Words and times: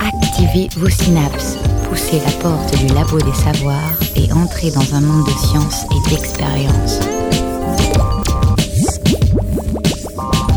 Activez 0.00 0.68
vos 0.76 0.88
synapses, 0.88 1.56
poussez 1.88 2.20
la 2.24 2.32
porte 2.42 2.76
du 2.78 2.86
labo 2.94 3.18
des 3.18 3.34
savoirs 3.34 3.98
et 4.16 4.32
entrez 4.32 4.70
dans 4.70 4.94
un 4.94 5.00
monde 5.00 5.26
de 5.26 5.30
science 5.30 5.84
et 5.84 6.10
d'expérience. 6.10 7.00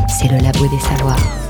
C'est 0.08 0.28
le 0.32 0.38
labo 0.38 0.68
des 0.68 0.80
savoirs. 0.80 1.42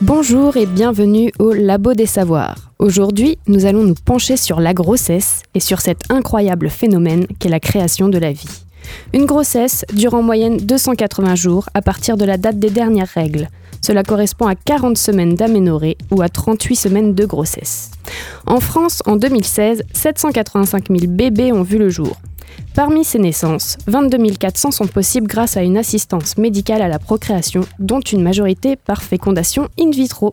Bonjour 0.00 0.56
et 0.58 0.66
bienvenue 0.66 1.32
au 1.38 1.52
Labo 1.52 1.94
des 1.94 2.04
Savoirs. 2.04 2.70
Aujourd'hui, 2.78 3.38
nous 3.46 3.64
allons 3.64 3.84
nous 3.84 3.94
pencher 3.94 4.36
sur 4.36 4.60
la 4.60 4.74
grossesse 4.74 5.40
et 5.54 5.60
sur 5.60 5.80
cet 5.80 6.10
incroyable 6.10 6.68
phénomène 6.68 7.26
qu'est 7.38 7.48
la 7.48 7.58
création 7.60 8.10
de 8.10 8.18
la 8.18 8.32
vie. 8.32 8.64
Une 9.12 9.26
grossesse 9.26 9.84
dure 9.92 10.14
en 10.14 10.22
moyenne 10.22 10.56
280 10.58 11.34
jours 11.34 11.68
à 11.74 11.82
partir 11.82 12.16
de 12.16 12.24
la 12.24 12.36
date 12.36 12.58
des 12.58 12.70
dernières 12.70 13.08
règles. 13.08 13.48
Cela 13.80 14.02
correspond 14.02 14.46
à 14.46 14.54
40 14.54 14.96
semaines 14.96 15.34
d'aménorrhée 15.34 15.98
ou 16.10 16.22
à 16.22 16.28
38 16.28 16.74
semaines 16.76 17.14
de 17.14 17.26
grossesse. 17.26 17.90
En 18.46 18.60
France, 18.60 19.02
en 19.06 19.16
2016, 19.16 19.82
785 19.92 20.88
000 20.88 21.12
bébés 21.12 21.52
ont 21.52 21.62
vu 21.62 21.78
le 21.78 21.90
jour. 21.90 22.16
Parmi 22.74 23.04
ces 23.04 23.18
naissances, 23.18 23.78
22 23.86 24.18
400 24.34 24.72
sont 24.72 24.86
possibles 24.86 25.28
grâce 25.28 25.56
à 25.56 25.62
une 25.62 25.76
assistance 25.76 26.36
médicale 26.38 26.82
à 26.82 26.88
la 26.88 26.98
procréation, 26.98 27.60
dont 27.78 28.00
une 28.00 28.22
majorité 28.22 28.74
par 28.74 29.02
fécondation 29.02 29.68
in 29.78 29.90
vitro. 29.90 30.32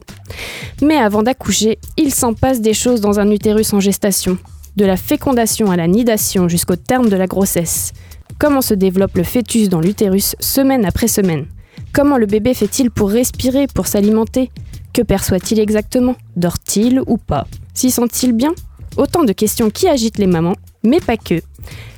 Mais 0.81 0.97
avant 0.97 1.21
d'accoucher, 1.21 1.77
il 1.97 2.11
s'en 2.11 2.33
passe 2.33 2.61
des 2.61 2.73
choses 2.73 3.01
dans 3.01 3.19
un 3.19 3.29
utérus 3.29 3.73
en 3.73 3.79
gestation, 3.79 4.37
de 4.75 4.85
la 4.85 4.97
fécondation 4.97 5.69
à 5.69 5.75
la 5.75 5.87
nidation 5.87 6.47
jusqu'au 6.47 6.75
terme 6.75 7.09
de 7.09 7.15
la 7.15 7.27
grossesse. 7.27 7.93
Comment 8.41 8.61
se 8.61 8.73
développe 8.73 9.17
le 9.17 9.23
fœtus 9.23 9.69
dans 9.69 9.81
l'utérus 9.81 10.35
semaine 10.39 10.83
après 10.83 11.07
semaine? 11.07 11.45
Comment 11.93 12.17
le 12.17 12.25
bébé 12.25 12.55
fait-il 12.55 12.89
pour 12.89 13.11
respirer, 13.11 13.67
pour 13.67 13.85
s'alimenter? 13.85 14.49
Que 14.93 15.03
perçoit-il 15.03 15.59
exactement? 15.59 16.15
Dort-il 16.37 17.01
ou 17.05 17.17
pas? 17.17 17.45
S'y 17.75 17.91
sent-il 17.91 18.33
bien? 18.33 18.55
Autant 18.97 19.25
de 19.25 19.31
questions 19.31 19.69
qui 19.69 19.87
agitent 19.87 20.17
les 20.17 20.25
mamans, 20.25 20.55
mais 20.81 20.99
pas 20.99 21.17
que. 21.17 21.39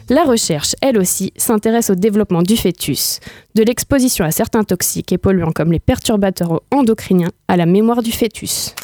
La 0.09 0.23
recherche, 0.23 0.75
elle 0.81 0.97
aussi, 0.97 1.31
s'intéresse 1.37 1.89
au 1.89 1.95
développement 1.95 2.41
du 2.41 2.57
fœtus, 2.57 3.21
de 3.55 3.63
l'exposition 3.63 4.25
à 4.25 4.31
certains 4.31 4.65
toxiques 4.65 5.13
et 5.13 5.17
polluants 5.17 5.53
comme 5.53 5.71
les 5.71 5.79
perturbateurs 5.79 6.61
endocriniens 6.71 7.31
à 7.47 7.55
la 7.55 7.65
mémoire 7.65 8.03
du 8.03 8.11
fœtus. 8.11 8.75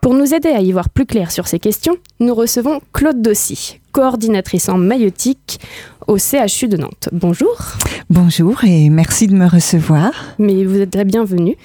Pour 0.00 0.14
nous 0.14 0.32
aider 0.32 0.48
à 0.48 0.62
y 0.62 0.72
voir 0.72 0.88
plus 0.88 1.04
clair 1.04 1.30
sur 1.30 1.46
ces 1.46 1.58
questions, 1.58 1.98
nous 2.20 2.34
recevons 2.34 2.80
Claude 2.94 3.20
Dossy, 3.20 3.80
coordinatrice 3.96 4.68
en 4.68 4.76
maïotique 4.76 5.58
au 6.06 6.18
CHU 6.18 6.68
de 6.68 6.76
Nantes. 6.76 7.08
Bonjour. 7.12 7.56
Bonjour 8.10 8.62
et 8.64 8.90
merci 8.90 9.26
de 9.26 9.34
me 9.34 9.48
recevoir. 9.48 10.10
Mais 10.38 10.66
vous 10.66 10.82
êtes 10.82 10.90
très 10.90 11.06
bienvenue. 11.06 11.56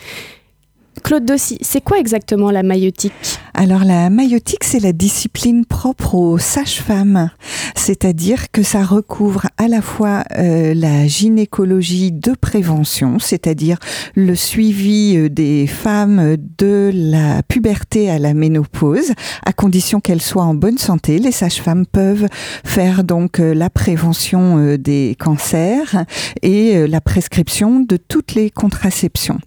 Claude 1.04 1.26
Dossy, 1.26 1.58
c'est 1.62 1.82
quoi 1.82 2.00
exactement 2.00 2.52
la 2.52 2.64
maïotique? 2.64 3.40
Alors 3.54 3.84
la 3.84 4.10
maïotique, 4.10 4.64
c'est 4.64 4.80
la 4.80 4.94
discipline 4.94 5.66
propre 5.66 6.16
aux 6.16 6.38
sages-femmes, 6.38 7.30
c'est-à-dire 7.76 8.52
que 8.52 8.64
ça 8.64 8.84
recouvre 8.84 9.48
à 9.58 9.68
la 9.68 9.82
fois 9.82 10.24
euh, 10.38 10.74
la 10.74 11.08
gynécologie 11.08 12.12
de 12.12 12.34
prévention, 12.34 13.20
c'est-à-dire 13.20 13.78
le 14.16 14.36
suivi 14.36 15.16
euh, 15.18 15.30
des 15.30 15.68
femmes 15.68 16.38
de 16.58 16.92
la 16.94 17.44
puberté 17.44 18.10
à 18.10 18.20
la 18.20 18.34
ménopause, 18.34 19.12
à 19.46 19.54
condition 19.54 20.00
qu'elles 20.00 20.22
soient 20.22 20.44
en 20.44 20.56
bonne 20.56 20.78
santé. 20.78 21.20
Les 21.20 21.32
sages-femmes 21.32 21.86
peuvent 21.86 22.28
faire 22.64 23.04
donc 23.04 23.40
euh, 23.40 23.54
la 23.54 23.70
prévention 23.70 24.76
des 24.78 25.16
cancers 25.20 26.06
et 26.42 26.88
la 26.88 27.02
prescription 27.02 27.80
de 27.80 27.98
toutes 27.98 28.34
les 28.34 28.50
contraceptions. 28.50 29.40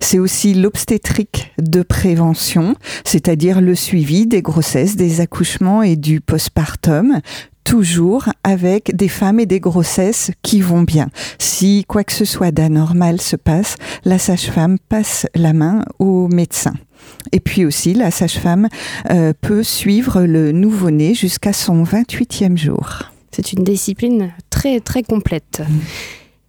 C'est 0.00 0.18
aussi 0.18 0.54
l'obstétrique 0.54 1.52
de 1.58 1.82
prévention, 1.82 2.74
c'est-à-dire 3.04 3.60
le 3.60 3.74
suivi 3.74 4.26
des 4.26 4.42
grossesses, 4.42 4.96
des 4.96 5.20
accouchements 5.20 5.82
et 5.82 5.96
du 5.96 6.20
postpartum, 6.20 7.20
toujours 7.64 8.28
avec 8.44 8.94
des 8.94 9.08
femmes 9.08 9.40
et 9.40 9.46
des 9.46 9.60
grossesses 9.60 10.30
qui 10.42 10.60
vont 10.60 10.82
bien. 10.82 11.08
Si 11.38 11.84
quoi 11.86 12.04
que 12.04 12.12
ce 12.12 12.24
soit 12.24 12.50
d'anormal 12.50 13.20
se 13.20 13.36
passe, 13.36 13.76
la 14.04 14.18
sage-femme 14.18 14.78
passe 14.88 15.26
la 15.34 15.52
main 15.52 15.84
au 15.98 16.28
médecin. 16.28 16.74
Et 17.32 17.40
puis 17.40 17.64
aussi, 17.64 17.94
la 17.94 18.10
sage-femme 18.10 18.68
euh, 19.10 19.32
peut 19.40 19.62
suivre 19.62 20.22
le 20.22 20.52
nouveau-né 20.52 21.14
jusqu'à 21.14 21.52
son 21.52 21.84
28e 21.84 22.56
jour. 22.56 23.04
C'est 23.30 23.52
une 23.52 23.64
discipline 23.64 24.32
très 24.50 24.80
très 24.80 25.02
complète. 25.02 25.62
Mmh. 25.66 25.74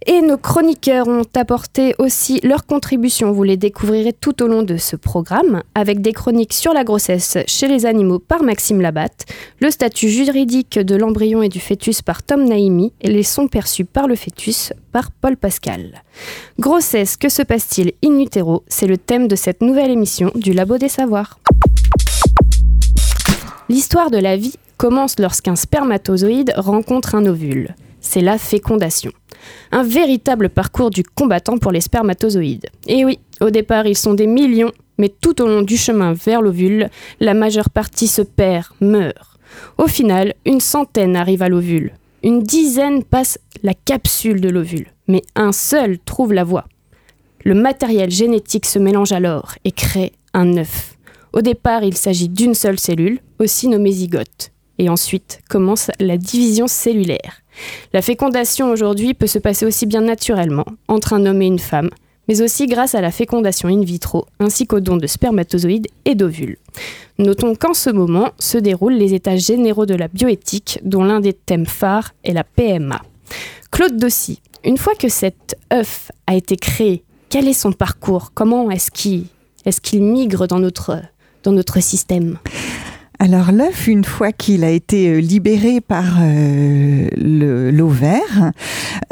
Et 0.06 0.22
nos 0.22 0.38
chroniqueurs 0.38 1.08
ont 1.08 1.24
apporté 1.36 1.96
aussi 1.98 2.42
leur 2.44 2.66
contribution. 2.66 3.32
Vous 3.32 3.44
les 3.44 3.56
découvrirez 3.56 4.12
tout 4.12 4.44
au 4.44 4.48
long 4.48 4.64
de 4.64 4.76
ce 4.76 4.98
programme, 4.98 5.64
avec 5.76 6.02
des 6.02 6.12
chroniques 6.12 6.54
sur 6.54 6.74
la 6.74 6.84
grossesse 6.84 7.38
chez 7.48 7.68
les 7.70 7.86
animaux 7.86 8.20
par 8.20 8.44
Maxime 8.44 8.82
Labatte, 8.82 9.26
le 9.62 9.72
statut 9.72 10.10
juridique 10.10 10.78
de 10.78 10.96
l'embryon 10.96 11.42
et 11.42 11.48
du 11.48 11.62
fœtus 11.62 12.02
par 12.02 12.22
Tom 12.22 12.44
Naimi 12.44 12.92
et 13.00 13.10
les 13.10 13.24
sons 13.24 13.48
perçus 13.48 13.86
par 13.86 14.08
le 14.08 14.16
fœtus 14.16 14.74
par 14.92 15.10
Paul 15.12 15.38
Pascal. 15.38 16.04
Grossesse, 16.60 17.16
que 17.16 17.30
se 17.30 17.42
passe-t-il 17.42 17.94
in 18.04 18.20
utero? 18.20 18.64
C'est 18.68 18.88
le 18.88 18.98
thème 18.98 19.30
de 19.30 19.36
cette 19.38 19.62
nouvelle 19.62 19.92
émission 19.92 20.32
du 20.36 20.52
Labo 20.52 20.78
des 20.78 20.90
Savoirs. 20.90 21.40
L'histoire 23.70 24.12
de 24.12 24.18
la 24.18 24.36
vie 24.36 24.56
commence 24.78 25.18
lorsqu'un 25.18 25.56
spermatozoïde 25.56 26.54
rencontre 26.58 27.16
un 27.16 27.26
ovule. 27.26 27.76
C'est 28.02 28.22
la 28.22 28.38
fécondation. 28.38 29.12
Un 29.72 29.84
véritable 29.84 30.50
parcours 30.50 30.90
du 30.90 31.04
combattant 31.04 31.58
pour 31.58 31.72
les 31.72 31.82
spermatozoïdes. 31.82 32.68
Et 32.88 33.06
oui, 33.06 33.20
au 33.42 33.50
départ, 33.50 33.88
ils 33.88 33.98
sont 33.98 34.14
des 34.14 34.28
millions, 34.28 34.72
mais 34.98 35.10
tout 35.10 35.42
au 35.42 35.48
long 35.48 35.62
du 35.62 35.78
chemin 35.78 36.14
vers 36.14 36.42
l'ovule, 36.42 36.90
la 37.20 37.34
majeure 37.34 37.70
partie 37.70 38.08
se 38.08 38.22
perd, 38.22 38.68
meurt. 38.82 39.40
Au 39.78 39.88
final, 39.88 40.34
une 40.46 40.60
centaine 40.60 41.16
arrive 41.16 41.42
à 41.42 41.50
l'ovule. 41.50 41.94
Une 42.24 42.42
dizaine 42.42 43.04
passe 43.04 43.38
la 43.64 43.74
capsule 43.74 44.40
de 44.40 44.50
l'ovule, 44.50 44.88
mais 45.08 45.22
un 45.36 45.52
seul 45.52 46.00
trouve 46.00 46.34
la 46.34 46.44
voie. 46.44 46.66
Le 47.44 47.54
matériel 47.54 48.10
génétique 48.10 48.66
se 48.66 48.80
mélange 48.80 49.12
alors 49.12 49.56
et 49.66 49.72
crée 49.72 50.14
un 50.34 50.56
œuf. 50.58 50.96
Au 51.34 51.42
départ, 51.42 51.84
il 51.84 51.98
s'agit 51.98 52.30
d'une 52.30 52.54
seule 52.54 52.80
cellule, 52.80 53.20
aussi 53.40 53.68
nommée 53.68 53.92
zygote. 53.92 54.52
Et 54.78 54.88
ensuite 54.90 55.42
commence 55.50 55.92
la 56.00 56.18
division 56.18 56.68
cellulaire. 56.68 57.43
La 57.94 58.02
fécondation 58.02 58.72
aujourd'hui 58.72 59.14
peut 59.14 59.28
se 59.28 59.40
passer 59.40 59.66
aussi 59.66 59.86
bien 59.86 60.02
naturellement, 60.02 60.66
entre 60.88 61.14
un 61.14 61.26
homme 61.26 61.42
et 61.42 61.48
une 61.48 61.60
femme, 61.60 61.90
mais 62.28 62.42
aussi 62.42 62.68
grâce 62.68 62.96
à 62.96 63.02
la 63.02 63.12
fécondation 63.12 63.70
in 63.70 63.82
vitro, 63.82 64.26
ainsi 64.40 64.66
qu'au 64.66 64.80
don 64.80 64.98
de 64.98 65.08
spermatozoïdes 65.08 65.88
et 66.06 66.16
d'ovules. 66.16 66.58
Notons 67.20 67.54
qu'en 67.56 67.74
ce 67.74 67.90
moment 67.90 68.32
se 68.40 68.58
déroulent 68.58 68.94
les 68.94 69.14
états 69.14 69.38
généraux 69.38 69.86
de 69.86 69.96
la 69.96 70.08
bioéthique, 70.08 70.80
dont 70.84 71.04
l'un 71.04 71.20
des 71.20 71.34
thèmes 71.34 71.66
phares 71.66 72.14
est 72.24 72.34
la 72.34 72.44
PMA. 72.44 73.02
Claude 73.72 73.98
Dossy, 73.98 74.42
une 74.64 74.78
fois 74.78 74.96
que 74.96 75.10
cet 75.10 75.58
œuf 75.74 76.12
a 76.28 76.36
été 76.36 76.56
créé, 76.56 77.04
quel 77.30 77.48
est 77.48 77.54
son 77.54 77.72
parcours? 77.72 78.32
Comment 78.34 78.72
est-ce 78.72 78.90
qu'il 78.92 80.04
migre 80.04 80.48
dans 80.48 80.60
notre 80.60 81.82
système? 81.82 82.38
Alors 83.24 83.54
l'œuf, 83.54 83.88
une 83.88 84.04
fois 84.04 84.34
qu'il 84.34 84.66
a 84.66 84.70
été 84.70 85.08
euh, 85.08 85.20
libéré 85.20 85.80
par 85.80 86.18
euh, 86.20 87.08
l'ovaire, 87.16 88.52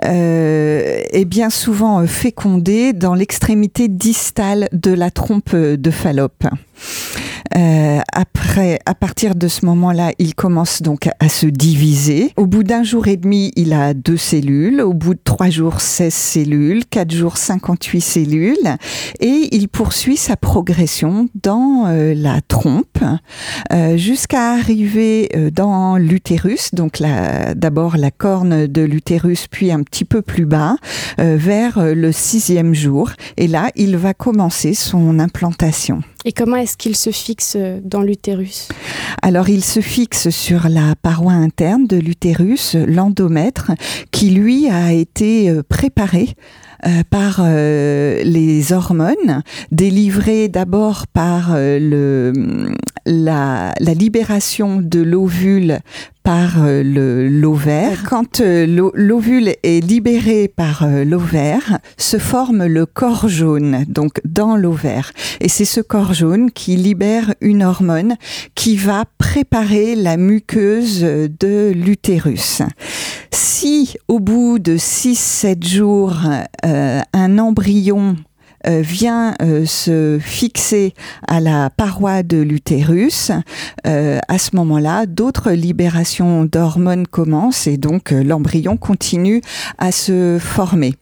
euh, 0.03 1.01
est 1.13 1.23
bien 1.23 1.49
souvent 1.49 2.05
fécondé 2.05 2.91
dans 2.91 3.13
l'extrémité 3.13 3.87
distale 3.87 4.67
de 4.73 4.91
la 4.91 5.11
trompe 5.11 5.55
de 5.55 5.91
Fallope. 5.91 6.43
Euh, 7.55 7.99
après, 8.13 8.79
à 8.85 8.95
partir 8.95 9.35
de 9.35 9.47
ce 9.47 9.65
moment-là, 9.65 10.11
il 10.19 10.35
commence 10.35 10.81
donc 10.81 11.09
à 11.19 11.29
se 11.29 11.45
diviser. 11.45 12.33
Au 12.37 12.45
bout 12.45 12.63
d'un 12.63 12.83
jour 12.83 13.07
et 13.07 13.17
demi, 13.17 13.51
il 13.55 13.73
a 13.73 13.93
deux 13.93 14.17
cellules. 14.17 14.81
Au 14.81 14.93
bout 14.93 15.13
de 15.13 15.21
trois 15.23 15.49
jours, 15.49 15.81
16 15.81 16.13
cellules. 16.13 16.85
Quatre 16.85 17.11
jours, 17.11 17.37
58 17.37 18.01
cellules. 18.01 18.77
Et 19.19 19.49
il 19.51 19.67
poursuit 19.67 20.17
sa 20.17 20.35
progression 20.35 21.27
dans 21.35 21.85
euh, 21.87 22.13
la 22.15 22.41
trompe 22.41 22.99
euh, 23.71 23.97
jusqu'à 23.97 24.51
arriver 24.51 25.29
euh, 25.35 25.49
dans 25.49 25.97
l'utérus. 25.97 26.73
Donc 26.73 27.01
d'abord 27.55 27.97
la 27.97 28.11
corne 28.11 28.67
de 28.67 28.81
l'utérus, 28.81 29.47
puis 29.47 29.71
un 29.71 29.83
petit 29.83 30.05
peu 30.05 30.21
plus 30.21 30.45
bas, 30.45 30.75
euh, 31.19 31.35
vers 31.37 31.79
le 31.95 32.11
sixième 32.11 32.73
jour. 32.73 33.11
Et 33.37 33.47
là, 33.47 33.69
il 33.75 33.97
va 33.97 34.13
commencer 34.13 34.73
son 34.73 35.19
implantation. 35.19 36.01
Et 36.23 36.33
comment 36.33 36.55
est-ce 36.57 36.77
qu'il 36.77 36.95
se 36.95 37.09
fixe 37.09 37.57
dans 37.83 38.01
l'utérus? 38.01 38.67
Alors 39.23 39.49
il 39.49 39.63
se 39.63 39.79
fixe 39.79 40.29
sur 40.29 40.69
la 40.69 40.95
paroi 41.01 41.33
interne 41.33 41.87
de 41.87 41.97
l'utérus, 41.97 42.75
l'endomètre, 42.75 43.71
qui 44.11 44.29
lui 44.29 44.69
a 44.69 44.93
été 44.93 45.49
euh, 45.49 45.63
préparé 45.67 46.29
euh, 46.85 47.03
par 47.09 47.39
euh, 47.39 48.23
les 48.23 48.73
hormones, 48.73 49.43
délivrées 49.71 50.47
d'abord 50.47 51.07
par 51.07 51.55
la, 53.05 53.73
libération 53.79 54.81
de 54.81 54.99
l'ovule 55.01 55.79
par 56.23 56.63
euh, 56.63 56.83
l'ovaire. 57.29 58.03
Quand 58.07 58.41
euh, 58.41 58.65
l'ovule 58.93 59.55
est 59.63 59.83
libéré 59.83 60.47
par 60.47 60.83
euh, 60.83 61.03
l'ovaire, 61.03 61.79
se 61.97 62.17
forme 62.17 62.65
le 62.65 62.85
corps 62.85 63.27
jaune, 63.27 63.85
donc 63.87 64.21
dans 64.25 64.55
l'ovaire. 64.55 65.11
Et 65.39 65.49
c'est 65.49 65.65
ce 65.65 65.81
corps 65.81 66.13
jaune 66.13 66.51
qui 66.51 66.75
libère 66.75 67.33
une 67.41 67.63
hormone 67.63 68.15
qui 68.55 68.75
va 68.75 69.05
préparer 69.17 69.95
la 69.95 70.17
muqueuse 70.17 71.01
de 71.01 71.71
l'utérus. 71.73 72.61
Si 73.31 73.95
au 74.07 74.19
bout 74.19 74.59
de 74.59 74.77
6-7 74.77 75.65
jours, 75.65 76.17
un 76.63 77.37
embryon 77.39 78.15
euh, 78.67 78.81
vient 78.81 79.33
euh, 79.41 79.65
se 79.65 80.19
fixer 80.19 80.93
à 81.27 81.39
la 81.39 81.69
paroi 81.69 82.23
de 82.23 82.37
l'utérus, 82.37 83.31
euh, 83.87 84.19
à 84.27 84.37
ce 84.37 84.55
moment-là, 84.55 85.05
d'autres 85.05 85.51
libérations 85.51 86.45
d'hormones 86.45 87.07
commencent 87.07 87.67
et 87.67 87.77
donc 87.77 88.11
l'embryon 88.11 88.77
continue 88.77 89.41
à 89.77 89.91
se 89.91 90.37
former. 90.39 90.95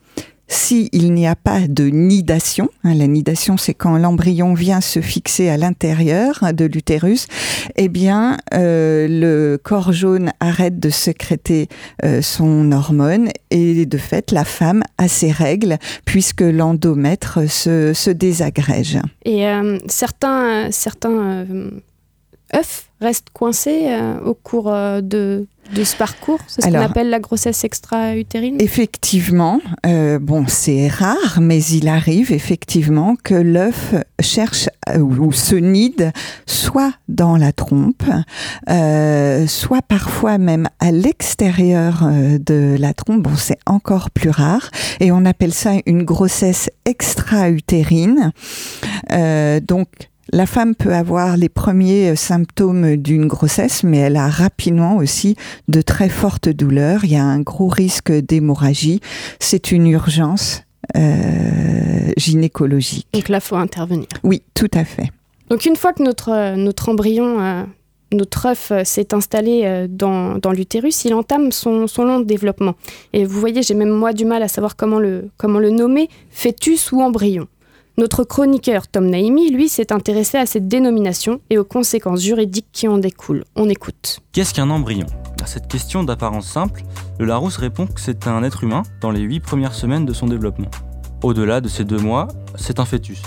S'il 0.51 1.13
n'y 1.13 1.28
a 1.28 1.36
pas 1.36 1.68
de 1.68 1.86
nidation, 1.86 2.69
hein, 2.84 2.96
la 2.96 3.06
nidation 3.06 3.56
c'est 3.56 3.75
quand 3.75 3.98
l'embryon 3.98 4.56
vient 4.56 4.81
se 4.81 5.00
fixer 5.00 5.48
à 5.48 5.57
l'intérieur 5.57 6.44
de 6.54 6.66
l'utérus, 6.66 7.28
eh 7.75 7.88
bien 7.88 8.38
euh, 8.56 9.07
le 9.07 9.60
corps 9.62 9.94
jaune 9.94 10.31
arrête 10.40 10.80
de 10.80 10.90
sécréter 10.90 11.68
euh, 12.04 12.24
son 12.24 12.72
hormone 12.72 13.30
et 13.51 13.86
de 13.86 13.98
fait 14.00 14.31
la 14.31 14.44
femme 14.44 14.81
a 14.98 15.07
ses 15.07 15.31
règles 15.31 15.78
puisque 16.04 16.42
l'endomètre 16.42 17.48
se, 17.48 17.94
se, 17.94 18.10
désagrège. 18.10 18.98
Et 19.25 19.48
euh, 19.48 19.78
certains, 19.88 20.72
certains 22.51 22.60
œufs 22.60 22.86
restent 23.01 23.30
coincés 23.31 23.88
au 24.25 24.34
cours 24.34 24.72
de, 25.01 25.48
de 25.74 25.84
ce 25.84 25.96
parcours 25.96 26.40
C'est 26.48 26.62
ce 26.62 26.68
qu'on 26.68 26.75
appelle 26.75 27.10
la 27.10 27.19
grossesse 27.19 27.63
extra-utérine 27.63 28.57
Effectivement, 28.60 29.60
euh, 29.86 30.19
bon, 30.19 30.46
c'est 30.48 30.88
rare, 30.88 31.40
mais 31.42 31.63
il 31.63 31.88
arrive 31.88 32.31
effectivement 32.31 33.16
que 33.24 33.36
l'œuf 33.36 33.94
cherche 34.19 34.69
euh, 34.90 35.00
ou 35.00 35.31
se 35.31 35.56
nide 35.56 36.12
soit 36.46 36.94
dans 37.07 37.38
la 37.38 37.51
trompe, 37.51 38.04
euh, 38.69 39.48
soit 39.48 39.81
parfois 39.81 40.38
même 40.38 40.68
à 40.80 40.92
l'extérieur 40.92 42.10
de 42.10 42.75
la 42.80 42.94
trompe. 42.94 43.24
Bon, 43.24 43.36
c'est 43.36 43.60
encore 43.66 44.12
plus 44.12 44.30
rare 44.30 44.69
et 45.00 45.12
on 45.12 45.25
appelle 45.25 45.54
ça 45.54 45.72
une 45.86 46.04
grossesse 46.04 46.69
extra-utérine. 46.86 48.31
donc, 49.62 49.88
la 50.31 50.46
femme 50.46 50.76
peut 50.76 50.94
avoir 50.94 51.38
les 51.38 51.50
premiers 51.50 52.12
euh, 52.12 52.16
symptômes 52.16 52.96
d'une 52.96 53.28
grossesse, 53.28 53.84
mais 53.84 53.98
elle 53.98 54.16
a 54.16 54.30
rapidement 54.30 54.98
aussi 54.98 55.36
de 55.68 55.81
très 55.81 56.10
fortes 56.10 56.50
douleurs. 56.50 57.04
Il 57.04 57.12
y 57.12 57.16
a 57.16 57.24
un 57.24 57.42
gros 57.42 57.68
risque 57.68 58.12
d'hémorragie. 58.12 59.00
C'est 59.40 59.72
une 59.72 59.88
urgence 59.88 60.64
euh, 60.96 62.12
gynécologique. 62.18 63.08
Donc 63.14 63.30
là, 63.30 63.38
il 63.38 63.42
faut 63.42 63.56
intervenir. 63.56 64.08
Oui, 64.24 64.44
tout 64.54 64.72
à 64.74 64.86
fait. 64.86 65.12
Donc 65.50 65.66
une 65.66 65.76
fois 65.76 65.94
que 65.94 66.04
notre, 66.04 66.31
euh, 66.31 66.56
notre 66.56 66.90
embryon, 66.90 67.66
notre 68.12 68.48
œuf 68.48 68.72
s'est 68.84 69.14
installé 69.14 69.88
dans, 69.90 70.38
dans 70.38 70.52
l'utérus, 70.52 71.06
il 71.06 71.14
entame 71.14 71.52
son, 71.52 71.88
son, 71.88 72.06
long 72.06 72.20
développement. 72.20 72.76
Et 73.14 73.24
vous 73.24 73.40
voyez, 73.40 73.62
j'ai 73.62 73.76
même 73.76 73.90
moi 73.90 74.14
du 74.14 74.26
mal 74.26 74.42
à 74.42 74.48
savoir 74.48 74.76
comment 74.76 75.00
le, 75.00 75.30
comment 75.38 75.60
le 75.60 75.70
nommer, 75.70 76.10
fœtus 76.31 76.92
ou 76.92 77.02
embryon. 77.02 77.48
Notre 77.98 78.24
chroniqueur 78.24 78.88
Tom 78.88 79.08
Naimi, 79.08 79.52
lui, 79.52 79.68
s'est 79.68 79.92
intéressé 79.92 80.38
à 80.38 80.46
cette 80.46 80.68
dénomination 80.68 81.42
et 81.50 81.58
aux 81.58 81.66
conséquences 81.66 82.22
juridiques 82.22 82.70
qui 82.72 82.88
en 82.88 82.98
découlent. 82.98 83.44
On 83.56 83.68
écoute. 83.68 84.22
Qu'est-ce 84.32 84.54
qu'un 84.54 84.70
embryon? 84.70 85.06
À 85.44 85.46
cette 85.46 85.68
question 85.68 86.04
d'apparence 86.04 86.48
simple, 86.48 86.84
le 87.20 87.26
Larousse 87.26 87.58
répond 87.58 87.88
que 87.88 88.00
c'est 88.00 88.28
un 88.28 88.44
être 88.44 88.64
humain 88.64 88.84
dans 89.02 89.12
les 89.12 89.22
huit 89.22 89.42
premières 89.42 89.74
semaines 89.74 90.06
de 90.06 90.14
son 90.14 90.28
développement. 90.28 90.70
Au-delà 91.24 91.60
de 91.60 91.68
ces 91.68 91.84
deux 91.84 92.00
mois, 92.00 92.30
c'est 92.56 92.80
un 92.80 92.86
fœtus. 92.86 93.22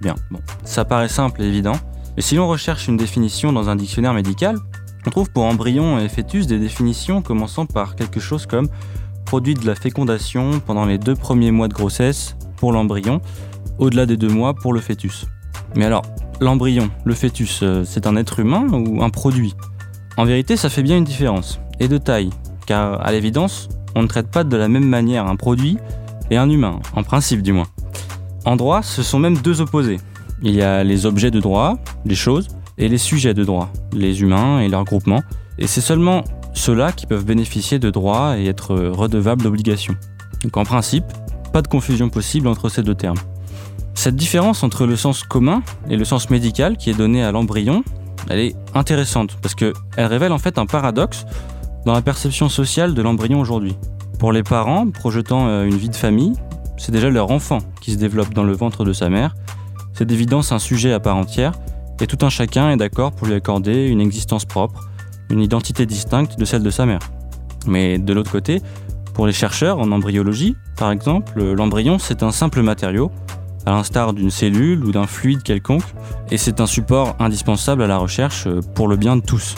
Bien, 0.00 0.14
bon, 0.30 0.38
ça 0.64 0.84
paraît 0.84 1.08
simple 1.08 1.42
et 1.42 1.46
évident, 1.46 1.76
mais 2.16 2.22
si 2.22 2.36
l'on 2.36 2.46
recherche 2.46 2.86
une 2.86 2.96
définition 2.96 3.52
dans 3.52 3.68
un 3.68 3.74
dictionnaire 3.74 4.14
médical, 4.14 4.56
on 5.06 5.10
trouve 5.10 5.30
pour 5.30 5.44
embryon 5.44 5.98
et 5.98 6.08
fœtus 6.08 6.46
des 6.46 6.58
définitions 6.58 7.22
commençant 7.22 7.66
par 7.66 7.96
quelque 7.96 8.20
chose 8.20 8.46
comme 8.46 8.68
produit 9.24 9.54
de 9.54 9.66
la 9.66 9.74
fécondation 9.74 10.60
pendant 10.60 10.84
les 10.84 10.98
deux 10.98 11.14
premiers 11.14 11.50
mois 11.50 11.68
de 11.68 11.74
grossesse 11.74 12.36
pour 12.56 12.72
l'embryon 12.72 13.20
au-delà 13.78 14.06
des 14.06 14.16
deux 14.16 14.28
mois 14.28 14.54
pour 14.54 14.72
le 14.72 14.80
fœtus. 14.80 15.26
Mais 15.76 15.84
alors, 15.84 16.02
l'embryon, 16.40 16.90
le 17.04 17.14
fœtus, 17.14 17.60
euh, 17.62 17.84
c'est 17.84 18.06
un 18.06 18.16
être 18.16 18.40
humain 18.40 18.66
ou 18.70 19.02
un 19.02 19.10
produit? 19.10 19.54
En 20.16 20.24
vérité, 20.24 20.56
ça 20.56 20.68
fait 20.68 20.82
bien 20.82 20.96
une 20.96 21.04
différence, 21.04 21.60
et 21.80 21.88
de 21.88 21.98
taille, 21.98 22.30
car 22.66 23.00
à 23.04 23.12
l'évidence, 23.12 23.68
on 23.94 24.02
ne 24.02 24.08
traite 24.08 24.30
pas 24.30 24.44
de 24.44 24.56
la 24.56 24.68
même 24.68 24.86
manière 24.86 25.26
un 25.26 25.36
produit 25.36 25.78
et 26.30 26.36
un 26.36 26.50
humain, 26.50 26.80
en 26.94 27.02
principe 27.02 27.42
du 27.42 27.52
moins. 27.52 27.66
En 28.44 28.56
droit, 28.56 28.82
ce 28.82 29.02
sont 29.02 29.18
même 29.18 29.38
deux 29.38 29.60
opposés. 29.60 29.98
Il 30.42 30.54
y 30.54 30.62
a 30.62 30.84
les 30.84 31.06
objets 31.06 31.30
de 31.30 31.40
droit, 31.40 31.78
les 32.04 32.14
choses, 32.14 32.48
et 32.78 32.88
les 32.88 32.98
sujets 32.98 33.34
de 33.34 33.44
droit, 33.44 33.70
les 33.92 34.22
humains 34.22 34.60
et 34.60 34.68
leurs 34.68 34.84
groupements, 34.84 35.22
et 35.58 35.66
c'est 35.66 35.80
seulement 35.80 36.22
ceux-là 36.54 36.92
qui 36.92 37.06
peuvent 37.06 37.24
bénéficier 37.24 37.78
de 37.78 37.90
droits 37.90 38.38
et 38.38 38.46
être 38.46 38.74
redevables 38.74 39.42
d'obligations. 39.42 39.96
Donc 40.42 40.56
en 40.56 40.64
principe, 40.64 41.04
pas 41.52 41.62
de 41.62 41.68
confusion 41.68 42.08
possible 42.08 42.46
entre 42.46 42.68
ces 42.68 42.82
deux 42.82 42.94
termes. 42.94 43.18
Cette 43.94 44.16
différence 44.16 44.62
entre 44.62 44.86
le 44.86 44.96
sens 44.96 45.22
commun 45.22 45.62
et 45.88 45.96
le 45.96 46.04
sens 46.04 46.30
médical 46.30 46.76
qui 46.76 46.90
est 46.90 46.94
donné 46.94 47.22
à 47.22 47.32
l'embryon, 47.32 47.82
elle 48.28 48.40
est 48.40 48.56
intéressante 48.74 49.38
parce 49.42 49.54
qu'elle 49.54 49.74
révèle 49.96 50.32
en 50.32 50.38
fait 50.38 50.58
un 50.58 50.66
paradoxe 50.66 51.24
dans 51.84 51.92
la 51.92 52.02
perception 52.02 52.48
sociale 52.48 52.94
de 52.94 53.02
l'embryon 53.02 53.40
aujourd'hui. 53.40 53.76
Pour 54.18 54.32
les 54.32 54.42
parents 54.42 54.90
projetant 54.90 55.46
euh, 55.48 55.64
une 55.64 55.76
vie 55.76 55.88
de 55.88 55.96
famille, 55.96 56.34
c'est 56.76 56.92
déjà 56.92 57.10
leur 57.10 57.30
enfant 57.30 57.58
qui 57.80 57.92
se 57.92 57.96
développe 57.96 58.34
dans 58.34 58.44
le 58.44 58.52
ventre 58.52 58.84
de 58.84 58.92
sa 58.92 59.08
mère. 59.08 59.34
C'est 59.94 60.04
d'évidence 60.04 60.52
un 60.52 60.58
sujet 60.58 60.92
à 60.92 61.00
part 61.00 61.16
entière 61.16 61.52
et 62.00 62.06
tout 62.06 62.24
un 62.24 62.30
chacun 62.30 62.70
est 62.70 62.76
d'accord 62.76 63.12
pour 63.12 63.26
lui 63.26 63.34
accorder 63.34 63.86
une 63.86 64.00
existence 64.00 64.44
propre, 64.44 64.88
une 65.30 65.40
identité 65.40 65.86
distincte 65.86 66.38
de 66.38 66.44
celle 66.44 66.62
de 66.62 66.70
sa 66.70 66.86
mère. 66.86 67.00
Mais 67.66 67.98
de 67.98 68.12
l'autre 68.12 68.30
côté, 68.30 68.62
pour 69.14 69.26
les 69.26 69.32
chercheurs 69.32 69.78
en 69.78 69.90
embryologie, 69.90 70.56
par 70.76 70.92
exemple, 70.92 71.42
l'embryon 71.42 71.98
c'est 71.98 72.22
un 72.22 72.30
simple 72.30 72.62
matériau 72.62 73.10
à 73.66 73.70
l'instar 73.70 74.12
d'une 74.12 74.30
cellule 74.30 74.84
ou 74.84 74.92
d'un 74.92 75.06
fluide 75.06 75.42
quelconque, 75.42 75.84
et 76.30 76.38
c'est 76.38 76.60
un 76.60 76.66
support 76.66 77.16
indispensable 77.18 77.82
à 77.82 77.86
la 77.86 77.98
recherche 77.98 78.46
euh, 78.46 78.60
pour 78.74 78.88
le 78.88 78.96
bien 78.96 79.16
de 79.16 79.22
tous. 79.22 79.54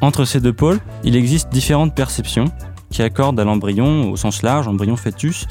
Entre 0.00 0.24
ces 0.24 0.40
deux 0.40 0.52
pôles, 0.52 0.78
il 1.04 1.16
existe 1.16 1.50
différentes 1.50 1.94
perceptions 1.94 2.46
qui 2.90 3.02
accordent 3.02 3.38
à 3.40 3.44
l'embryon, 3.44 4.10
au 4.10 4.16
sens 4.16 4.42
large, 4.42 4.68
embryon 4.68 4.96
fœtus, 4.96 5.46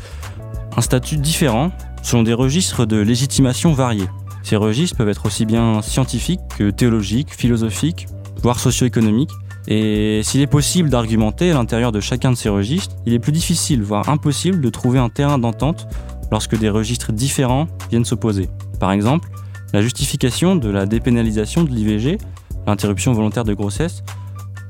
un 0.75 0.81
statut 0.81 1.17
différent 1.17 1.71
selon 2.01 2.23
des 2.23 2.33
registres 2.33 2.85
de 2.85 2.97
légitimation 2.97 3.73
variés. 3.73 4.07
Ces 4.43 4.55
registres 4.55 4.95
peuvent 4.95 5.09
être 5.09 5.25
aussi 5.25 5.45
bien 5.45 5.81
scientifiques 5.81 6.39
que 6.57 6.69
théologiques, 6.69 7.33
philosophiques, 7.33 8.07
voire 8.41 8.59
socio-économiques. 8.59 9.31
Et 9.67 10.21
s'il 10.23 10.39
est 10.39 10.47
possible 10.47 10.89
d'argumenter 10.89 11.51
à 11.51 11.55
l'intérieur 11.55 11.91
de 11.91 11.99
chacun 11.99 12.31
de 12.31 12.37
ces 12.37 12.47
registres, 12.47 12.95
il 13.05 13.13
est 13.13 13.19
plus 13.19 13.33
difficile, 13.33 13.83
voire 13.83 14.07
impossible, 14.07 14.61
de 14.61 14.69
trouver 14.69 14.99
un 14.99 15.09
terrain 15.09 15.37
d'entente 15.37 15.87
lorsque 16.31 16.57
des 16.57 16.69
registres 16.69 17.11
différents 17.11 17.67
viennent 17.89 18.05
s'opposer. 18.05 18.49
Par 18.79 18.91
exemple, 18.91 19.29
la 19.73 19.81
justification 19.81 20.55
de 20.55 20.69
la 20.69 20.85
dépénalisation 20.85 21.63
de 21.63 21.69
l'IVG, 21.69 22.17
l'interruption 22.65 23.13
volontaire 23.13 23.43
de 23.43 23.53
grossesse, 23.53 24.03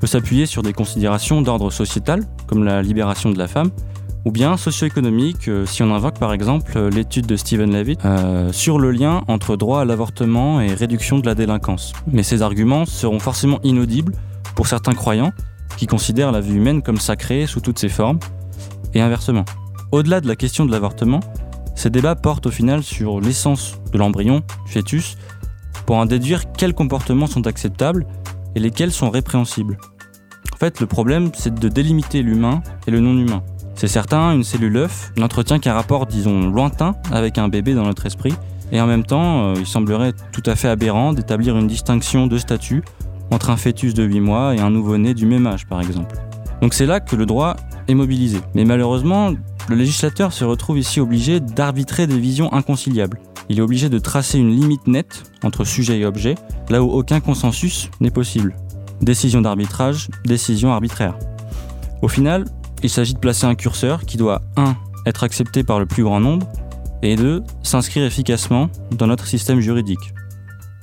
peut 0.00 0.06
s'appuyer 0.06 0.46
sur 0.46 0.62
des 0.62 0.72
considérations 0.72 1.42
d'ordre 1.42 1.70
sociétal, 1.70 2.24
comme 2.46 2.64
la 2.64 2.82
libération 2.82 3.30
de 3.30 3.38
la 3.38 3.48
femme, 3.48 3.70
ou 4.24 4.30
bien 4.30 4.56
socio-économique, 4.56 5.48
euh, 5.48 5.64
si 5.66 5.82
on 5.82 5.94
invoque 5.94 6.18
par 6.18 6.32
exemple 6.32 6.88
l'étude 6.88 7.26
de 7.26 7.36
Stephen 7.36 7.72
Levitt 7.72 8.04
euh, 8.04 8.52
sur 8.52 8.78
le 8.78 8.90
lien 8.90 9.22
entre 9.28 9.56
droit 9.56 9.80
à 9.80 9.84
l'avortement 9.84 10.60
et 10.60 10.74
réduction 10.74 11.18
de 11.18 11.26
la 11.26 11.34
délinquance. 11.34 11.92
Mais 12.10 12.22
ces 12.22 12.42
arguments 12.42 12.84
seront 12.84 13.20
forcément 13.20 13.60
inaudibles 13.62 14.12
pour 14.54 14.66
certains 14.66 14.94
croyants 14.94 15.32
qui 15.76 15.86
considèrent 15.86 16.32
la 16.32 16.40
vie 16.40 16.54
humaine 16.54 16.82
comme 16.82 16.98
sacrée 16.98 17.46
sous 17.46 17.60
toutes 17.60 17.78
ses 17.78 17.88
formes, 17.88 18.18
et 18.94 19.00
inversement. 19.00 19.44
Au-delà 19.92 20.20
de 20.20 20.28
la 20.28 20.36
question 20.36 20.66
de 20.66 20.72
l'avortement, 20.72 21.20
ces 21.78 21.90
débats 21.90 22.16
portent 22.16 22.46
au 22.46 22.50
final 22.50 22.82
sur 22.82 23.20
l'essence 23.20 23.78
de 23.92 23.98
l'embryon, 23.98 24.42
fœtus, 24.66 25.16
pour 25.86 25.94
en 25.94 26.06
déduire 26.06 26.50
quels 26.52 26.74
comportements 26.74 27.28
sont 27.28 27.46
acceptables 27.46 28.04
et 28.56 28.60
lesquels 28.60 28.90
sont 28.90 29.10
répréhensibles. 29.10 29.78
En 30.52 30.56
fait, 30.56 30.80
le 30.80 30.86
problème, 30.86 31.30
c'est 31.34 31.54
de 31.54 31.68
délimiter 31.68 32.22
l'humain 32.22 32.62
et 32.88 32.90
le 32.90 32.98
non-humain. 32.98 33.44
C'est 33.76 33.86
certain, 33.86 34.32
une 34.32 34.42
cellule 34.42 34.76
œuf 34.76 35.12
n'entretient 35.16 35.60
qu'un 35.60 35.72
rapport, 35.72 36.06
disons, 36.06 36.50
lointain 36.50 36.96
avec 37.12 37.38
un 37.38 37.46
bébé 37.46 37.74
dans 37.74 37.84
notre 37.84 38.06
esprit, 38.06 38.34
et 38.72 38.80
en 38.80 38.88
même 38.88 39.04
temps, 39.04 39.44
euh, 39.44 39.54
il 39.56 39.66
semblerait 39.66 40.14
tout 40.32 40.42
à 40.46 40.56
fait 40.56 40.68
aberrant 40.68 41.12
d'établir 41.12 41.56
une 41.56 41.68
distinction 41.68 42.26
de 42.26 42.38
statut 42.38 42.82
entre 43.30 43.50
un 43.50 43.56
fœtus 43.56 43.94
de 43.94 44.02
8 44.02 44.18
mois 44.18 44.56
et 44.56 44.58
un 44.58 44.70
nouveau-né 44.70 45.14
du 45.14 45.26
même 45.26 45.46
âge, 45.46 45.64
par 45.66 45.80
exemple. 45.80 46.16
Donc 46.60 46.74
c'est 46.74 46.86
là 46.86 46.98
que 46.98 47.14
le 47.14 47.24
droit 47.24 47.54
est 47.86 47.94
mobilisé. 47.94 48.40
Mais 48.54 48.64
malheureusement, 48.64 49.32
le 49.68 49.76
législateur 49.76 50.32
se 50.32 50.44
retrouve 50.44 50.78
ici 50.78 51.00
obligé 51.00 51.40
d'arbitrer 51.40 52.06
des 52.06 52.18
visions 52.18 52.52
inconciliables. 52.52 53.20
Il 53.50 53.58
est 53.58 53.62
obligé 53.62 53.88
de 53.88 53.98
tracer 53.98 54.38
une 54.38 54.54
limite 54.54 54.86
nette 54.86 55.30
entre 55.42 55.64
sujet 55.64 55.98
et 55.98 56.06
objet, 56.06 56.36
là 56.70 56.82
où 56.82 56.90
aucun 56.90 57.20
consensus 57.20 57.90
n'est 58.00 58.10
possible. 58.10 58.56
Décision 59.00 59.40
d'arbitrage, 59.40 60.08
décision 60.24 60.72
arbitraire. 60.72 61.18
Au 62.02 62.08
final, 62.08 62.44
il 62.82 62.90
s'agit 62.90 63.14
de 63.14 63.18
placer 63.18 63.46
un 63.46 63.54
curseur 63.54 64.04
qui 64.04 64.16
doit 64.16 64.42
1. 64.56 64.74
être 65.06 65.24
accepté 65.24 65.64
par 65.64 65.78
le 65.78 65.86
plus 65.86 66.02
grand 66.02 66.20
nombre 66.20 66.46
et 67.02 67.16
2. 67.16 67.42
s'inscrire 67.62 68.04
efficacement 68.04 68.70
dans 68.90 69.06
notre 69.06 69.26
système 69.26 69.60
juridique. 69.60 70.14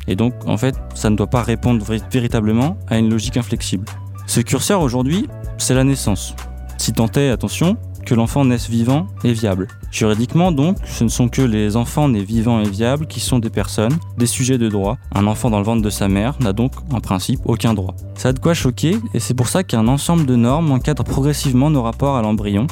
Et 0.08 0.16
donc, 0.16 0.34
en 0.46 0.58
fait, 0.58 0.76
ça 0.94 1.10
ne 1.10 1.16
doit 1.16 1.28
pas 1.28 1.42
répondre 1.42 1.84
véritablement 2.12 2.78
à 2.88 2.98
une 2.98 3.10
logique 3.10 3.38
inflexible. 3.38 3.86
Ce 4.28 4.40
curseur 4.40 4.82
aujourd'hui, 4.82 5.28
c'est 5.58 5.74
la 5.74 5.84
naissance. 5.84 6.36
Si 6.78 6.94
tant 6.94 7.10
est, 7.16 7.30
attention, 7.30 7.78
que 8.06 8.16
l'enfant 8.16 8.46
naisse 8.46 8.70
vivant 8.70 9.08
et 9.24 9.34
viable. 9.34 9.68
Juridiquement 9.92 10.52
donc, 10.52 10.78
ce 10.86 11.04
ne 11.04 11.10
sont 11.10 11.28
que 11.28 11.42
les 11.42 11.76
enfants 11.76 12.08
nés 12.08 12.24
vivants 12.24 12.62
et 12.62 12.70
viables 12.70 13.08
qui 13.08 13.20
sont 13.20 13.40
des 13.40 13.50
personnes, 13.50 13.98
des 14.18 14.28
sujets 14.28 14.58
de 14.58 14.70
droit. 14.70 14.98
Un 15.14 15.28
enfant 15.28 15.50
dans 15.50 15.60
le 15.60 15.66
ventre 15.66 15.82
de 15.82 15.90
sa 15.90 16.08
mère 16.08 16.36
n'a 16.40 16.54
donc 16.54 16.74
en 16.94 17.02
principe 17.02 17.42
aucun 17.46 17.74
droit. 17.74 17.96
Ça 18.16 18.30
a 18.30 18.34
de 18.34 18.40
quoi 18.40 18.54
choquer 18.54 18.98
et 19.14 19.20
c'est 19.20 19.34
pour 19.34 19.48
ça 19.48 19.64
qu'un 19.64 19.88
ensemble 19.88 20.26
de 20.26 20.36
normes 20.36 20.72
encadre 20.72 21.04
progressivement 21.04 21.70
nos 21.70 21.82
rapports 21.82 22.16
à 22.16 22.22
l'embryon 22.22 22.68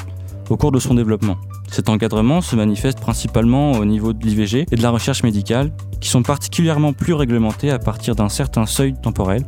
au 0.49 0.57
cours 0.57 0.71
de 0.71 0.79
son 0.79 0.93
développement. 0.93 1.37
Cet 1.71 1.89
encadrement 1.89 2.41
se 2.41 2.55
manifeste 2.55 2.99
principalement 2.99 3.71
au 3.71 3.85
niveau 3.85 4.13
de 4.13 4.23
l'IVG 4.23 4.67
et 4.71 4.75
de 4.75 4.81
la 4.83 4.91
recherche 4.91 5.23
médicale, 5.23 5.71
qui 5.99 6.09
sont 6.09 6.21
particulièrement 6.21 6.93
plus 6.93 7.13
réglementés 7.13 7.71
à 7.71 7.79
partir 7.79 8.15
d'un 8.15 8.29
certain 8.29 8.67
seuil 8.67 8.93
temporel, 8.93 9.43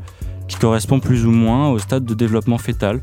qui 0.47 0.57
correspond 0.57 0.99
plus 0.99 1.25
ou 1.25 1.31
moins 1.31 1.69
au 1.69 1.77
stade 1.77 2.05
de 2.05 2.13
développement 2.13 2.57
fœtal, 2.57 2.99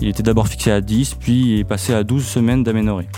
il 0.00 0.08
était 0.08 0.22
d'abord 0.22 0.48
fixé 0.48 0.70
à 0.70 0.80
10, 0.80 1.14
puis 1.14 1.58
est 1.58 1.64
passé 1.64 1.92
à 1.92 2.04
12 2.04 2.24
semaines 2.24 2.62
d'aménorrhée. 2.62 3.08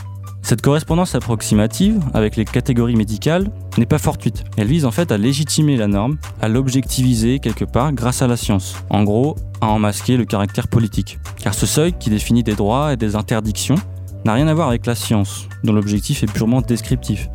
Cette 0.43 0.63
correspondance 0.63 1.15
approximative 1.15 2.01
avec 2.15 2.37
les 2.37 2.45
catégories 2.45 2.97
médicales 2.97 3.51
n'est 3.79 3.87
pas 3.87 3.99
fortuite. 3.99 4.45
Elle 4.57 4.67
vise 4.67 4.85
en 4.85 4.91
fait 4.91 5.13
à 5.13 5.19
légitimer 5.19 5.77
la 5.77 5.87
norme, 5.87 6.19
à 6.41 6.49
l'objectiviser 6.49 7.39
quelque 7.39 7.65
part 7.65 7.93
grâce 7.93 8.23
à 8.23 8.27
la 8.27 8.37
science. 8.37 8.75
En 8.89 9.05
gros, 9.05 9.37
à 9.61 9.67
en 9.67 9.79
masquer 9.79 10.17
le 10.17 10.25
caractère 10.25 10.69
politique. 10.69 11.19
Car 11.39 11.55
ce 11.55 11.67
seuil 11.67 11.93
qui 11.93 12.11
définit 12.11 12.43
des 12.43 12.55
droits 12.55 12.93
et 12.93 12.97
des 12.97 13.17
interdictions 13.17 13.77
n'a 14.25 14.35
rien 14.35 14.49
à 14.49 14.55
voir 14.55 14.69
avec 14.69 14.87
la 14.87 14.95
science, 14.95 15.47
dont 15.63 15.73
l'objectif 15.73 16.23
est 16.23 16.33
purement 16.33 16.63
descriptif. 16.63 17.29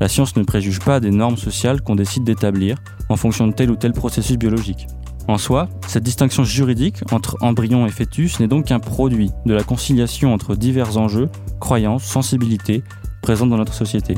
La 0.00 0.08
science 0.08 0.36
ne 0.36 0.42
préjuge 0.42 0.80
pas 0.80 1.00
des 1.00 1.10
normes 1.10 1.36
sociales 1.36 1.80
qu'on 1.80 1.94
décide 1.94 2.24
d'établir 2.24 2.76
en 3.08 3.16
fonction 3.16 3.46
de 3.46 3.52
tel 3.52 3.70
ou 3.70 3.76
tel 3.76 3.92
processus 3.92 4.36
biologique. 4.36 4.86
En 5.28 5.38
soi, 5.38 5.68
cette 5.86 6.02
distinction 6.02 6.42
juridique 6.42 7.02
entre 7.12 7.36
embryon 7.40 7.86
et 7.86 7.90
fœtus 7.90 8.40
n'est 8.40 8.48
donc 8.48 8.66
qu'un 8.66 8.80
produit 8.80 9.30
de 9.46 9.54
la 9.54 9.62
conciliation 9.62 10.34
entre 10.34 10.56
divers 10.56 10.98
enjeux, 10.98 11.28
croyances, 11.60 12.04
sensibilités 12.04 12.82
présentes 13.22 13.50
dans 13.50 13.56
notre 13.56 13.74
société. 13.74 14.14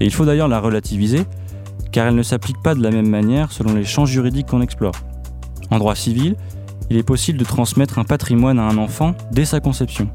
Et 0.00 0.04
il 0.04 0.12
faut 0.12 0.26
d'ailleurs 0.26 0.48
la 0.48 0.60
relativiser, 0.60 1.24
car 1.90 2.06
elle 2.06 2.14
ne 2.14 2.22
s'applique 2.22 2.60
pas 2.62 2.74
de 2.74 2.82
la 2.82 2.90
même 2.90 3.08
manière 3.08 3.50
selon 3.50 3.74
les 3.74 3.84
champs 3.84 4.04
juridiques 4.06 4.48
qu'on 4.48 4.60
explore. 4.60 4.94
En 5.70 5.78
droit 5.78 5.94
civil, 5.94 6.36
il 6.90 6.98
est 6.98 7.02
possible 7.02 7.38
de 7.38 7.44
transmettre 7.44 7.98
un 7.98 8.04
patrimoine 8.04 8.58
à 8.58 8.64
un 8.64 8.76
enfant 8.76 9.14
dès 9.30 9.46
sa 9.46 9.60
conception. 9.60 10.10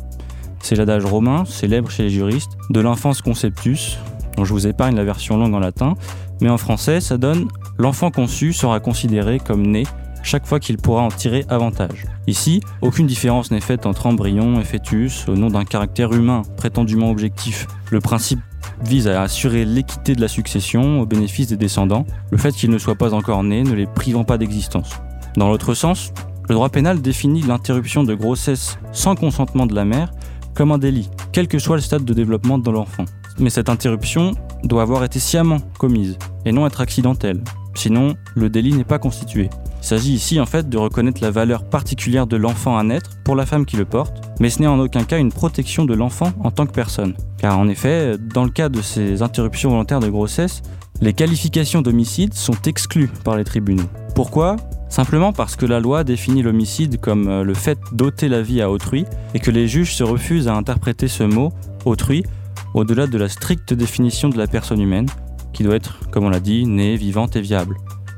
C'est 0.62 0.76
l'adage 0.76 1.06
romain, 1.06 1.46
célèbre 1.46 1.90
chez 1.90 2.04
les 2.04 2.10
juristes, 2.10 2.58
de 2.70 2.80
l'enfance 2.80 3.22
conceptus, 3.22 3.98
dont 4.36 4.46
je 4.46 4.54
vous 4.54 4.68
épargne 4.68 4.96
la 4.96 5.04
version 5.04 5.38
longue 5.38 5.56
en 5.56 5.60
latin, 5.60 5.96
mais 6.42 6.50
en 6.50 6.58
français 6.58 7.02
ça 7.02 7.18
donne 7.18 7.48
l'enfant 7.80 8.12
conçu 8.12 8.54
sera 8.54 8.80
considéré 8.80 9.40
comme 9.40 9.66
né 9.66 9.84
chaque 10.28 10.46
fois 10.46 10.60
qu'il 10.60 10.78
pourra 10.78 11.04
en 11.04 11.08
tirer 11.08 11.46
avantage. 11.48 12.06
Ici, 12.28 12.60
aucune 12.82 13.08
différence 13.08 13.50
n'est 13.50 13.62
faite 13.62 13.86
entre 13.86 14.08
embryon 14.08 14.60
et 14.60 14.66
fœtus 14.66 15.26
au 15.30 15.36
nom 15.36 15.48
d'un 15.48 15.64
caractère 15.64 16.12
humain 16.12 16.42
prétendument 16.58 17.10
objectif. 17.10 17.66
Le 17.92 18.02
principe 18.02 18.42
vise 18.84 19.08
à 19.08 19.22
assurer 19.22 19.64
l'équité 19.64 20.16
de 20.16 20.22
la 20.22 20.28
succession 20.28 21.00
au 21.00 21.06
bénéfice 21.06 21.48
des 21.48 21.56
descendants, 21.56 22.06
le 22.30 22.38
fait 22.38 22.52
qu'ils 22.52 22.70
ne 22.70 22.78
soient 22.78 22.96
pas 22.96 23.14
encore 23.14 23.42
nés 23.44 23.64
ne 23.64 23.74
les 23.74 23.88
privant 23.88 24.26
pas 24.26 24.38
d'existence. 24.38 24.90
Dans 25.38 25.48
l'autre 25.48 25.74
sens, 25.74 26.12
le 26.50 26.56
droit 26.56 26.70
pénal 26.70 27.02
définit 27.02 27.42
l'interruption 27.42 28.04
de 28.04 28.14
grossesse 28.14 28.78
sans 28.92 29.16
consentement 29.16 29.66
de 29.66 29.76
la 29.76 29.86
mère 29.86 30.12
comme 30.54 30.74
un 30.74 30.78
délit, 30.78 31.10
quel 31.32 31.48
que 31.48 31.58
soit 31.58 31.78
le 31.78 31.82
stade 31.82 32.04
de 32.04 32.14
développement 32.14 32.58
de 32.58 32.70
l'enfant. 32.70 33.06
Mais 33.40 33.50
cette 33.50 33.70
interruption 33.70 34.32
doit 34.64 34.82
avoir 34.82 35.06
été 35.06 35.20
sciemment 35.20 35.60
commise 35.80 36.18
et 36.46 36.52
non 36.52 36.68
être 36.68 36.82
accidentelle, 36.82 37.42
sinon 37.76 38.16
le 38.36 38.50
délit 38.50 38.74
n'est 38.74 38.84
pas 38.84 39.00
constitué. 39.00 39.50
Il 39.88 39.92
s'agit 39.92 40.12
ici 40.12 40.38
en 40.42 40.46
fait 40.46 40.68
de 40.68 40.78
reconnaître 40.78 41.24
la 41.24 41.32
valeur 41.32 41.64
particulière 41.64 42.28
de 42.28 42.36
l'enfant 42.36 42.78
à 42.78 42.84
naître 42.84 43.12
pour 43.24 43.38
la 43.38 43.46
femme 43.46 43.66
qui 43.66 43.78
le 43.78 43.86
porte, 43.86 44.22
mais 44.42 44.50
ce 44.50 44.60
n'est 44.60 44.68
en 44.68 44.82
aucun 44.82 45.06
cas 45.06 45.18
une 45.18 45.32
protection 45.32 45.86
de 45.86 45.94
l'enfant 45.94 46.34
en 46.44 46.52
tant 46.52 46.66
que 46.66 46.74
personne. 46.74 47.16
Car 47.38 47.58
en 47.58 47.70
effet, 47.70 48.18
dans 48.18 48.44
le 48.44 48.50
cas 48.50 48.68
de 48.68 48.82
ces 48.82 49.22
interruptions 49.22 49.70
volontaires 49.70 50.02
de 50.02 50.10
grossesse, 50.10 50.62
les 51.00 51.14
qualifications 51.14 51.82
d'homicide 51.82 52.34
sont 52.34 52.62
exclues 52.66 53.10
par 53.24 53.38
les 53.38 53.46
tribunaux. 53.46 53.86
Pourquoi? 54.14 54.58
Simplement 54.90 55.32
parce 55.32 55.56
que 55.56 55.66
la 55.66 55.80
loi 55.80 56.04
définit 56.04 56.42
l'homicide 56.42 57.00
comme 57.00 57.30
euh, 57.30 57.44
le 57.46 57.54
fait 57.54 57.80
d'ôter 57.94 58.28
la 58.28 58.42
vie 58.42 58.62
à 58.62 58.70
autrui 58.70 59.06
et 59.36 59.40
que 59.40 59.52
les 59.52 59.70
juges 59.70 59.96
se 59.96 60.04
refusent 60.04 60.50
à 60.50 60.54
interpréter 60.54 61.08
ce 61.08 61.24
mot, 61.24 61.54
autrui, 61.86 62.26
au-delà 62.74 63.08
de 63.08 63.18
la 63.18 63.30
stricte 63.30 63.74
définition 63.74 64.28
de 64.28 64.38
la 64.38 64.48
personne 64.48 64.82
humaine, 64.82 65.08
qui 65.54 65.64
doit 65.64 65.78
être, 65.78 66.10
comme 66.12 66.26
on 66.26 66.30
l'a 66.30 66.42
dit, 66.42 66.66
née, 66.66 66.98
vivante 66.98 67.38
et 67.38 67.42
viable. 67.42 67.78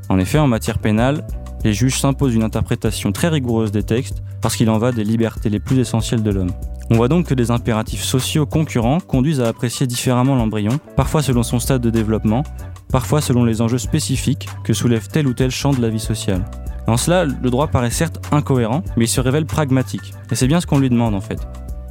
En 0.10 0.18
effet, 0.18 0.40
en 0.40 0.48
matière 0.48 0.80
pénale, 0.80 1.24
les 1.64 1.74
juges 1.74 2.00
s'imposent 2.00 2.36
une 2.36 2.44
interprétation 2.44 3.12
très 3.12 3.28
rigoureuse 3.28 3.72
des 3.72 3.84
textes 3.84 4.24
parce 4.42 4.56
qu'il 4.56 4.70
en 4.70 4.78
va 4.78 4.92
des 4.92 5.04
libertés 5.04 5.50
les 5.50 5.60
plus 5.60 5.80
essentielles 5.80 6.24
de 6.24 6.32
l'homme. 6.32 6.52
On 6.90 6.96
voit 6.96 7.08
donc 7.08 7.28
que 7.28 7.34
des 7.34 7.52
impératifs 7.52 8.04
sociaux 8.04 8.46
concurrents 8.46 9.00
conduisent 9.00 9.42
à 9.42 9.48
apprécier 9.48 9.86
différemment 9.86 10.36
l'embryon, 10.36 10.80
parfois 10.96 11.22
selon 11.22 11.44
son 11.44 11.60
stade 11.60 11.82
de 11.82 11.90
développement, 11.90 12.44
parfois 12.92 13.22
selon 13.22 13.44
les 13.44 13.62
enjeux 13.62 13.78
spécifiques 13.78 14.48
que 14.64 14.74
soulève 14.74 15.08
tel 15.08 15.28
ou 15.28 15.34
tel 15.34 15.52
champ 15.52 15.72
de 15.72 15.82
la 15.82 15.90
vie 15.90 16.00
sociale. 16.00 16.44
En 16.88 16.98
cela, 16.98 17.26
le 17.26 17.50
droit 17.52 17.68
paraît 17.68 17.92
certes 17.92 18.20
incohérent, 18.32 18.82
mais 18.98 19.06
il 19.06 19.10
se 19.10 19.22
révèle 19.22 19.46
pragmatique. 19.46 20.14
Et 20.32 20.36
c'est 20.36 20.48
bien 20.48 20.60
ce 20.60 20.66
qu'on 20.66 20.80
lui 20.80 20.90
demande 20.90 21.14
en 21.14 21.22
fait. 21.22 21.40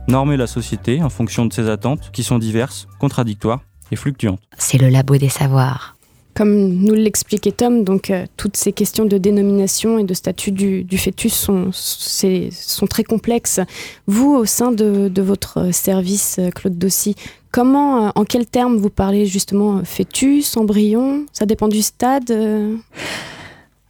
Normer 0.09 0.37
la 0.37 0.47
société 0.47 1.03
en 1.03 1.11
fonction 1.11 1.47
de 1.47 1.53
ses 1.53 1.69
attentes, 1.69 2.11
qui 2.13 2.25
sont 2.25 2.39
diverses, 2.39 2.89
contradictoires 2.99 3.61
et 3.93 3.97
fluctuantes. 3.97 4.41
C'est 4.57 4.79
le 4.79 4.89
labo 4.89 5.17
des 5.17 5.29
savoirs. 5.29 5.98
Comme 6.39 6.69
nous 6.69 6.95
l'expliquait 6.95 7.51
Tom, 7.51 7.83
donc 7.83 8.13
euh, 8.13 8.25
toutes 8.37 8.57
ces 8.57 8.73
questions 8.73 9.05
de 9.05 9.19
dénomination 9.19 9.99
et 9.99 10.05
de 10.05 10.15
statut 10.15 10.53
du, 10.53 10.87
fœtus 10.97 11.33
sont, 11.35 12.87
très 12.89 13.03
complexes. 13.03 13.59
Vous, 14.07 14.37
au 14.37 14.45
sein 14.45 14.71
de, 14.71 15.21
votre 15.21 15.75
service, 15.75 16.37
euh, 16.39 16.51
Claude 16.51 16.79
Dossy, 16.79 17.17
comment, 17.51 18.07
euh, 18.07 18.11
en 18.15 18.25
quels 18.25 18.47
termes 18.47 18.77
vous 18.77 18.89
parlez 18.89 19.27
justement 19.27 19.83
fœtus, 19.83 20.57
embryon? 20.57 21.27
Ça 21.33 21.45
dépend 21.45 21.67
du 21.67 21.83
stade 21.83 22.33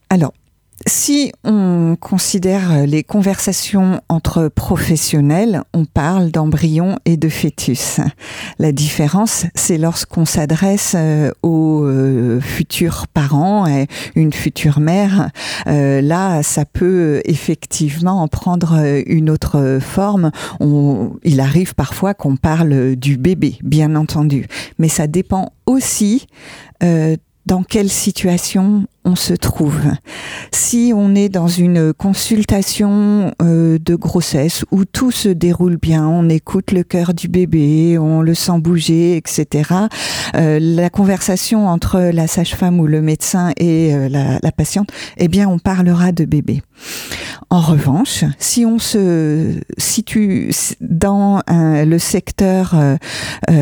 Alors, 0.09 0.33
si 0.87 1.33
on 1.45 1.97
considère 2.01 2.87
les 2.87 3.03
conversations 3.03 4.01
entre 4.09 4.49
professionnels, 4.49 5.63
on 5.75 5.85
parle 5.85 6.31
d'embryon 6.31 6.99
et 7.05 7.17
de 7.17 7.29
fœtus. 7.29 8.01
La 8.59 8.73
différence, 8.73 9.47
c'est 9.55 9.77
lorsqu'on 9.77 10.25
s'adresse 10.25 10.95
euh, 10.97 11.33
aux 11.43 11.83
euh, 11.85 12.41
futurs 12.41 13.07
parents 13.09 13.67
et 13.67 13.87
une 14.15 14.33
future 14.33 14.79
mère. 14.79 15.31
Euh, 15.67 16.01
là, 16.01 16.43
ça 16.43 16.65
peut 16.65 17.23
effectivement 17.25 18.23
en 18.23 18.29
prendre 18.29 18.79
une 19.07 19.31
autre 19.31 19.79
forme. 19.81 20.31
il 21.25 21.41
arrive 21.41 21.75
parfois 21.75 22.15
qu'on 22.15 22.37
parle 22.37 22.95
du 22.97 23.17
bébé, 23.17 23.59
bien 23.63 23.97
entendu, 23.97 24.47
mais 24.79 24.89
ça 24.89 25.07
dépend 25.07 25.53
aussi 25.67 26.27
dans 27.49 27.63
quelle 27.63 27.89
situation 27.89 28.87
on 29.09 29.17
se 29.17 29.33
trouve. 29.33 29.81
Si 30.53 30.93
on 30.95 31.15
est 31.15 31.31
dans 31.31 31.49
une 31.49 31.95
consultation 31.95 33.33
euh, 33.43 33.79
de 33.81 33.95
grossesse 33.95 34.65
où 34.71 34.85
tout 34.85 35.11
se 35.11 35.31
déroule 35.31 35.77
bien, 35.77 36.07
on 36.07 36.29
écoute 36.29 36.73
le 36.73 36.83
cœur 36.83 37.15
du 37.15 37.29
bébé, 37.29 37.97
on 37.99 38.21
le 38.21 38.35
sent 38.35 38.59
bouger, 38.59 39.17
etc. 39.17 39.71
Euh, 40.37 40.59
la 40.61 40.91
conversation 40.91 41.69
entre 41.69 42.11
la 42.13 42.27
sage-femme 42.27 42.81
ou 42.81 42.87
le 42.87 43.01
médecin 43.01 43.53
et 43.57 43.95
euh, 43.95 44.09
la, 44.11 44.53
patiente, 44.53 44.91
eh 45.17 45.29
bien, 45.29 45.49
on 45.49 45.59
parlera 45.59 46.13
de 46.13 46.25
bébé. 46.25 46.63
En 47.51 47.61
revanche, 47.61 48.25
si 48.39 48.67
on 48.67 48.79
se 48.79 49.55
situe 49.79 50.51
dans 50.81 51.41
le 51.49 51.99
secteur, 51.99 52.77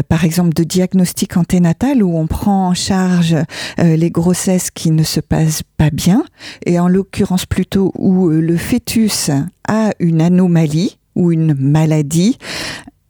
par 0.09 0.25
exemple, 0.25 0.53
de 0.55 0.65
diagnostic 0.65 1.37
anténatal 1.37 2.03
où 2.03 2.19
on 2.19 2.27
prend 2.27 2.69
en 2.69 2.75
charge 2.75 3.37
les 3.79 4.11
grossesses 4.11 4.71
qui 4.71 4.91
ne 4.91 5.03
se 5.03 5.21
passent 5.21 5.36
pas 5.77 5.91
bien, 5.91 6.25
et 6.65 6.79
en 6.79 6.89
l'occurrence 6.89 7.47
plutôt 7.47 7.93
où 7.97 8.29
euh, 8.29 8.41
le 8.41 8.57
fœtus 8.57 9.31
a 9.69 9.91
une 9.99 10.21
anomalie 10.21 10.99
ou 11.15 11.33
une 11.33 11.55
maladie, 11.55 12.39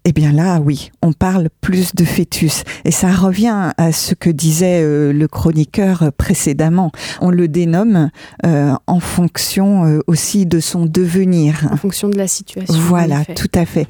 eh 0.09 0.13
bien 0.13 0.31
là, 0.31 0.61
oui, 0.61 0.93
on 1.03 1.13
parle 1.13 1.49
plus 1.61 1.97
de 1.97 2.05
fœtus. 2.05 2.63
Et 2.85 2.93
ça 2.93 3.11
revient 3.11 3.73
à 3.77 3.91
ce 3.91 4.15
que 4.15 4.31
disait 4.31 4.81
euh, 4.81 5.13
le 5.13 5.27
chroniqueur 5.27 6.13
précédemment. 6.17 6.93
On 7.21 7.31
le 7.31 7.49
dénomme 7.49 8.11
euh, 8.45 8.73
en 8.87 9.01
fonction 9.01 10.01
aussi 10.07 10.47
de 10.47 10.61
son 10.61 10.87
devenir. 10.87 11.67
En 11.73 11.77
fonction 11.77 12.09
de 12.09 12.17
la 12.17 12.29
situation. 12.29 12.73
Voilà, 12.79 13.25
tout 13.25 13.51
à 13.53 13.67
fait. 13.67 13.89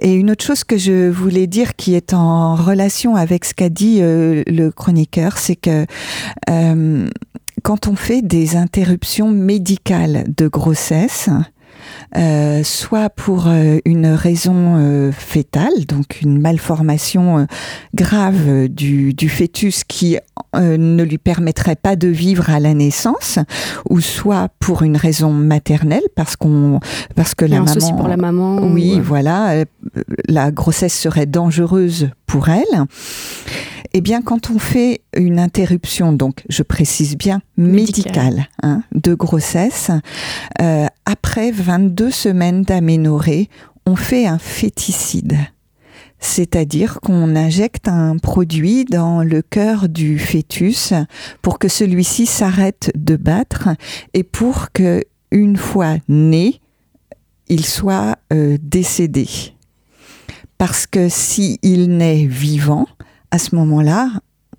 Et 0.00 0.14
une 0.14 0.30
autre 0.30 0.44
chose 0.46 0.64
que 0.64 0.78
je 0.78 1.10
voulais 1.10 1.46
dire 1.46 1.76
qui 1.76 1.94
est 1.94 2.14
en 2.14 2.54
relation 2.54 3.16
avec 3.16 3.44
ce 3.44 3.52
qu'a 3.52 3.68
dit 3.68 4.00
le 4.00 4.70
chroniqueur, 4.70 5.36
c'est 5.36 5.56
que 5.56 5.84
quand 7.62 7.88
on 7.88 7.96
fait 7.96 8.22
des 8.22 8.56
interruptions 8.56 9.30
médicales 9.30 10.24
de 10.36 10.48
grossesse, 10.48 11.28
euh, 12.16 12.62
soit 12.64 13.08
pour 13.08 13.46
euh, 13.46 13.78
une 13.84 14.06
raison 14.06 14.76
euh, 14.76 15.12
fétale, 15.12 15.86
donc 15.86 16.20
une 16.22 16.40
malformation 16.40 17.46
grave 17.94 18.68
du, 18.68 19.14
du, 19.14 19.28
fœtus 19.28 19.84
qui 19.84 20.18
ne 20.54 21.02
lui 21.02 21.18
permettrait 21.18 21.76
pas 21.76 21.96
de 21.96 22.08
vivre 22.08 22.50
à 22.50 22.58
la 22.58 22.74
naissance, 22.74 23.38
ou 23.88 24.00
soit 24.00 24.48
pour 24.58 24.82
une 24.82 24.96
raison 24.96 25.32
maternelle, 25.32 26.02
parce 26.16 26.36
qu'on, 26.36 26.80
parce 27.14 27.34
que 27.34 27.44
la 27.44 27.60
maman, 27.60 27.96
pour 27.96 28.08
la 28.08 28.16
maman, 28.16 28.56
oui, 28.62 28.98
voilà, 29.00 29.64
la 30.28 30.50
grossesse 30.50 30.98
serait 30.98 31.26
dangereuse 31.26 32.10
pour 32.26 32.48
elle. 32.48 32.86
Eh 33.92 34.00
bien, 34.00 34.22
quand 34.22 34.50
on 34.50 34.58
fait 34.58 35.02
une 35.16 35.40
interruption, 35.40 36.12
donc 36.12 36.44
je 36.48 36.62
précise 36.62 37.16
bien 37.16 37.42
médicale, 37.56 38.48
hein, 38.62 38.82
de 38.92 39.14
grossesse, 39.14 39.90
euh, 40.60 40.86
après 41.06 41.50
22 41.50 42.10
semaines 42.10 42.62
d'aménorrhée, 42.62 43.48
on 43.86 43.96
fait 43.96 44.26
un 44.26 44.38
féticide. 44.38 45.38
C'est-à-dire 46.20 47.00
qu'on 47.00 47.34
injecte 47.34 47.88
un 47.88 48.18
produit 48.18 48.84
dans 48.84 49.22
le 49.22 49.42
cœur 49.42 49.88
du 49.88 50.18
fœtus 50.18 50.92
pour 51.42 51.58
que 51.58 51.66
celui-ci 51.68 52.26
s'arrête 52.26 52.92
de 52.94 53.16
battre 53.16 53.70
et 54.14 54.22
pour 54.22 54.70
que, 54.72 55.02
une 55.32 55.56
fois 55.56 55.96
né, 56.08 56.60
il 57.48 57.64
soit 57.64 58.16
euh, 58.32 58.56
décédé. 58.62 59.28
Parce 60.58 60.86
que 60.86 61.08
s'il 61.08 61.96
naît 61.96 62.26
vivant, 62.26 62.86
à 63.30 63.38
ce 63.38 63.54
moment-là, 63.54 64.10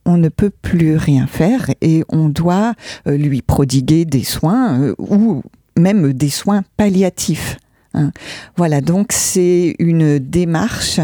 on 0.05 0.17
ne 0.17 0.29
peut 0.29 0.49
plus 0.49 0.95
rien 0.97 1.27
faire 1.27 1.69
et 1.81 2.03
on 2.09 2.29
doit 2.29 2.73
euh, 3.07 3.17
lui 3.17 3.41
prodiguer 3.41 4.05
des 4.05 4.23
soins 4.23 4.79
euh, 4.79 4.95
ou 4.97 5.43
même 5.77 6.13
des 6.13 6.29
soins 6.29 6.63
palliatifs. 6.77 7.57
Hein. 7.93 8.11
Voilà, 8.55 8.79
donc 8.81 9.11
c'est 9.11 9.75
une 9.79 10.17
démarche 10.17 10.99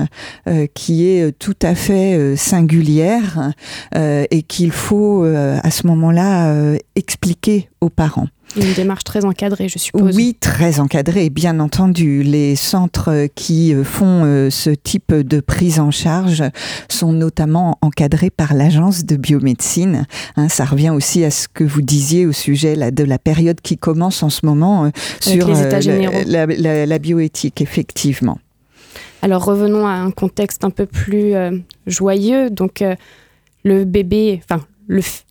euh, 0.48 0.68
qui 0.74 1.06
est 1.06 1.38
tout 1.38 1.56
à 1.62 1.76
fait 1.76 2.36
singulière 2.38 3.52
et 3.94 4.44
qu'il 4.44 4.72
faut 4.72 5.24
à 5.24 5.72
ce 5.72 5.88
moment-là 5.88 6.76
expliquer 6.96 7.70
aux 7.82 7.90
parents. 7.90 8.28
Une 8.56 8.74
démarche 8.74 9.04
très 9.04 9.26
encadrée, 9.26 9.68
je 9.68 9.78
suppose. 9.78 10.16
Oui, 10.16 10.36
très 10.40 10.80
encadrée, 10.80 11.30
bien 11.30 11.60
entendu. 11.60 12.24
Les 12.24 12.56
centres 12.56 13.28
qui 13.36 13.74
euh, 13.74 13.84
font 13.84 14.24
euh, 14.24 14.50
ce 14.50 14.70
type 14.70 15.14
de 15.14 15.40
prise 15.40 15.80
en 15.80 15.92
charge 15.92 16.44
sont 16.90 17.12
notamment 17.12 17.78
encadrés 17.82 18.30
par 18.30 18.54
l'agence 18.54 19.06
de 19.06 19.16
biomédecine. 19.16 20.08
Hein, 20.38 20.50
ça 20.50 20.66
revient 20.66 20.92
aussi 20.92 21.24
à 21.24 21.32
ce 21.32 21.48
que 21.48 21.64
vous 21.64 21.82
disiez 21.82 22.26
au 22.26 22.32
sujet 22.32 22.92
de 22.92 23.04
la 23.04 23.20
période 23.20 23.62
qui 23.62 23.78
commence 23.78 24.24
en 24.24 24.30
ce 24.30 24.46
moment 24.46 24.86
euh, 24.86 24.90
sur 25.20 25.48
la, 25.48 27.00
bioéthique, 27.00 27.62
effectivement. 27.62 28.40
Alors 29.22 29.44
revenons 29.44 29.86
à 29.86 29.92
un 29.92 30.12
contexte 30.12 30.64
un 30.64 30.70
peu 30.70 30.86
plus 30.86 31.34
joyeux. 31.86 32.50
Donc 32.50 32.84
le 33.64 33.86
bébé, 33.86 34.42
enfin 34.44 34.64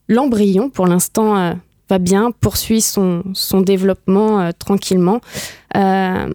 l'embryon, 0.08 0.70
pour 0.70 0.86
l'instant 0.86 1.56
va 1.88 1.98
bien, 1.98 2.30
poursuit 2.40 2.80
son, 2.80 3.22
son 3.34 3.60
développement 3.60 4.40
euh, 4.40 4.50
tranquillement. 4.58 5.20
Euh, 5.76 6.32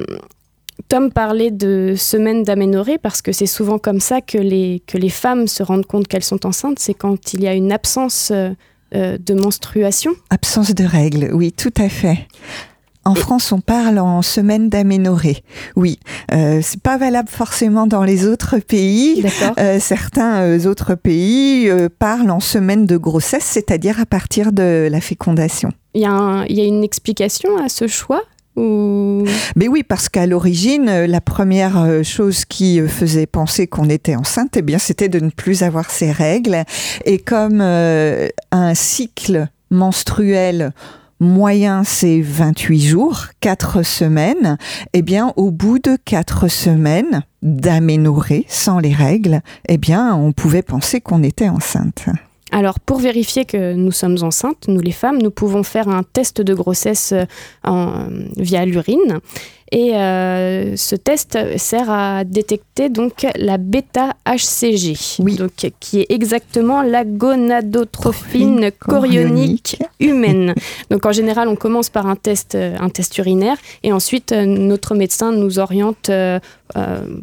Tom 0.88 1.12
parlait 1.12 1.52
de 1.52 1.94
semaines 1.98 2.44
d'aménorrhée 2.44 2.98
parce 2.98 3.22
que 3.22 3.32
c'est 3.32 3.46
souvent 3.46 3.78
comme 3.78 4.00
ça 4.00 4.22
que 4.22 4.38
les, 4.38 4.82
que 4.88 4.98
les 4.98 5.10
femmes 5.10 5.48
se 5.48 5.64
rendent 5.64 5.86
compte 5.86 6.08
qu'elles 6.08 6.24
sont 6.24 6.46
enceintes, 6.46 6.80
c'est 6.80 6.94
quand 6.94 7.34
il 7.34 7.44
y 7.44 7.48
a 7.48 7.54
une 7.54 7.72
absence 7.72 8.32
euh, 8.32 9.18
de 9.18 9.34
menstruation. 9.34 10.14
Absence 10.30 10.74
de 10.74 10.84
règles, 10.84 11.30
oui, 11.34 11.54
tout 11.54 11.74
à 11.78 11.88
fait. 11.88 12.28
En 13.04 13.16
France, 13.16 13.52
on 13.52 13.62
parle 13.62 13.98
en 13.98 14.22
semaine 14.22 14.70
d'aménorrhée. 14.70 15.44
Oui, 15.76 16.00
euh, 16.34 16.60
c'est 16.62 16.82
pas 16.82 16.98
valable 16.98 17.30
forcément 17.30 17.88
dans 17.88 18.04
les 18.04 18.28
autres 18.28 18.60
pays. 18.60 19.26
Euh, 19.58 19.80
certains 19.80 20.42
euh, 20.44 20.70
autres 20.70 20.94
pays 20.94 21.68
euh, 21.68 21.90
parlent 21.90 22.30
en 22.30 22.40
semaine 22.40 22.86
de 22.86 22.98
grossesse, 22.98 23.44
c'est-à-dire 23.44 24.00
à 24.00 24.06
partir 24.06 24.52
de 24.52 24.88
la 24.90 25.02
fécondation. 25.02 25.72
Il 25.96 26.02
y, 26.02 26.06
a 26.06 26.46
il 26.48 26.56
y 26.56 26.62
a 26.62 26.66
une 26.66 26.84
explication 26.84 27.58
à 27.58 27.70
ce 27.70 27.88
choix 27.88 28.22
ou... 28.56 29.24
Mais 29.56 29.68
oui, 29.68 29.82
parce 29.82 30.08
qu'à 30.08 30.28
l'origine, 30.28 31.06
la 31.06 31.22
première 31.22 32.04
chose 32.04 32.46
qui 32.46 32.82
faisait 32.86 33.26
penser 33.26 33.66
qu'on 33.66 33.90
était 33.90 34.16
enceinte, 34.16 34.58
eh 34.58 34.62
bien, 34.62 34.78
c'était 34.78 35.10
de 35.10 35.20
ne 35.20 35.30
plus 35.30 35.64
avoir 35.64 35.90
ses 35.90 36.12
règles. 36.12 36.66
Et 37.06 37.18
comme 37.18 37.62
un 37.62 38.76
cycle 38.76 39.48
menstruel 39.70 40.74
moyen 41.22 41.84
c'est 41.86 42.20
28 42.20 42.82
jours, 42.82 43.28
4 43.40 43.84
semaines, 43.84 44.58
eh 44.94 45.02
bien 45.02 45.32
au 45.38 45.52
bout 45.52 45.80
de 45.80 45.98
4 46.04 46.50
semaines 46.50 47.24
d'aménorrhée 47.42 48.46
sans 48.50 48.80
les 48.80 48.94
règles, 48.94 49.42
eh 49.70 49.78
bien 49.78 50.16
on 50.16 50.34
pouvait 50.34 50.64
penser 50.64 51.00
qu'on 51.00 51.24
était 51.24 51.48
enceinte. 51.48 52.06
Alors 52.52 52.80
pour 52.80 53.00
vérifier 53.00 53.46
que 53.46 53.74
nous 53.76 53.92
sommes 53.92 54.18
enceintes, 54.22 54.68
nous 54.68 54.82
les 54.82 54.92
femmes, 54.92 55.22
nous 55.22 55.32
pouvons 55.32 55.64
faire 55.64 55.88
un 55.88 56.04
test 56.04 56.42
de 56.42 56.54
grossesse 56.54 57.14
euh, 57.14 58.26
via 58.36 58.66
l'urine. 58.66 59.20
Et 59.74 59.96
euh, 59.96 60.76
ce 60.76 60.98
test 60.98 61.38
sert 61.58 61.90
à 61.90 62.26
détecter 62.26 62.90
donc 62.90 63.26
la 63.36 63.58
bêta-HCG, 63.58 65.24
donc, 65.38 65.72
qui 65.80 66.02
est 66.02 66.08
exactement 66.10 66.82
la 66.82 67.06
gonadotrophine 67.06 68.72
chorionique 68.80 69.78
humaine. 70.02 70.56
donc 70.90 71.06
en 71.06 71.14
général, 71.14 71.48
on 71.48 71.56
commence 71.56 71.90
par 71.90 72.06
un 72.08 72.18
test, 72.18 72.56
un 72.56 72.90
test 72.90 73.18
urinaire 73.18 73.56
et 73.84 73.94
ensuite 73.94 74.34
euh, 74.34 74.46
notre 74.46 74.94
médecin 74.94 75.32
nous 75.32 75.58
oriente 75.58 76.10
euh, 76.10 76.40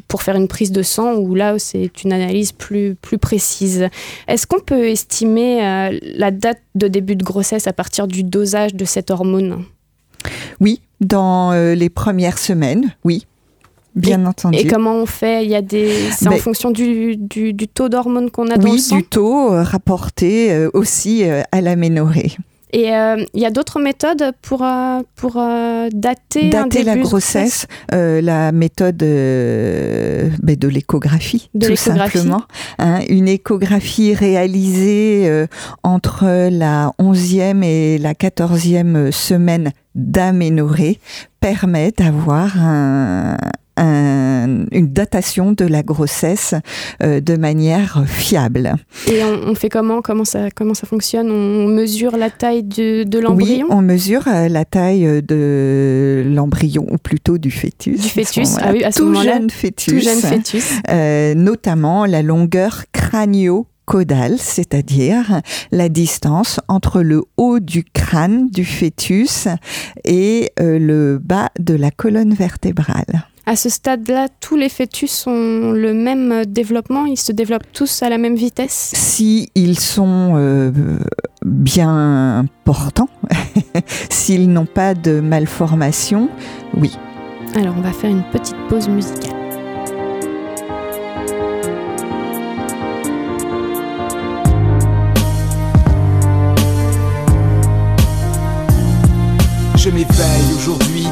pour 0.09 0.23
faire 0.23 0.37
une 0.37 0.49
prise 0.49 0.73
de 0.73 0.83
sang 0.83 1.17
où 1.17 1.35
là 1.35 1.59
c'est 1.59 2.03
une 2.03 2.15
analyse 2.15 2.53
plus, 2.53 2.95
plus 2.95 3.19
précise. 3.19 3.89
Est-ce 4.27 4.47
qu'on 4.47 4.61
peut 4.61 4.89
estimer 4.89 5.91
la 6.03 6.31
date 6.31 6.61
de 6.75 6.89
début 6.89 7.17
de 7.17 7.25
grossesse 7.25 7.67
à 7.67 7.73
partir 7.73 8.07
du 8.09 8.25
dosage 8.25 8.75
de 8.75 8.85
cette 8.85 9.11
hormone? 9.11 9.65
Oui, 10.61 10.81
dans 11.01 11.53
euh, 11.53 11.75
les 11.75 11.89
premières 11.89 12.39
semaines, 12.39 12.95
oui. 13.05 13.27
Bien 13.95 14.27
entendu. 14.27 14.59
Et 14.59 14.67
comment 14.67 14.95
on 14.95 15.07
fait? 15.07 15.45
Il 15.45 15.51
y 15.51 15.57
a 15.57 15.63
des, 15.63 15.93
c'est 16.13 16.29
en 16.29 16.33
ben, 16.33 16.39
fonction 16.39 16.71
du, 16.71 17.17
du, 17.17 17.55
taux 17.67 17.89
d'hormones 17.89 18.31
qu'on 18.31 18.49
a 18.49 18.57
dans 18.57 18.71
le 18.71 18.79
sang? 18.79 18.97
Oui, 18.97 19.03
du 19.03 19.09
taux 19.09 19.53
euh, 19.53 19.63
rapporté 19.63 20.53
euh, 20.53 20.71
aussi 20.73 21.25
à 21.25 21.61
l'aménorrhée. 21.61 22.37
Et 22.73 22.89
il 22.89 23.41
y 23.41 23.47
a 23.47 23.51
d'autres 23.51 23.81
méthodes 23.81 24.33
pour, 24.43 24.67
pour 25.17 25.35
dater, 25.93 26.51
dater 26.51 26.83
la 26.83 26.97
grossesse. 26.97 27.67
la 27.91 28.53
méthode 28.53 28.99
ben, 28.99 30.57
de 30.57 30.69
l'échographie, 30.69 31.51
tout 31.61 31.77
simplement. 31.77 32.43
Hein, 32.79 33.01
une 33.09 33.29
échographie 33.29 34.15
réalisée 34.15 35.47
entre 35.83 36.49
la 36.51 36.93
11e 37.01 37.63
et 37.63 37.99
la 37.99 38.13
14e 38.13 39.11
semaine 39.13 39.73
d'aménorrhée 39.95 41.01
permet 41.41 41.93
d'avoir 41.97 42.57
une 44.47 44.89
datation 44.93 45.53
de 45.53 45.65
la 45.65 45.83
grossesse 45.83 46.55
euh, 47.03 47.21
de 47.21 47.37
manière 47.37 48.05
fiable. 48.07 48.75
Et 49.11 49.23
on, 49.23 49.55
fait 49.55 49.69
comment? 49.69 50.03
Comment 50.03 50.25
ça, 50.25 50.51
comment 50.51 50.75
ça 50.75 50.87
fonctionne? 50.87 51.31
On 51.31 51.67
mesure 51.67 52.17
la 52.17 52.31
taille 52.31 52.63
de, 52.63 53.05
de 53.05 53.19
l'embryon? 53.19 53.67
Oui, 53.69 53.75
on 53.77 53.83
mesure 53.83 54.27
euh, 54.29 54.49
la 54.49 54.65
taille 54.65 55.23
de 55.23 56.25
l'embryon, 56.27 56.87
ou 56.91 56.99
plutôt 56.99 57.39
du 57.39 57.51
fœtus. 57.51 58.01
Du 58.01 58.09
fœtus, 58.09 58.57
ah 58.61 58.71
oui, 58.73 58.85
à 58.85 58.93
ce 58.93 59.01
tout, 59.01 59.15
jeune 59.15 59.51
fœtus, 59.51 59.95
tout 59.95 60.01
jeune 60.01 60.21
fœtus. 60.21 60.73
Euh, 60.89 61.35
notamment 61.35 62.07
la 62.07 62.23
longueur 62.23 62.85
crânio 62.93 63.67
caudale, 63.89 64.37
c'est-à-dire 64.39 65.41
la 65.73 65.89
distance 65.89 66.61
entre 66.69 67.01
le 67.01 67.23
haut 67.39 67.59
du 67.59 67.85
crâne 67.85 68.51
du 68.51 68.67
fœtus 68.67 69.49
et 70.05 70.51
euh, 70.61 70.79
le 70.79 71.19
bas 71.19 71.49
de 71.59 71.75
la 71.75 71.91
colonne 71.91 72.35
vertébrale. 72.35 73.25
À 73.49 73.57
ce 73.57 73.71
stade-là, 73.71 74.29
tous 74.41 74.57
les 74.57 74.69
fœtus 74.69 75.27
ont 75.27 75.71
le 75.73 75.95
même 75.95 76.45
développement 76.45 77.07
Ils 77.07 77.17
se 77.17 77.33
développent 77.33 77.73
tous 77.73 78.03
à 78.03 78.11
la 78.11 78.19
même 78.19 78.35
vitesse 78.37 78.93
Si 78.95 79.49
ils 79.55 79.81
sont 79.81 80.35
euh, 80.37 80.71
bien 81.47 82.45
portants, 82.65 83.09
s'ils 84.11 84.51
n'ont 84.53 84.67
pas 84.67 84.93
de 84.93 85.21
malformation, 85.21 86.29
oui. 86.77 86.95
Alors 87.55 87.75
on 87.79 87.81
va 87.81 87.93
faire 87.93 88.11
une 88.11 88.23
petite 88.25 88.55
pause 88.69 88.87
musicale. 88.91 89.33
Je 99.75 99.89
m'éveille 99.89 100.28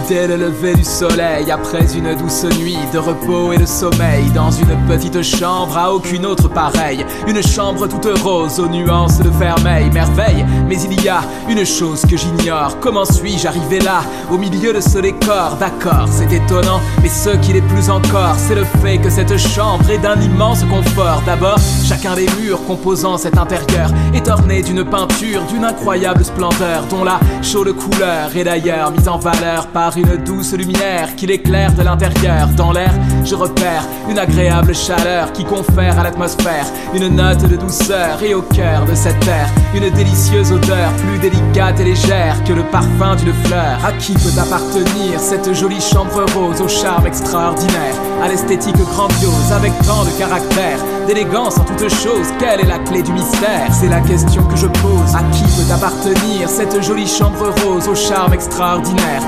dès 0.08 0.26
le 0.28 0.36
lever 0.36 0.74
du 0.74 0.84
soleil, 0.84 1.50
après 1.50 1.84
une 1.96 2.14
douce 2.14 2.44
nuit 2.58 2.78
de 2.92 2.98
repos 2.98 3.52
et 3.52 3.58
de 3.58 3.66
sommeil, 3.66 4.30
dans 4.34 4.50
une 4.50 4.76
petite 4.86 5.22
chambre 5.22 5.76
à 5.76 5.92
aucune 5.92 6.26
autre 6.26 6.48
pareille, 6.48 7.04
une 7.26 7.42
chambre 7.42 7.86
toute 7.86 8.06
rose 8.20 8.60
aux 8.60 8.68
nuances 8.68 9.18
de 9.18 9.30
vermeil, 9.30 9.90
merveille, 9.90 10.44
mais 10.68 10.80
il 10.80 11.02
y 11.02 11.08
a 11.08 11.22
une 11.48 11.64
chose 11.64 12.02
que 12.02 12.16
j'ignore, 12.16 12.78
comment 12.80 13.04
suis-je 13.04 13.48
arrivé 13.48 13.80
là, 13.80 14.02
au 14.30 14.38
milieu 14.38 14.72
de 14.72 14.80
ce 14.80 14.98
décor, 14.98 15.56
d'accord, 15.58 16.08
c'est 16.10 16.32
étonnant, 16.32 16.80
mais 17.02 17.08
ce 17.08 17.30
qui 17.38 17.52
l'est 17.52 17.60
plus 17.62 17.90
encore, 17.90 18.36
c'est 18.36 18.54
le 18.54 18.64
fait 18.82 18.98
que 18.98 19.10
cette 19.10 19.36
chambre 19.36 19.90
est 19.90 19.98
d'un 19.98 20.20
immense 20.20 20.62
confort, 20.64 21.22
d'abord, 21.26 21.58
chacun 21.84 22.14
des 22.14 22.28
murs 22.40 22.64
composant 22.66 23.18
cet 23.18 23.38
intérieur 23.38 23.90
est 24.14 24.28
orné 24.28 24.62
d'une 24.62 24.84
peinture 24.84 25.42
d'une 25.48 25.64
incroyable 25.64 26.24
splendeur, 26.24 26.84
dont 26.90 27.04
la 27.04 27.18
chaude 27.42 27.72
couleur 27.72 28.34
est 28.36 28.44
d'ailleurs 28.44 28.90
mise 28.90 29.08
en 29.08 29.18
valeur 29.18 29.66
par 29.68 29.95
une 29.96 30.16
douce 30.16 30.52
lumière 30.52 31.16
qui 31.16 31.26
l'éclaire 31.26 31.72
de 31.72 31.82
l'intérieur. 31.82 32.48
Dans 32.56 32.72
l'air, 32.72 32.92
je 33.24 33.34
repère 33.34 33.84
une 34.08 34.18
agréable 34.18 34.74
chaleur 34.74 35.32
qui 35.32 35.44
confère 35.44 35.98
à 35.98 36.02
l'atmosphère 36.02 36.66
une 36.94 37.08
note 37.08 37.48
de 37.48 37.56
douceur 37.56 38.22
et 38.22 38.34
au 38.34 38.42
cœur 38.42 38.84
de 38.84 38.94
cette 38.94 39.18
terre 39.20 39.50
une 39.76 39.90
délicieuse 39.90 40.52
odeur 40.52 40.90
plus 40.94 41.18
délicate 41.18 41.80
et 41.80 41.84
légère 41.84 42.42
que 42.44 42.52
le 42.52 42.62
parfum 42.64 43.16
d'une 43.16 43.32
fleur. 43.44 43.78
À 43.84 43.92
qui 43.92 44.14
peut 44.14 44.40
appartenir 44.40 45.20
cette 45.20 45.52
jolie 45.52 45.80
chambre 45.80 46.24
rose 46.34 46.60
au 46.60 46.68
charme 46.68 47.06
extraordinaire, 47.06 47.94
à 48.22 48.28
l'esthétique 48.28 48.76
grandiose 48.76 49.52
avec 49.52 49.72
tant 49.86 50.04
de 50.04 50.10
caractère, 50.18 50.78
d'élégance 51.06 51.58
en 51.58 51.64
toutes 51.64 51.88
choses 51.90 52.28
Quelle 52.38 52.60
est 52.60 52.66
la 52.66 52.78
clé 52.78 53.02
du 53.02 53.12
mystère? 53.12 53.72
C'est 53.72 53.88
la 53.88 54.00
question 54.00 54.42
que 54.44 54.56
je 54.56 54.66
pose. 54.66 55.14
À 55.14 55.22
qui 55.30 55.44
peut 55.44 55.72
appartenir 55.72 56.48
cette 56.48 56.82
jolie 56.82 57.06
chambre 57.06 57.52
rose 57.64 57.88
au 57.88 57.94
charme 57.94 58.32
extraordinaire, 58.32 59.22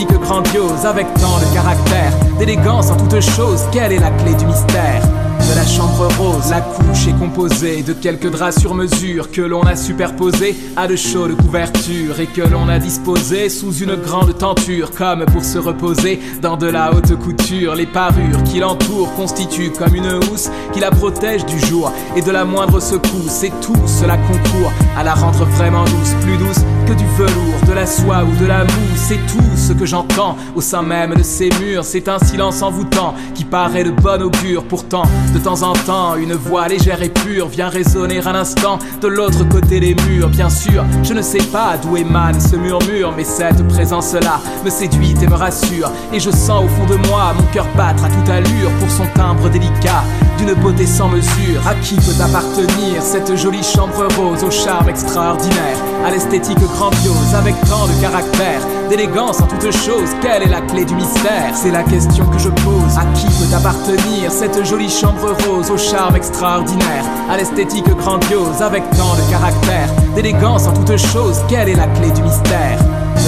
grandiose 0.00 0.86
avec 0.86 1.06
tant 1.14 1.38
de 1.38 1.54
caractère, 1.54 2.12
d'élégance 2.38 2.90
en 2.90 2.96
toutes 2.96 3.20
choses 3.20 3.62
Quelle 3.72 3.92
est 3.92 3.98
la 3.98 4.10
clé 4.10 4.34
du 4.34 4.46
mystère 4.46 5.02
de 5.50 5.56
la 5.56 5.66
chambre 5.66 6.08
rose. 6.18 6.50
La 6.50 6.60
couche 6.60 7.08
est 7.08 7.18
composée 7.18 7.82
de 7.82 7.92
quelques 7.92 8.30
draps 8.30 8.60
sur 8.60 8.74
mesure 8.74 9.30
que 9.30 9.42
l'on 9.42 9.62
a 9.62 9.74
superposés 9.74 10.56
à 10.76 10.86
de 10.86 10.94
chaudes 10.94 11.36
couvertures 11.36 12.20
et 12.20 12.26
que 12.26 12.42
l'on 12.42 12.68
a 12.68 12.78
disposé 12.78 13.48
sous 13.48 13.76
une 13.78 13.96
grande 13.96 14.38
tenture 14.38 14.92
comme 14.92 15.24
pour 15.26 15.44
se 15.44 15.58
reposer 15.58 16.20
dans 16.40 16.56
de 16.56 16.68
la 16.68 16.92
haute 16.94 17.16
couture. 17.16 17.74
Les 17.74 17.86
parures 17.86 18.42
qui 18.44 18.60
l'entourent 18.60 19.12
constituent 19.14 19.72
comme 19.72 19.96
une 19.96 20.12
housse 20.12 20.48
qui 20.72 20.80
la 20.80 20.90
protège 20.90 21.44
du 21.44 21.58
jour 21.58 21.92
et 22.16 22.22
de 22.22 22.30
la 22.30 22.44
moindre 22.44 22.80
secousse 22.80 23.42
et 23.42 23.52
tout 23.60 23.76
cela 23.86 24.16
concourt 24.16 24.72
à 24.96 25.02
la 25.02 25.14
rendre 25.14 25.44
vraiment 25.44 25.84
douce, 25.84 26.14
plus 26.22 26.36
douce 26.36 26.64
du 26.94 27.06
velours, 27.16 27.60
de 27.66 27.72
la 27.72 27.86
soie 27.86 28.24
ou 28.24 28.42
de 28.42 28.46
la 28.46 28.64
mousse. 28.64 28.72
C'est 28.96 29.26
tout 29.26 29.56
ce 29.56 29.72
que 29.72 29.86
j'entends 29.86 30.36
au 30.54 30.60
sein 30.60 30.82
même 30.82 31.14
de 31.14 31.22
ces 31.22 31.50
murs. 31.60 31.84
C'est 31.84 32.08
un 32.08 32.18
silence 32.18 32.62
envoûtant 32.62 33.14
qui 33.34 33.44
paraît 33.44 33.84
de 33.84 33.90
bon 33.90 34.22
augure 34.22 34.64
pourtant 34.64 35.02
de 35.34 35.38
temps 35.38 35.62
en 35.62 35.72
temps, 35.72 36.16
une 36.16 36.34
voix 36.34 36.68
légère 36.68 37.02
et 37.02 37.08
pure 37.08 37.48
vient 37.48 37.68
résonner 37.68 38.20
un 38.26 38.34
instant 38.34 38.78
de 39.00 39.08
l'autre 39.08 39.44
côté 39.48 39.80
des 39.80 39.94
murs. 40.06 40.28
Bien 40.28 40.50
sûr, 40.50 40.84
je 41.02 41.14
ne 41.14 41.22
sais 41.22 41.42
pas 41.52 41.76
d'où 41.82 41.96
émane 41.96 42.40
ce 42.40 42.56
murmure, 42.56 43.12
mais 43.16 43.24
cette 43.24 43.66
présence-là 43.68 44.40
me 44.64 44.70
séduit 44.70 45.14
et 45.22 45.26
me 45.26 45.34
rassure. 45.34 45.90
Et 46.12 46.20
je 46.20 46.30
sens 46.30 46.64
au 46.64 46.68
fond 46.68 46.86
de 46.86 46.96
moi 47.08 47.32
mon 47.36 47.44
cœur 47.52 47.66
battre 47.76 48.04
à 48.04 48.08
toute 48.08 48.28
allure 48.28 48.70
pour 48.78 48.90
son 48.90 49.06
timbre 49.14 49.48
délicat, 49.48 50.04
d'une 50.38 50.54
beauté 50.54 50.86
sans 50.86 51.08
mesure. 51.08 51.66
À 51.66 51.74
qui 51.76 51.96
peut 51.96 52.22
appartenir 52.22 53.02
cette 53.02 53.34
jolie 53.36 53.62
chambre 53.62 54.06
rose 54.18 54.44
au 54.44 54.50
charme 54.50 54.88
extraordinaire, 54.88 55.76
à 56.04 56.10
l'esthétique 56.10 56.62
grandiose 56.82 57.34
avec 57.36 57.54
tant 57.68 57.86
de 57.86 58.00
caractère, 58.00 58.60
d'élégance 58.88 59.40
en 59.40 59.46
toutes 59.46 59.70
choses 59.70 60.10
Quelle 60.20 60.42
est 60.42 60.48
la 60.48 60.60
clé 60.62 60.84
du 60.84 60.96
mystère? 60.96 61.54
C'est 61.54 61.70
la 61.70 61.84
question 61.84 62.26
que 62.26 62.38
je 62.38 62.48
pose. 62.48 62.98
À 62.98 63.04
qui 63.14 63.26
peut 63.26 63.54
appartenir 63.54 64.32
cette 64.32 64.64
jolie 64.64 64.90
chambre 64.90 65.32
rose 65.46 65.70
au 65.70 65.78
charme 65.78 66.16
extraordinaire, 66.16 67.04
à 67.30 67.36
l'esthétique 67.36 67.88
grandiose 67.88 68.60
avec 68.62 68.82
tant 68.90 69.14
de 69.14 69.30
caractère, 69.30 69.88
d'élégance 70.16 70.66
en 70.66 70.72
toutes 70.72 70.96
choses, 70.96 71.40
quelle 71.48 71.68
est 71.68 71.76
la 71.76 71.86
clé 71.86 72.10
du 72.10 72.22
mystère? 72.22 72.78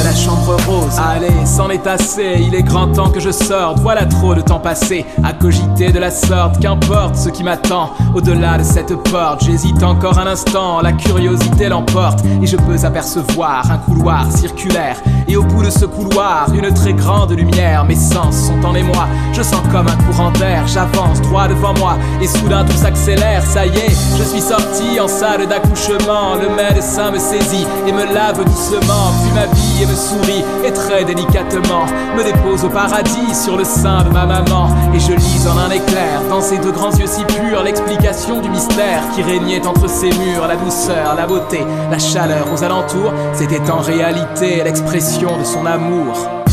La 0.04 0.14
chambre 0.14 0.56
rose. 0.68 0.98
Allez, 0.98 1.46
c'en 1.46 1.70
est 1.70 1.86
assez, 1.86 2.36
il 2.38 2.54
est 2.54 2.62
grand 2.62 2.88
temps 2.92 3.10
que 3.10 3.20
je 3.20 3.30
sorte. 3.30 3.78
Voilà 3.80 4.04
trop 4.04 4.34
de 4.34 4.42
temps 4.42 4.60
passé 4.60 5.06
à 5.24 5.32
cogiter 5.32 5.90
de 5.90 5.98
la 5.98 6.10
sorte. 6.10 6.60
Qu'importe 6.60 7.16
ce 7.16 7.30
qui 7.30 7.42
m'attend 7.42 7.90
au-delà 8.14 8.58
de 8.58 8.62
cette 8.62 8.94
porte. 9.10 9.44
J'hésite 9.44 9.82
encore 9.82 10.18
un 10.18 10.26
instant, 10.26 10.82
la 10.82 10.92
curiosité 10.92 11.68
l'emporte 11.68 12.20
et 12.42 12.46
je 12.46 12.56
peux 12.56 12.84
apercevoir 12.84 13.70
un 13.70 13.78
couloir 13.78 14.30
circulaire. 14.30 14.96
Et 15.26 15.36
au 15.36 15.42
bout 15.42 15.64
de 15.64 15.70
ce 15.70 15.86
couloir, 15.86 16.46
une 16.54 16.72
très 16.74 16.92
grande 16.92 17.32
lumière. 17.32 17.84
Mes 17.84 17.96
sens 17.96 18.36
sont 18.36 18.62
en 18.64 18.74
émoi, 18.74 19.08
je 19.32 19.42
sens 19.42 19.62
comme 19.72 19.88
un 19.88 19.96
courant 20.04 20.30
d'air. 20.32 20.66
J'avance 20.66 21.20
droit 21.22 21.48
devant 21.48 21.74
moi 21.78 21.96
et 22.20 22.26
soudain 22.26 22.64
tout 22.64 22.76
s'accélère. 22.76 23.42
Ça 23.42 23.64
y 23.64 23.70
est, 23.70 24.18
je 24.18 24.22
suis 24.22 24.42
sorti 24.42 25.00
en 25.00 25.08
salle 25.08 25.46
d'accouchement. 25.48 26.34
Le 26.34 26.54
médecin 26.54 27.10
me 27.10 27.18
saisit 27.18 27.66
et 27.86 27.92
me 27.92 28.04
lave 28.12 28.44
doucement. 28.44 29.12
Puis 29.22 29.32
ma 29.34 29.46
vie 29.46 29.86
me 29.86 29.93
sourit 29.94 30.44
et 30.64 30.72
très 30.72 31.04
délicatement 31.04 31.87
me 32.16 32.22
dépose 32.24 32.64
au 32.64 32.68
paradis 32.68 33.35
sur 33.35 33.57
le 33.57 33.64
sein 33.64 34.02
de 34.02 34.11
ma 34.11 34.26
maman. 34.26 34.68
Et 34.94 35.00
je 35.00 35.12
lis 35.12 35.46
en 35.48 35.59
un 35.59 35.70
éclair 35.70 36.22
dans 36.28 36.40
ses 36.40 36.59
deux 36.59 36.72
grands 36.72 36.92
yeux 36.92 37.07
si 37.07 37.24
purs 37.24 37.62
l'explication 37.62 38.40
du 38.40 38.48
mystère 38.48 39.02
qui 39.14 39.22
régnait 39.22 39.66
entre 39.66 39.88
ces 39.88 40.11
murs, 40.11 40.46
la 40.46 40.57
douceur, 40.57 41.14
la 41.16 41.26
beauté, 41.26 41.61
la 41.90 41.98
chaleur 41.98 42.46
aux 42.52 42.62
alentours. 42.62 43.12
C'était 43.33 43.70
en 43.70 43.78
réalité 43.78 44.62
l'expression 44.64 45.38
de 45.38 45.44
son 45.44 45.66
amour. 45.66 46.43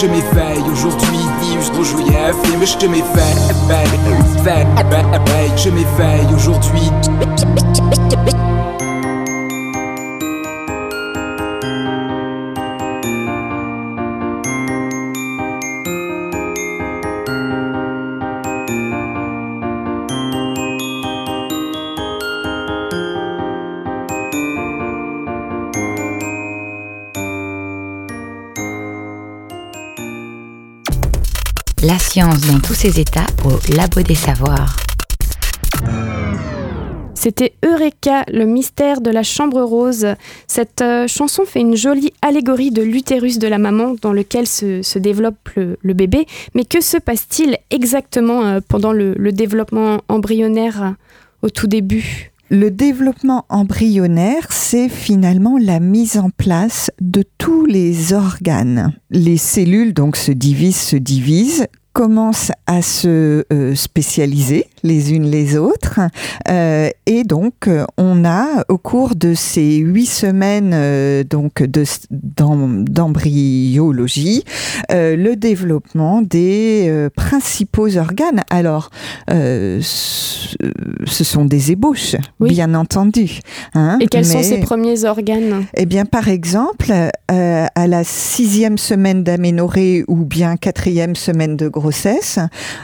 Je 0.00 0.06
m'éveille. 0.06 0.62
Aujourd'hui, 0.70 1.18
10 1.40 1.56
juillet, 1.84 2.32
film, 2.44 2.64
je 2.64 2.78
m'éveille, 2.88 3.38
je 5.56 5.70
m'éveille. 5.70 6.34
Aujourd'hui. 6.34 6.90
Dans 32.48 32.60
tous 32.60 32.74
ses 32.74 32.98
états 32.98 33.26
au 33.44 33.50
Labo 33.74 34.00
des 34.00 34.14
Savoirs. 34.14 34.76
C'était 37.14 37.52
Eureka, 37.62 38.24
le 38.28 38.46
mystère 38.46 39.02
de 39.02 39.10
la 39.10 39.22
chambre 39.22 39.60
rose. 39.60 40.06
Cette 40.46 40.80
euh, 40.80 41.06
chanson 41.08 41.44
fait 41.44 41.60
une 41.60 41.76
jolie 41.76 42.12
allégorie 42.22 42.70
de 42.70 42.80
l'utérus 42.80 43.38
de 43.38 43.48
la 43.48 43.58
maman 43.58 43.96
dans 44.00 44.12
lequel 44.14 44.46
se, 44.46 44.98
développe 44.98 45.50
le, 45.56 45.92
bébé. 45.92 46.26
Mais 46.54 46.64
que 46.64 46.80
se 46.80 46.96
passe-t-il 46.96 47.58
exactement 47.70 48.44
euh, 48.44 48.60
pendant 48.66 48.92
le, 48.92 49.12
le 49.14 49.32
développement 49.32 50.00
embryonnaire 50.08 50.82
euh, 50.82 50.90
au 51.42 51.50
tout 51.50 51.66
début? 51.66 52.30
Le 52.50 52.70
développement 52.70 53.44
embryonnaire, 53.50 54.46
c'est 54.50 54.88
finalement 54.88 55.58
la 55.60 55.80
mise 55.80 56.16
en 56.16 56.30
place 56.30 56.90
de 56.98 57.22
tous 57.36 57.66
les 57.66 58.14
organes. 58.14 58.94
Les 59.10 59.36
cellules 59.36 59.92
donc 59.92 60.16
se 60.16 60.32
divisent, 60.32 60.80
se 60.80 60.96
divisent, 60.96 61.66
commencent 61.98 62.52
à 62.68 62.80
se 62.80 63.44
euh, 63.52 63.74
spécialiser 63.74 64.66
les 64.82 65.12
unes 65.12 65.30
les 65.30 65.56
autres. 65.56 66.00
Euh, 66.48 66.90
et 67.06 67.24
donc, 67.24 67.66
euh, 67.66 67.84
on 67.96 68.24
a, 68.24 68.64
au 68.68 68.78
cours 68.78 69.14
de 69.14 69.34
ces 69.34 69.76
huit 69.76 70.06
semaines 70.06 71.24
donc 71.24 71.62
d'embryologie, 72.10 74.44
le 74.90 75.34
développement 75.34 76.22
des 76.22 77.08
principaux 77.14 77.96
organes. 77.96 78.42
Alors, 78.50 78.90
ce 79.28 79.80
sont 81.06 81.44
des 81.44 81.72
ébauches, 81.72 82.16
bien 82.40 82.74
entendu. 82.74 83.40
Hein, 83.74 83.98
et 84.00 84.06
quels 84.06 84.24
sont 84.24 84.42
ces 84.42 84.60
premiers 84.60 85.04
organes? 85.04 85.64
Eh 85.76 85.86
bien, 85.86 86.04
par 86.04 86.28
exemple, 86.28 86.92
à 87.28 87.86
la 87.86 88.04
sixième 88.04 88.78
semaine 88.78 89.24
d'aménorrhée 89.24 90.04
ou 90.08 90.24
bien 90.24 90.56
quatrième 90.56 91.16
semaine 91.16 91.56
de 91.56 91.68
grossesse, 91.68 92.38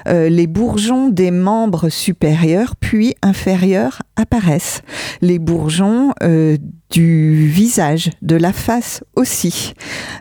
euh, 0.09 0.29
les 0.29 0.47
bourgeons 0.47 1.09
des 1.09 1.31
membres 1.31 1.84
supérieurs 1.89 2.77
puis 2.77 3.15
inférieurs 3.23 4.03
apparaissent. 4.17 4.83
Les 5.21 5.39
bourgeons 5.39 6.13
euh, 6.23 6.57
du 6.91 7.47
visage, 7.49 8.11
de 8.23 8.37
la 8.37 8.53
face 8.53 9.03
aussi. 9.17 9.75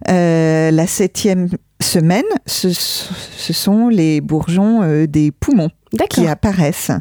Euh, 0.09 0.71
la 0.71 0.87
septième 0.87 1.49
semaine, 1.83 2.23
ce, 2.45 2.69
ce 2.71 3.53
sont 3.53 3.89
les 3.89 4.21
bourgeons 4.21 5.05
des 5.05 5.31
poumons 5.31 5.69
qui 6.09 6.27
apparaissent. 6.27 6.91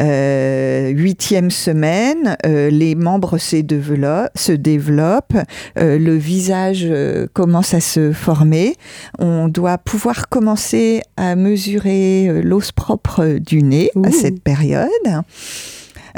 Euh, 0.00 0.88
huitième 0.88 1.50
semaine, 1.50 2.36
euh, 2.46 2.70
les 2.70 2.94
membres 2.94 3.38
se, 3.38 3.56
développent, 3.56 4.30
se 4.34 4.52
développent 4.52 5.36
euh, 5.78 5.98
le 5.98 6.16
visage 6.16 6.88
commence 7.32 7.74
à 7.74 7.80
se 7.80 8.12
former. 8.12 8.76
On 9.18 9.48
doit 9.48 9.78
pouvoir 9.78 10.28
commencer 10.28 11.02
à 11.16 11.36
mesurer 11.36 12.42
l'os 12.42 12.72
propre 12.72 13.38
du 13.38 13.62
nez 13.62 13.90
à 14.04 14.10
cette 14.10 14.42
période. 14.42 14.88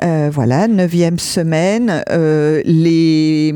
Euh, 0.04 0.28
voilà, 0.30 0.68
neuvième 0.68 1.18
semaine, 1.18 2.04
euh, 2.10 2.60
les, 2.66 3.54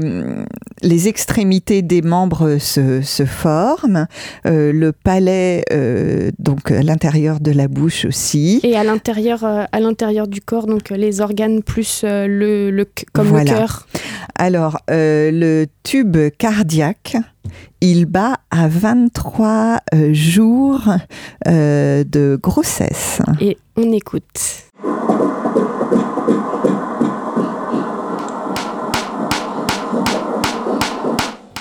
les 0.82 1.08
extrémités 1.08 1.82
des 1.82 2.00
membres 2.00 2.56
se, 2.58 3.02
se 3.02 3.26
forment, 3.26 4.06
euh, 4.46 4.72
le 4.72 4.92
palais, 4.92 5.62
donc 6.38 6.70
à 6.70 6.82
l'intérieur 6.82 7.40
de 7.40 7.50
la 7.50 7.68
bouche 7.68 8.06
aussi. 8.06 8.60
Et 8.62 8.76
à 8.76 8.84
l'intérieur, 8.84 9.44
à 9.44 9.80
l'intérieur 9.80 10.26
du 10.26 10.40
corps, 10.40 10.66
donc 10.66 10.88
les 10.90 11.20
organes 11.20 11.62
plus 11.62 12.02
le, 12.04 12.70
le 12.70 12.86
comme 13.12 13.36
le 13.36 13.44
cœur. 13.44 13.86
Alors, 14.34 14.78
le 14.88 15.66
tube 15.82 16.16
cardiaque, 16.38 17.16
il 17.80 18.06
bat 18.06 18.38
à 18.50 18.68
23 18.68 19.80
jours 20.12 20.82
de 21.44 22.36
grossesse. 22.40 23.20
Et 23.40 23.58
on 23.76 23.92
écoute. 23.92 24.68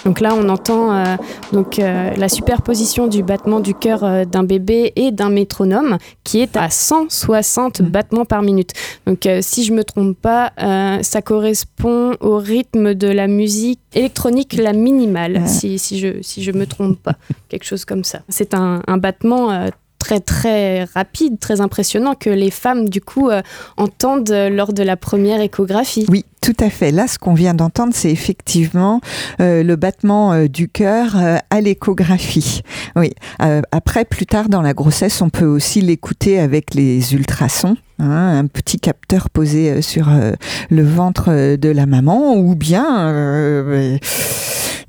Donc 0.07 0.21
là, 0.21 0.33
on 0.33 0.47
entend 0.47 0.95
euh, 0.95 1.17
donc, 1.51 1.79
euh, 1.79 2.11
la 2.15 2.29
superposition 2.29 3.07
du 3.07 3.23
battement 3.23 3.59
du 3.59 3.73
cœur 3.73 4.05
euh, 4.05 4.23
d'un 4.23 4.43
bébé 4.43 4.93
et 4.95 5.11
d'un 5.11 5.29
métronome 5.29 5.97
qui 6.23 6.39
est 6.39 6.55
à 6.55 6.69
160 6.69 7.81
mm. 7.81 7.85
battements 7.89 8.23
par 8.23 8.41
minute. 8.41 8.71
Donc 9.05 9.27
si 9.41 9.65
je 9.65 9.73
ne 9.73 9.77
me 9.77 9.83
trompe 9.83 10.17
pas, 10.17 10.53
ça 11.01 11.21
correspond 11.21 12.15
au 12.21 12.37
rythme 12.37 12.93
de 12.93 13.09
la 13.09 13.27
musique 13.27 13.81
électronique 13.93 14.53
la 14.53 14.71
minimale, 14.71 15.41
si, 15.45 15.77
si, 15.77 15.99
je 15.99 16.07
ne 16.07 16.21
si 16.21 16.41
je 16.41 16.51
me 16.53 16.65
trompe 16.65 16.97
pas. 17.03 17.15
Quelque 17.49 17.65
chose 17.65 17.83
comme 17.83 18.05
ça. 18.05 18.19
C'est 18.29 18.53
un, 18.53 18.81
un 18.87 18.97
battement 18.97 19.67
très 20.07 20.19
très 20.19 20.83
rapide, 20.85 21.39
très 21.39 21.61
impressionnant 21.61 22.15
que 22.15 22.29
les 22.29 22.51
femmes 22.51 22.89
du 22.89 23.01
coup 23.01 23.29
euh, 23.29 23.41
entendent 23.77 24.29
lors 24.29 24.73
de 24.73 24.83
la 24.83 24.95
première 24.95 25.41
échographie. 25.41 26.05
Oui, 26.09 26.25
tout 26.47 26.63
à 26.63 26.69
fait. 26.69 26.91
Là, 26.91 27.07
ce 27.07 27.19
qu'on 27.19 27.33
vient 27.33 27.53
d'entendre, 27.53 27.91
c'est 27.93 28.09
effectivement 28.09 29.01
euh, 29.41 29.63
le 29.63 29.75
battement 29.75 30.31
euh, 30.31 30.47
du 30.47 30.69
cœur 30.69 31.17
à 31.49 31.59
l'échographie. 31.61 32.61
Oui. 32.95 33.11
après, 33.71 34.05
plus 34.05 34.25
tard 34.25 34.47
dans 34.47 34.61
la 34.61 34.73
grossesse, 34.73 35.21
on 35.21 35.29
peut 35.29 35.45
aussi 35.45 35.81
l'écouter 35.81 36.39
avec 36.39 36.73
les 36.73 37.13
ultrasons. 37.13 37.75
Hein, 37.99 38.37
un 38.37 38.47
petit 38.47 38.79
capteur 38.79 39.29
posé 39.29 39.81
sur 39.81 40.09
le 40.69 40.83
ventre 40.83 41.55
de 41.55 41.69
la 41.69 41.85
maman, 41.85 42.35
ou 42.35 42.55
bien 42.55 43.99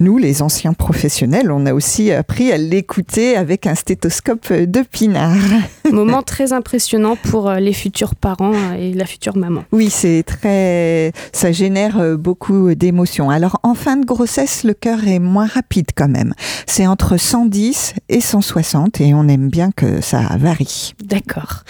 nous, 0.00 0.16
les 0.16 0.42
anciens 0.42 0.74
professionnels, 0.74 1.50
on 1.50 1.66
a 1.66 1.74
aussi 1.74 2.12
appris 2.12 2.52
à 2.52 2.56
l'écouter 2.56 3.36
avec 3.36 3.66
un 3.66 3.74
stéthoscope 3.74 4.52
de 4.52 4.82
pinard. 4.82 5.34
Moment 5.92 6.22
très 6.22 6.52
impressionnant 6.52 7.16
pour 7.16 7.48
euh, 7.48 7.58
les 7.58 7.72
futurs 7.72 8.14
parents 8.14 8.54
euh, 8.54 8.74
et 8.74 8.92
la 8.92 9.06
future 9.06 9.36
maman. 9.36 9.64
Oui, 9.72 9.90
c'est 9.90 10.22
très, 10.22 11.12
ça 11.32 11.50
génère 11.50 11.98
euh, 11.98 12.16
beaucoup 12.16 12.74
d'émotions. 12.76 13.28
Alors, 13.28 13.58
en 13.64 13.74
fin 13.74 13.96
de 13.96 14.06
grossesse, 14.06 14.62
le 14.62 14.74
cœur 14.74 15.06
est 15.06 15.18
moins 15.18 15.46
rapide 15.46 15.88
quand 15.96 16.08
même. 16.08 16.32
C'est 16.66 16.86
entre 16.86 17.16
110 17.16 17.94
et 18.08 18.20
160 18.20 19.00
et 19.00 19.14
on 19.14 19.26
aime 19.26 19.48
bien 19.48 19.72
que 19.72 20.00
ça 20.00 20.20
varie. 20.38 20.94
D'accord. 21.04 21.64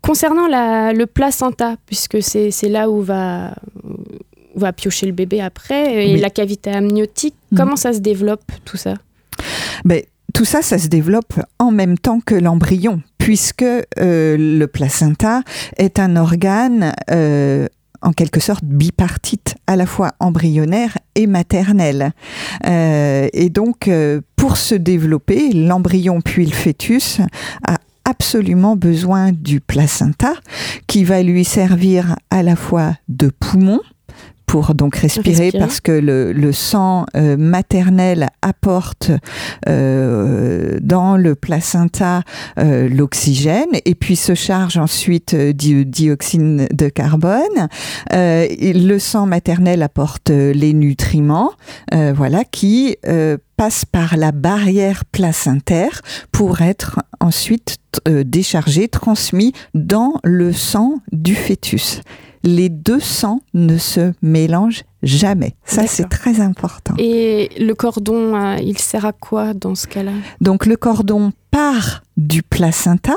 Concernant 0.00 0.46
le 0.48 1.04
placenta, 1.06 1.76
puisque 1.86 2.22
c'est 2.22 2.68
là 2.68 2.90
où 2.90 3.02
va 3.02 3.54
va 4.54 4.72
piocher 4.72 5.06
le 5.06 5.12
bébé 5.12 5.40
après 5.40 6.06
et 6.06 6.16
la 6.16 6.30
cavité 6.30 6.70
amniotique. 6.70 7.34
Mhm. 7.50 7.58
Comment 7.58 7.76
ça 7.76 7.92
se 7.92 7.98
développe 7.98 8.50
tout 8.64 8.76
ça? 8.76 8.94
Ben, 9.84 10.02
Tout 10.34 10.44
ça, 10.44 10.62
ça 10.62 10.78
se 10.78 10.88
développe 10.88 11.34
en 11.58 11.70
même 11.70 11.98
temps 11.98 12.20
que 12.20 12.34
l'embryon, 12.34 13.02
puisque 13.18 13.62
euh, 13.62 13.84
le 13.98 14.64
placenta 14.66 15.42
est 15.76 15.98
un 15.98 16.16
organe 16.16 16.94
euh, 17.10 17.66
en 18.00 18.12
quelque 18.12 18.40
sorte 18.40 18.64
bipartite, 18.64 19.56
à 19.66 19.76
la 19.76 19.86
fois 19.86 20.12
embryonnaire 20.18 20.96
et 21.14 21.26
maternel. 21.26 22.12
Euh, 22.66 23.28
et 23.32 23.48
donc, 23.48 23.88
pour 24.34 24.56
se 24.56 24.74
développer, 24.74 25.52
l'embryon 25.52 26.20
puis 26.20 26.46
le 26.46 26.52
fœtus 26.52 27.20
a 27.68 27.78
absolument 28.04 28.74
besoin 28.76 29.32
du 29.32 29.60
placenta 29.60 30.34
qui 30.86 31.04
va 31.04 31.22
lui 31.22 31.44
servir 31.44 32.16
à 32.30 32.42
la 32.42 32.56
fois 32.56 32.94
de 33.08 33.28
poumon, 33.28 33.80
pour 34.46 34.74
donc 34.74 34.96
respirer, 34.96 35.50
parce 35.52 35.80
que 35.80 35.92
le, 35.92 36.52
sang 36.52 37.06
euh, 37.16 37.36
maternel 37.36 38.28
apporte 38.42 39.10
euh, 39.68 40.78
dans 40.82 41.16
le 41.16 41.34
placenta 41.34 42.22
euh, 42.58 42.88
l'oxygène 42.88 43.70
et 43.84 43.94
puis 43.94 44.16
se 44.16 44.34
charge 44.34 44.76
ensuite 44.76 45.34
du 45.34 45.86
dioxyde 45.86 46.68
de 46.70 46.88
carbone. 46.88 47.68
le 48.10 48.98
sang 48.98 49.26
maternel 49.26 49.82
apporte 49.82 50.30
les 50.30 50.72
nutriments, 50.74 51.52
voilà, 51.92 52.44
qui 52.44 52.96
passent 53.56 53.84
par 53.84 54.16
la 54.16 54.32
barrière 54.32 55.04
placentaire 55.06 56.02
pour 56.30 56.60
être 56.60 57.00
ensuite 57.20 57.78
déchargés, 58.06 58.88
transmis 58.88 59.52
dans 59.74 60.14
le 60.24 60.52
sang 60.52 60.96
du 61.12 61.34
fœtus 61.34 62.02
les 62.44 62.68
deux 62.68 63.00
sangs 63.00 63.40
ne 63.54 63.78
se 63.78 64.12
mélangent 64.22 64.84
jamais. 65.02 65.54
Ça, 65.64 65.86
c'est 65.86 66.08
très 66.08 66.40
important. 66.40 66.94
Et 66.98 67.50
le 67.58 67.74
cordon, 67.74 68.34
euh, 68.36 68.56
il 68.62 68.78
sert 68.78 69.04
à 69.04 69.12
quoi 69.12 69.54
dans 69.54 69.74
ce 69.74 69.86
cas-là? 69.86 70.12
Donc 70.40 70.66
le 70.66 70.76
cordon 70.76 71.32
part 71.50 72.02
du 72.16 72.42
placenta, 72.42 73.16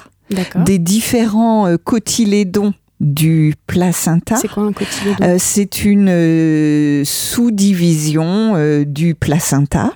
des 0.66 0.80
différents 0.80 1.68
euh, 1.68 1.78
cotylédons 1.78 2.74
du 3.00 3.56
placenta. 3.68 4.38
C'est 4.38 4.48
quoi 4.48 4.64
un 4.64 4.74
cotylédon? 4.74 5.24
Euh, 5.24 5.36
C'est 5.38 5.84
une 5.86 7.04
sous-division 7.06 8.84
du 8.86 9.16
placenta. 9.16 9.92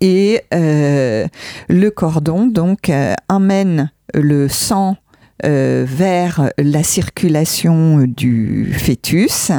Et 0.00 0.42
le 0.50 1.88
cordon 1.90 2.46
donc 2.46 2.90
emmène 3.28 3.92
le 4.14 4.48
sang 4.48 4.96
euh, 5.44 5.84
vers 5.88 6.50
la 6.56 6.84
circulation 6.84 8.04
du 8.06 8.72
fœtus 8.72 9.50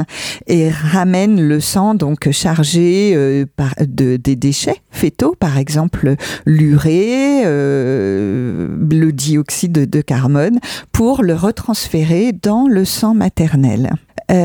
et 0.46 0.70
ramène 0.70 1.46
le 1.46 1.60
sang 1.60 1.94
donc 1.94 2.30
chargé 2.30 3.12
euh, 3.14 3.44
de, 3.80 4.16
des 4.16 4.34
déchets 4.34 4.80
fétaux, 4.90 5.34
par 5.38 5.58
exemple 5.58 6.14
l'urée, 6.46 7.42
euh, 7.44 8.68
le 8.90 9.12
dioxyde 9.12 9.72
de 9.72 10.00
carbone, 10.00 10.58
pour 10.92 11.22
le 11.22 11.34
retransférer 11.34 12.32
dans 12.32 12.66
le 12.66 12.86
sang 12.86 13.14
maternel. 13.14 13.90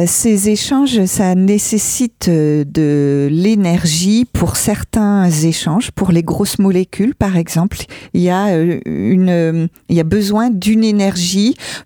Ces 0.07 0.49
échanges, 0.49 1.05
ça 1.05 1.35
nécessite 1.35 2.29
de 2.29 3.29
l'énergie 3.31 4.25
pour 4.25 4.57
certains 4.57 5.29
échanges. 5.29 5.91
Pour 5.91 6.11
les 6.11 6.21
grosses 6.21 6.59
molécules, 6.59 7.15
par 7.15 7.37
exemple, 7.37 7.77
il 8.13 8.21
y 8.21 8.29
a 8.29 10.03
besoin 10.03 10.49
d'une 10.49 10.83
énergie 10.83 11.18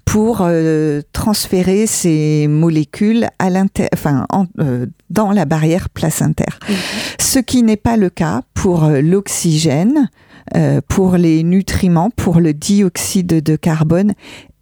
pour 0.06 0.48
transférer 1.12 1.88
ces 1.88 2.48
molécules 2.48 3.28
à 3.40 3.50
enfin, 3.94 4.26
dans 5.10 5.32
la 5.32 5.46
barrière 5.46 5.90
placentaire. 5.90 6.60
Ce 7.20 7.40
qui 7.40 7.64
n'est 7.64 7.78
pas 7.78 7.98
le 7.98 8.10
cas 8.10 8.42
pour 8.54 8.86
l'oxygène. 8.88 10.10
pour 10.90 11.16
les 11.16 11.42
nutriments, 11.44 12.10
pour 12.10 12.40
le 12.42 12.54
dioxyde 12.54 13.42
de 13.42 13.56
carbone 13.56 14.14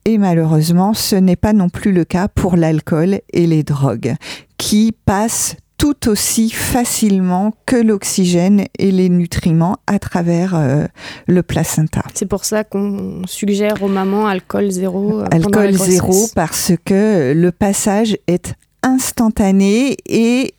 et 0.05 0.17
malheureusement, 0.17 0.93
ce 0.93 1.15
n'est 1.15 1.35
pas 1.35 1.53
non 1.53 1.69
plus 1.69 1.91
le 1.91 2.05
cas 2.05 2.27
pour 2.27 2.55
l'alcool 2.55 3.21
et 3.33 3.45
les 3.45 3.63
drogues, 3.63 4.15
qui 4.57 4.93
passent 5.05 5.55
tout 5.81 6.09
aussi 6.09 6.51
facilement 6.51 7.55
que 7.65 7.75
l'oxygène 7.75 8.65
et 8.77 8.91
les 8.91 9.09
nutriments 9.09 9.77
à 9.87 9.97
travers 9.97 10.53
euh, 10.53 10.85
le 11.25 11.41
placenta. 11.41 12.03
C'est 12.13 12.27
pour 12.27 12.45
ça 12.45 12.63
qu'on 12.63 13.23
suggère 13.25 13.81
aux 13.81 13.87
mamans 13.87 14.27
alcool 14.27 14.69
zéro. 14.69 15.21
Euh, 15.21 15.25
alcool 15.31 15.73
zéro 15.73 16.27
parce 16.35 16.73
que 16.85 17.33
le 17.35 17.51
passage 17.51 18.15
est 18.27 18.53
instantané 18.83 19.97
et 20.07 20.53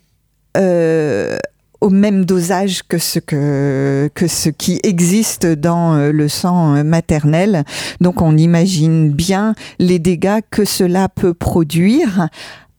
euh, 0.57 1.37
au 1.81 1.91
même 1.91 2.25
dosage 2.25 2.83
que 2.83 2.99
ce 2.99 3.21
que, 3.21 4.11
que 4.17 4.27
ce 4.27 4.49
qui 4.49 4.81
existe 4.83 5.47
dans 5.47 5.99
le 5.99 6.29
sang 6.29 6.83
maternel. 6.83 7.63
Donc 8.01 8.23
on 8.23 8.37
imagine 8.37 9.13
bien 9.13 9.55
les 9.79 10.01
dégâts 10.01 10.41
que 10.51 10.65
cela 10.65 11.09
peut 11.09 11.33
produire 11.33 12.29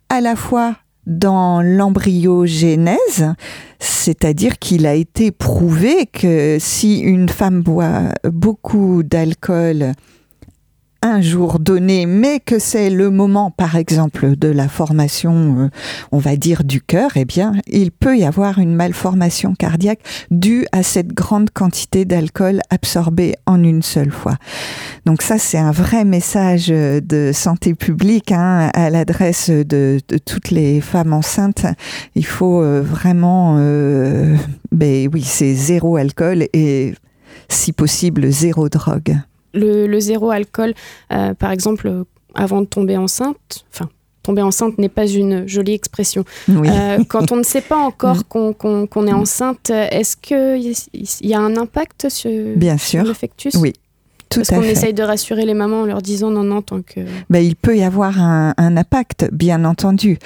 à 0.09 0.19
la 0.19 0.35
fois 0.35 0.75
dans 1.05 1.61
l'embryogénèse, 1.61 3.33
c'est-à-dire 3.79 4.59
qu'il 4.59 4.85
a 4.85 4.93
été 4.93 5.31
prouvé 5.31 6.05
que 6.05 6.57
si 6.59 6.99
une 6.99 7.29
femme 7.29 7.61
boit 7.61 8.13
beaucoup 8.23 9.03
d'alcool 9.03 9.93
un 11.03 11.19
jour 11.19 11.59
donné, 11.59 12.05
mais 12.05 12.39
que 12.39 12.59
c'est 12.59 12.89
le 12.89 13.09
moment, 13.09 13.51
par 13.51 13.75
exemple, 13.75 14.37
de 14.37 14.47
la 14.47 14.69
formation, 14.69 15.59
euh, 15.59 15.69
on 16.13 16.17
va 16.17 16.37
dire, 16.37 16.63
du 16.63 16.81
cœur, 16.81 17.11
eh 17.15 17.25
bien, 17.25 17.51
il 17.67 17.91
peut 17.91 18.17
y 18.17 18.23
avoir 18.23 18.57
une 18.57 18.73
malformation 18.73 19.53
cardiaque 19.53 19.99
due 20.31 20.65
à 20.71 20.81
cette 20.81 21.09
grande 21.09 21.49
quantité 21.49 22.05
d'alcool 22.05 22.61
absorbée 22.69 23.35
en 23.45 23.61
une 23.63 23.81
seule 23.81 24.11
fois. 24.11 24.37
Donc 25.05 25.21
ça, 25.21 25.37
c'est 25.37 25.57
un 25.57 25.71
vrai 25.71 26.05
message 26.05 26.67
euh, 26.69 27.01
de 27.01 27.31
santé 27.33 27.73
publique 27.73 28.31
hein, 28.31 28.71
à 28.73 28.89
l'adresse 28.89 29.49
de, 29.49 29.99
toutes 30.25 30.51
les 30.51 30.79
femmes 30.79 31.11
enceintes. 31.11 31.65
Il 32.15 32.25
faut 32.25 32.61
euh, 32.61 32.81
vraiment, 32.81 33.57
ben 34.71 35.09
oui, 35.11 35.21
c'est 35.21 35.53
zéro 35.53 35.97
alcool 35.97 36.45
et 36.53 36.93
si 37.49 37.73
possible 37.73 38.31
zéro 38.31 38.69
drogue 38.69 39.17
le, 39.53 39.99
zéro 39.99 40.31
alcool, 40.31 40.73
euh, 41.11 41.33
par 41.33 41.51
exemple, 41.51 41.87
euh, 41.87 42.03
avant 42.35 42.61
de 42.61 42.65
tomber 42.65 42.97
enceinte, 42.97 43.65
enfin, 43.71 43.89
tomber 44.23 44.41
enceinte 44.41 44.77
n'est 44.77 44.89
pas 44.89 45.07
une 45.07 45.47
jolie 45.47 45.73
expression. 45.73 46.25
Euh, 46.49 47.03
quand 47.07 47.31
on 47.31 47.37
ne 47.37 47.43
sait 47.43 47.61
pas 47.61 47.77
encore 47.77 48.17
mm. 48.35 48.53
qu'on 48.55 49.07
est 49.07 49.13
enceinte, 49.13 49.69
est-ce 49.69 50.17
qu'il 50.17 50.73
y 51.21 51.33
a 51.33 51.39
un 51.39 51.57
impact 51.57 52.09
sur, 52.09 52.31
Bien 52.55 52.77
sûr. 52.77 53.03
le 53.03 53.13
fectus 53.13 53.55
Oui. 53.55 53.73
Tout 54.29 54.39
Parce 54.39 54.49
qu'on 54.49 54.63
essaye 54.63 54.95
de 54.95 55.03
rassurer 55.03 55.45
les 55.45 55.53
mamans 55.53 55.81
en 55.81 55.85
leur 55.85 56.01
disant 56.01 56.31
non, 56.31 56.43
non, 56.43 56.63
tant 56.63 56.81
que. 56.81 57.01
Ben, 57.29 57.39
il 57.39 57.55
peut 57.55 57.77
y 57.77 57.83
avoir 57.83 58.19
un, 58.19 58.53
impact, 58.57 59.29
bien 59.31 59.63
entendu. 59.63 60.17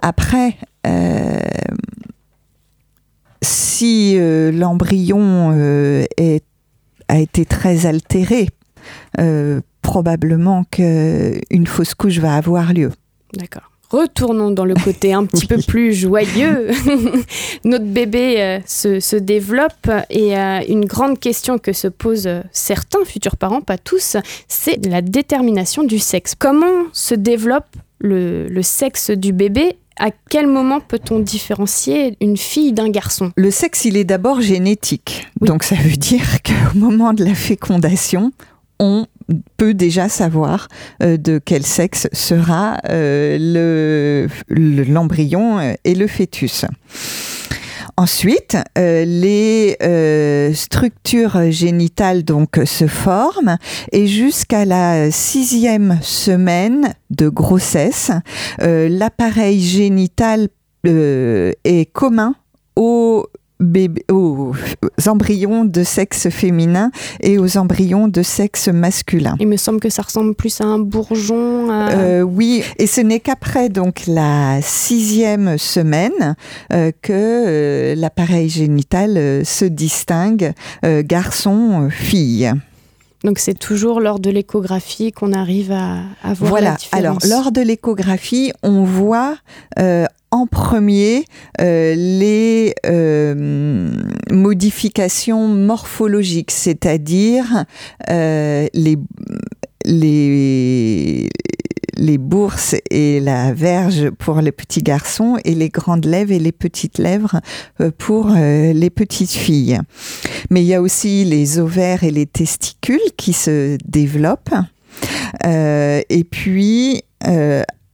Après, 0.00 0.56
si 3.42 4.16
l'embryon 4.20 6.06
a 7.08 7.18
été 7.18 7.44
très 7.44 7.86
altéré 7.86 8.46
euh, 9.18 9.60
probablement 9.82 10.64
qu'une 10.64 11.66
fausse 11.66 11.94
couche 11.94 12.18
va 12.18 12.34
avoir 12.34 12.72
lieu. 12.72 12.90
D'accord. 13.34 13.70
Retournons 13.90 14.50
dans 14.50 14.64
le 14.64 14.74
côté 14.74 15.12
un 15.12 15.24
petit 15.26 15.46
peu 15.46 15.58
plus 15.58 15.92
joyeux. 15.92 16.70
Notre 17.64 17.84
bébé 17.84 18.42
euh, 18.42 18.58
se, 18.66 19.16
développe 19.16 19.90
et 20.10 20.36
euh, 20.36 20.60
une 20.68 20.84
grande 20.84 21.20
question 21.20 21.58
que 21.58 21.72
se 21.72 21.86
posent 21.88 22.28
certains 22.50 23.04
futurs 23.04 23.36
parents, 23.36 23.60
pas 23.60 23.78
tous, 23.78 24.16
c'est 24.48 24.84
la 24.86 25.02
détermination 25.02 25.84
du 25.84 25.98
sexe. 25.98 26.34
Comment 26.36 26.86
se 26.92 27.14
développe 27.14 27.76
le, 28.00 28.62
sexe 28.62 29.10
du 29.10 29.32
bébé? 29.32 29.76
À 29.98 30.10
quel 30.28 30.46
moment 30.46 30.80
peut-on 30.80 31.20
différencier 31.20 32.18
une 32.20 32.36
fille 32.36 32.72
d'un 32.72 32.90
garçon? 32.90 33.32
Le 33.36 33.50
sexe, 33.50 33.86
il 33.86 33.96
est 33.96 34.04
d'abord 34.04 34.42
génétique. 34.42 35.26
Donc 35.40 35.62
ça 35.62 35.76
veut 35.76 35.96
dire 35.96 36.42
qu'au 36.42 36.78
moment 36.78 37.14
de 37.14 37.24
la 37.24 37.34
fécondation, 37.34 38.32
on 38.78 39.06
peut 39.56 39.74
déjà 39.74 40.08
savoir 40.08 40.68
euh, 41.02 41.16
de 41.16 41.40
quel 41.44 41.64
sexe 41.64 42.08
sera 42.12 42.78
euh, 42.88 44.28
l'embryon 44.48 45.58
euh, 45.58 45.74
et 45.84 45.94
le 45.94 46.06
fœtus. 46.06 46.64
Ensuite, 47.98 48.58
les 48.76 49.74
structures 50.52 51.50
génitales 51.50 52.24
donc 52.24 52.60
se 52.66 52.86
forment 52.86 53.56
et 53.90 54.06
jusqu'à 54.06 54.66
la 54.66 55.10
sixième 55.10 55.98
semaine 56.02 56.92
de 57.08 57.30
grossesse, 57.30 58.10
l'appareil 58.58 59.62
génital 59.62 60.48
est 60.84 61.90
commun 61.90 62.34
aux 62.74 63.28
aux 63.60 64.52
embryons 65.06 65.64
de 65.64 65.82
sexe 65.82 66.28
féminin 66.28 66.90
et 67.20 67.38
aux 67.38 67.56
embryons 67.56 68.08
de 68.08 68.22
sexe 68.22 68.68
masculin. 68.68 69.36
Il 69.40 69.48
me 69.48 69.56
semble 69.56 69.80
que 69.80 69.90
ça 69.90 70.02
ressemble 70.02 70.34
plus 70.34 70.60
à 70.60 70.64
un 70.64 70.78
bourgeon. 70.78 71.70
Euh, 71.70 72.22
oui, 72.22 72.62
et 72.78 72.86
ce 72.86 73.00
n'est 73.00 73.20
qu'après 73.20 73.68
donc 73.68 74.06
la 74.06 74.60
sixième 74.62 75.58
semaine 75.58 76.36
euh, 76.72 76.92
que 77.02 77.12
euh, 77.12 77.94
l'appareil 77.94 78.48
génital 78.48 79.44
se 79.44 79.64
distingue 79.64 80.52
garçon-fille. 80.82 82.52
Donc 83.24 83.38
c'est 83.38 83.58
toujours 83.58 84.00
lors 84.00 84.20
de 84.20 84.30
l'échographie 84.30 85.10
qu'on 85.10 85.32
arrive 85.32 85.72
à, 85.72 86.02
voir 86.34 86.50
voilà. 86.50 86.70
la 86.70 86.76
différence. 86.76 87.24
Alors 87.24 87.42
lors 87.42 87.52
de 87.52 87.60
l'échographie, 87.60 88.52
on 88.62 88.84
voit 88.84 89.36
en 90.36 90.46
premier 90.46 91.24
euh, 91.62 91.94
les 91.96 92.74
euh, 92.84 93.90
modifications 94.30 95.48
morphologiques, 95.48 96.50
c'est-à-dire 96.50 97.64
euh, 98.10 98.66
les, 98.74 98.98
les, 101.96 102.18
bourses 102.18 102.74
et 102.90 103.20
la 103.20 103.54
verge 103.54 104.10
pour 104.10 104.42
les 104.42 104.52
petits 104.52 104.82
garçons 104.82 105.38
et 105.44 105.54
les 105.54 105.70
grandes 105.70 106.04
lèvres 106.04 106.32
et 106.32 106.38
les 106.38 106.52
petites 106.52 106.98
lèvres 106.98 107.40
pour 107.96 108.28
les 108.28 108.90
petites 108.90 109.30
filles. 109.30 109.78
Mais 110.50 110.62
il 110.62 110.66
y 110.66 110.74
a 110.74 110.82
aussi 110.82 111.24
les 111.24 111.58
ovaires 111.58 112.04
et 112.04 112.10
les 112.10 112.26
testicules 112.26 112.98
qui 113.16 113.32
se 113.32 113.78
développent. 113.86 114.54
et 115.44 116.24
puis, 116.30 117.02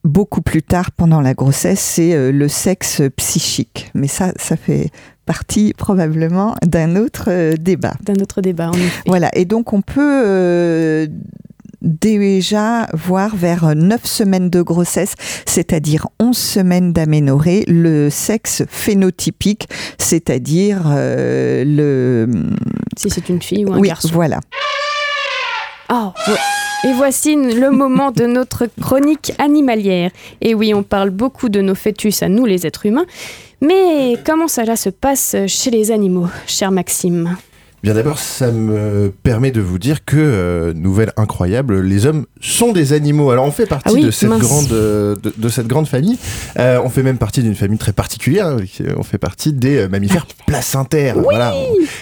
beaucoup 0.04 0.42
plus 0.42 0.62
tard 0.62 0.90
pendant 0.90 1.20
la 1.20 1.34
grossesse, 1.34 1.80
c'est 1.80 2.14
euh, 2.14 2.32
le 2.32 2.48
sexe 2.48 3.02
psychique. 3.16 3.90
Mais 3.94 4.08
ça, 4.08 4.32
ça 4.36 4.56
fait 4.56 4.90
partie 5.26 5.72
probablement 5.74 6.54
d'un 6.66 6.96
autre 6.96 7.26
euh, 7.28 7.54
débat. 7.56 7.94
D'un 8.02 8.20
autre 8.20 8.40
débat, 8.40 8.70
en 8.70 8.74
effet. 8.74 9.02
Voilà, 9.06 9.30
et 9.34 9.44
donc 9.44 9.72
on 9.72 9.80
peut 9.82 10.24
euh, 10.26 11.06
déjà 11.80 12.88
voir 12.92 13.36
vers 13.36 13.74
9 13.74 14.04
semaines 14.04 14.50
de 14.50 14.62
grossesse, 14.62 15.14
c'est-à-dire 15.46 16.08
11 16.18 16.36
semaines 16.36 16.92
d'aménorrhée, 16.92 17.64
le 17.68 18.10
sexe 18.10 18.64
phénotypique, 18.68 19.68
c'est-à-dire 19.98 20.82
le... 20.94 22.28
Si 22.96 23.10
c'est 23.10 23.28
une 23.28 23.42
fille 23.42 23.64
ou 23.64 23.72
un 23.72 23.78
oui, 23.78 23.88
garçon. 23.88 24.10
voilà. 24.12 24.40
Oh, 25.92 26.12
et 26.84 26.92
voici 26.92 27.36
le 27.36 27.70
moment 27.70 28.10
de 28.10 28.26
notre 28.26 28.66
chronique 28.80 29.32
animalière. 29.38 30.10
Et 30.40 30.54
oui, 30.54 30.74
on 30.74 30.82
parle 30.82 31.10
beaucoup 31.10 31.48
de 31.48 31.60
nos 31.60 31.74
fœtus 31.74 32.22
à 32.22 32.28
nous 32.28 32.44
les 32.44 32.66
êtres 32.66 32.86
humains, 32.86 33.06
mais 33.60 34.16
comment 34.26 34.48
cela 34.48 34.76
se 34.76 34.90
passe 34.90 35.36
chez 35.46 35.70
les 35.70 35.90
animaux, 35.90 36.28
cher 36.46 36.72
Maxime? 36.72 37.36
Bien 37.82 37.94
d'abord, 37.94 38.20
ça 38.20 38.52
me 38.52 39.12
permet 39.24 39.50
de 39.50 39.60
vous 39.60 39.80
dire 39.80 40.04
que, 40.04 40.16
euh, 40.16 40.72
nouvelle 40.72 41.12
incroyable, 41.16 41.80
les 41.80 42.06
hommes 42.06 42.26
sont 42.40 42.70
des 42.70 42.92
animaux. 42.92 43.32
Alors 43.32 43.44
on 43.44 43.50
fait 43.50 43.66
partie 43.66 43.96
ah 43.98 44.00
de, 44.00 44.12
cette 44.12 44.28
grande, 44.28 44.68
de, 44.68 45.18
de, 45.36 45.48
cette 45.48 45.66
grande 45.66 45.88
famille. 45.88 46.16
Euh, 46.60 46.80
on 46.84 46.88
fait 46.90 47.02
même 47.02 47.18
partie 47.18 47.42
d'une 47.42 47.56
famille 47.56 47.78
très 47.78 47.92
particulière. 47.92 48.46
Hein, 48.46 48.58
on 48.96 49.02
fait 49.02 49.18
partie 49.18 49.52
des 49.52 49.78
euh, 49.78 49.88
mammifères 49.88 50.28
placentaires. 50.46 51.18
Voilà. 51.18 51.56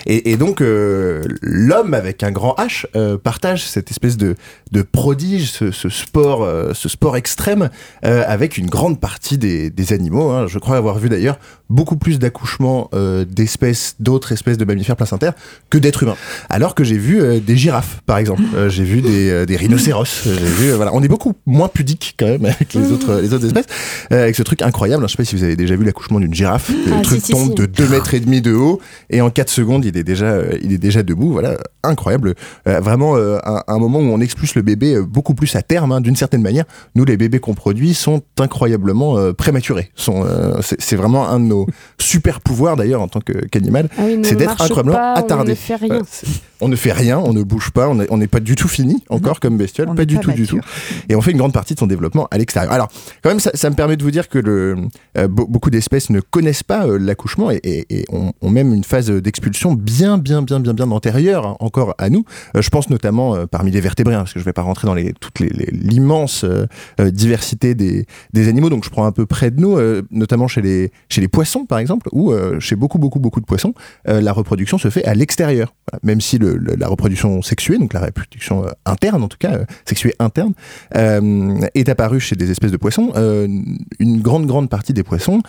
Et, 0.05 0.33
et 0.33 0.37
donc 0.37 0.59
l'homme 0.61 1.95
avec 1.95 2.23
un 2.25 2.31
grand 2.31 2.55
H 2.59 2.85
partage 3.17 3.67
cette 3.67 3.91
espèce 3.91 4.19
de, 4.19 4.35
de 4.73 4.83
prodige, 4.83 5.51
ce, 5.51 5.71
ce 5.71 5.89
sport, 5.89 6.47
ce 6.75 6.89
sport 6.91 7.17
extrême 7.17 7.71
avec 8.03 8.59
une 8.59 8.69
grande 8.69 9.01
partie 9.01 9.39
des, 9.39 9.71
des 9.71 9.93
animaux. 9.95 10.29
Hein. 10.29 10.47
Je 10.47 10.59
crois 10.59 10.77
avoir 10.77 10.99
vu 10.99 11.09
d'ailleurs 11.09 11.39
beaucoup 11.71 11.97
plus 11.97 12.19
d'accouchements 12.19 12.91
d'espèces, 13.27 13.95
d'autres 13.99 14.33
espèces 14.33 14.59
de 14.59 14.65
mammifères 14.67 14.97
placentaires 14.97 15.33
que 15.71 15.79
d'êtres 15.79 16.03
humains. 16.03 16.17
Alors 16.49 16.75
que 16.75 16.85
j'ai 16.85 16.99
vu 16.99 17.21
euh, 17.21 17.39
des 17.41 17.57
girafes, 17.57 18.01
par 18.05 18.19
exemple. 18.19 18.43
Euh, 18.55 18.69
j'ai 18.69 18.85
vu 18.85 19.01
des, 19.01 19.31
euh, 19.31 19.47
des 19.47 19.57
rhinocéros. 19.57 20.25
J'ai 20.25 20.31
vu, 20.33 20.73
voilà, 20.73 20.93
on 20.93 21.03
est 21.03 21.09
beaucoup 21.09 21.35
moins 21.47 21.69
pudique 21.69 22.17
quand 22.19 22.27
même 22.27 22.45
avec 22.45 22.75
les 22.75 22.91
autres, 22.93 23.21
les 23.21 23.33
autres 23.33 23.47
espèces. 23.47 23.67
avec 24.11 24.35
ce 24.35 24.43
truc 24.43 24.63
incroyable. 24.63 25.05
Je 25.07 25.13
sais 25.13 25.17
pas 25.17 25.25
si 25.25 25.37
vous 25.37 25.45
avez 25.45 25.57
déjà 25.57 25.77
vu 25.77 25.85
l'accouchement 25.85 26.21
d'une 26.21 26.35
girafe. 26.35 26.71
Le 26.71 26.93
ah, 26.99 27.03
truc 27.03 27.23
tombe 27.23 27.55
de 27.55 27.67
2 27.67 27.89
mètres 27.89 28.13
et 28.15 28.21
demi 28.21 28.43
de 28.43 28.53
haut 28.53 28.81
et 29.09 29.21
en 29.21 29.31
4 29.31 29.49
secondes, 29.49 29.85
il 29.85 29.97
est 29.97 30.03
déjà, 30.03 30.39
il 30.63 30.73
est 30.73 30.79
déjà 30.79 31.03
debout. 31.03 31.33
Voilà, 31.33 31.57
incroyable. 31.83 32.35
vraiment 32.67 33.17
un, 33.17 33.63
un, 33.67 33.79
moment 33.79 33.99
où 33.99 34.13
on 34.13 34.21
expulse 34.21 34.55
le 34.55 34.63
bébé 34.63 35.01
beaucoup 35.01 35.35
plus 35.35 35.55
à 35.57 35.63
terme, 35.63 35.93
hein, 35.93 36.01
d'une 36.01 36.17
certaine 36.17 36.43
manière. 36.43 36.65
Nous, 36.95 37.05
les 37.05 37.17
bébés 37.17 37.41
qu'on 37.41 37.55
produit 37.55 37.95
sont 37.95 38.23
incroyablement 38.39 39.33
prématurés. 39.35 39.91
Sont, 39.95 40.25
c'est 40.61 40.97
vraiment 40.97 41.29
un 41.29 41.41
de 41.41 41.45
nos 41.45 41.67
super 41.99 42.41
pouvoirs 42.41 42.77
d'ailleurs 42.77 43.03
en 43.03 43.09
tant 43.09 43.21
qu'animal. 43.21 43.89
Ah 43.99 44.03
c'est 44.23 44.37
d'être 44.37 44.61
incroyablement 44.61 45.15
attardé 45.15 45.57
on 46.61 46.69
ne 46.69 46.77
fait 46.77 46.93
rien, 46.93 47.19
on 47.19 47.33
ne 47.33 47.43
bouge 47.43 47.71
pas, 47.71 47.89
on 47.89 48.17
n'est 48.17 48.27
pas 48.27 48.41
du 48.41 48.55
tout 48.55 48.69
fini 48.69 49.03
encore 49.09 49.41
comme 49.41 49.57
bestiole, 49.57 49.95
pas 49.95 50.05
du 50.05 50.19
tout, 50.19 50.33
du 50.33 50.47
tout. 50.47 50.61
Et 51.09 51.17
on 51.17 51.21
fait 51.21 51.33
une 51.33 51.39
grande 51.39 51.53
partie 51.53 51.75
de 51.75 51.79
son 51.79 51.87
développement 51.87 52.29
à 52.31 52.39
l'extérieur. 52.39 52.73
Alors, 52.73 52.89
quand 53.23 53.31
même, 53.31 53.41
ça, 53.41 53.71
me 53.71 53.75
permet 53.75 53.97
de 53.97 54.03
vous 54.03 54.11
dire 54.11 54.29
que 54.29 54.39
le, 54.39 54.77
euh, 55.17 55.29
beaucoup 55.29 55.71
d'espèces 55.71 56.11
ne 56.11 56.21
connaissent 56.21 56.63
pas 56.63 56.87
euh, 56.87 56.99
l'accouchement 56.99 57.51
et, 57.51 58.05
ont, 58.11 58.51
même 58.51 58.75
une 58.75 58.85
phase 58.85 59.11
d'expulsion 59.11 59.73
bien, 59.73 60.19
bien, 60.19 60.43
bien, 60.43 60.61
bien, 60.61 60.75
bien 60.75 60.91
antérieure, 60.91 61.47
hein, 61.47 61.57
à 61.99 62.11
nous. 62.11 62.25
je 62.55 62.69
pense 62.69 62.91
notamment 62.91 63.47
parmi 63.47 63.71
les 63.71 63.81
vertébrés, 63.81 64.15
hein, 64.15 64.21
parce 64.21 64.33
que 64.33 64.39
je 64.39 64.45
ne 64.45 64.47
vais 64.47 64.53
pas 64.53 64.63
rentrer 64.63 64.87
dans 64.87 64.95
les, 64.95 65.13
toute 65.15 65.41
l'immense 65.41 66.45
diversité 66.99 67.75
des, 67.75 68.07
animaux. 68.49 68.71
Donc 68.71 68.85
je 68.85 68.91
prends 68.91 69.07
un 69.07 69.13
peu 69.13 69.27
près 69.27 69.51
de 69.51 69.61
nous, 69.61 69.79
notamment 70.11 70.49
chez 70.49 70.63
les, 70.63 70.93
chez 71.09 71.21
les 71.21 71.29
poissons 71.29 71.67
par 71.67 71.79
exemple, 71.79 72.09
ou 72.13 72.33
chez 72.59 72.77
beaucoup 72.77 72.99
beaucoup 72.99 73.21
beaucoup 73.21 73.41
de 73.41 73.47
poissons, 73.47 73.75
la 74.07 74.33
reproduction 74.33 74.79
se 74.79 74.91
fait 74.91 75.05
à 75.05 75.15
l'extérieur. 75.15 75.75
Même 76.03 76.21
si 76.21 76.39
le, 76.39 76.57
la 76.57 76.89
reproduction 76.89 77.43
sexuée, 77.43 77.79
donc 77.79 77.93
la 77.93 78.01
reproduction 78.01 78.67
interne 78.87 79.23
en 79.23 79.29
tout 79.29 79.39
cas, 79.39 79.61
sexuée 79.85 80.15
interne, 80.19 80.53
est 80.95 81.89
apparue 81.89 82.21
chez 82.21 82.37
des 82.37 82.51
espèces 82.51 82.73
de 82.73 82.77
poissons, 82.77 83.13
une 83.99 84.23
grande 84.23 84.47
grande 84.47 84.69
partie 84.69 84.93
des 84.93 85.03
poissons 85.03 85.43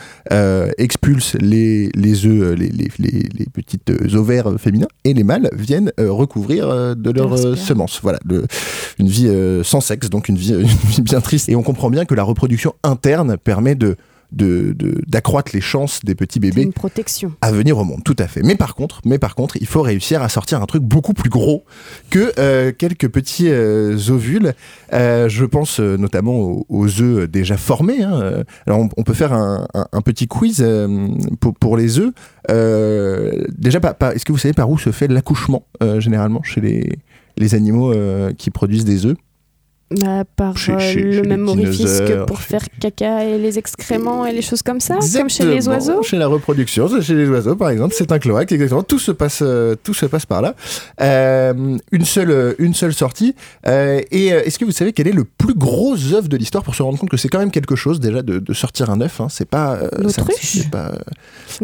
expulsent 0.78 1.38
les, 1.40 1.90
les 1.96 2.26
œufs, 2.26 2.58
les, 2.58 2.70
les, 2.70 2.90
les, 3.00 3.46
petites 3.54 3.92
ovaires 4.14 4.48
féminins, 4.58 4.88
et 5.04 5.14
les 5.14 5.24
mâles 5.24 5.50
viennent 5.54 5.92
recouvrir 6.12 6.96
de 6.96 7.12
leurs 7.12 7.58
semences. 7.58 8.00
Voilà, 8.02 8.20
une 9.00 9.08
vie 9.08 9.30
sans 9.64 9.82
sexe, 9.82 10.10
donc 10.10 10.30
une 10.30 10.38
vie, 10.38 10.54
une 10.60 10.66
vie 10.66 11.02
bien 11.02 11.22
triste. 11.22 11.50
Et 11.50 11.56
on 11.56 11.64
comprend 11.64 11.90
bien 11.90 12.06
que 12.06 12.16
la 12.16 12.24
reproduction 12.24 12.74
interne 12.84 13.38
permet 13.38 13.76
de 13.76 13.98
d'accroître 14.32 15.52
de, 15.52 15.58
les 15.58 15.62
chances 15.62 16.00
des 16.04 16.16
petits 16.16 16.40
bébés 16.40 16.64
une 16.64 16.74
protection. 16.74 17.34
à 17.42 17.52
venir 17.52 17.78
au 17.78 17.84
monde. 17.84 18.02
Tout 18.04 18.16
à 18.20 18.28
fait. 18.28 18.42
Mais 18.44 18.56
par 18.56 18.76
contre, 18.76 19.02
mais 19.06 19.20
par 19.20 19.36
contre, 19.36 19.58
il 19.58 19.68
faut 19.68 19.82
réussir 19.82 20.22
à 20.22 20.30
sortir 20.30 20.62
un 20.62 20.66
truc 20.66 20.84
beaucoup 20.84 21.14
plus 21.14 21.30
gros 21.30 21.66
que 22.10 22.32
euh, 22.40 22.72
quelques 22.72 23.10
petits 23.10 23.50
euh, 23.50 23.98
ovules. 24.10 24.54
Euh, 24.94 25.28
je 25.30 25.46
pense 25.46 25.80
notamment 25.80 26.64
aux, 26.70 27.02
œufs 27.02 27.30
déjà 27.30 27.58
formés. 27.58 28.04
Hein. 28.04 28.44
Alors 28.66 28.86
on, 28.98 29.04
peut 29.04 29.14
faire 29.14 29.34
un, 29.34 30.02
petit 30.04 30.28
quiz 30.28 30.66
pour, 31.40 31.54
pour, 31.56 31.78
les 31.78 32.00
œufs. 32.00 32.14
déjà, 32.48 33.80
est-ce 34.14 34.26
que 34.26 34.32
vous 34.32 34.38
savez 34.38 34.54
par 34.54 34.70
où 34.70 34.78
se 34.78 34.92
fait 34.92 35.08
l'accouchement 35.08 35.66
généralement 36.00 36.44
chez 36.44 36.62
les, 36.62 37.00
les 37.38 37.56
animaux 37.56 37.94
qui 38.38 38.50
produisent 38.50 38.86
des 38.86 39.06
œufs? 39.06 39.18
Bah, 39.92 40.24
par 40.36 40.54
euh, 40.70 40.94
le 40.96 41.22
même 41.24 41.48
orifice 41.48 42.00
que 42.02 42.24
pour 42.26 42.40
faire 42.40 42.64
caca 42.80 43.26
et 43.26 43.38
les 43.38 43.60
excréments 43.60 44.26
et 44.26 44.32
les 44.32 44.42
choses 44.42 44.62
comme 44.62 44.80
ça, 44.80 45.00
comme 45.16 45.30
chez 45.30 45.46
les 45.46 45.68
oiseaux? 45.68 46.02
Chez 46.04 46.18
la 46.18 46.28
reproduction, 46.28 47.02
chez 47.02 47.14
les 47.14 47.28
oiseaux 47.28 47.56
par 47.56 47.70
exemple, 47.70 47.94
c'est 47.98 48.12
un 48.12 48.20
cloaque 48.20 48.52
exactement. 48.52 48.84
Tout 48.84 49.00
se 49.00 49.12
passe, 49.12 49.40
euh, 49.42 49.76
tout 49.84 49.94
se 49.94 50.06
passe 50.06 50.26
par 50.26 50.42
là. 50.42 50.56
Euh, 51.02 51.78
une 51.92 52.06
seule, 52.06 52.56
une 52.60 52.74
seule 52.74 52.94
sortie. 52.94 53.36
et 53.66 54.28
est-ce 54.28 54.58
que 54.58 54.66
vous 54.66 54.72
savez 54.72 54.94
quel 54.94 55.08
est 55.08 55.14
le 55.14 55.26
plus 55.26 55.56
gros 55.56 55.96
œuf 56.14 56.30
de 56.30 56.38
l'histoire 56.38 56.64
pour 56.64 56.76
se 56.76 56.84
rendre 56.84 56.98
compte 56.98 57.10
que 57.10 57.18
c'est 57.18 57.30
quand 57.30 57.40
même 57.40 57.52
quelque 57.52 57.76
chose 57.76 58.00
déjà 58.00 58.22
de, 58.22 58.54
sortir 58.54 58.90
un 58.90 59.02
œuf. 59.02 59.20
Hein, 59.20 59.28
c'est 59.30 59.46
pas. 59.46 59.80
L'autruche? 59.98 60.60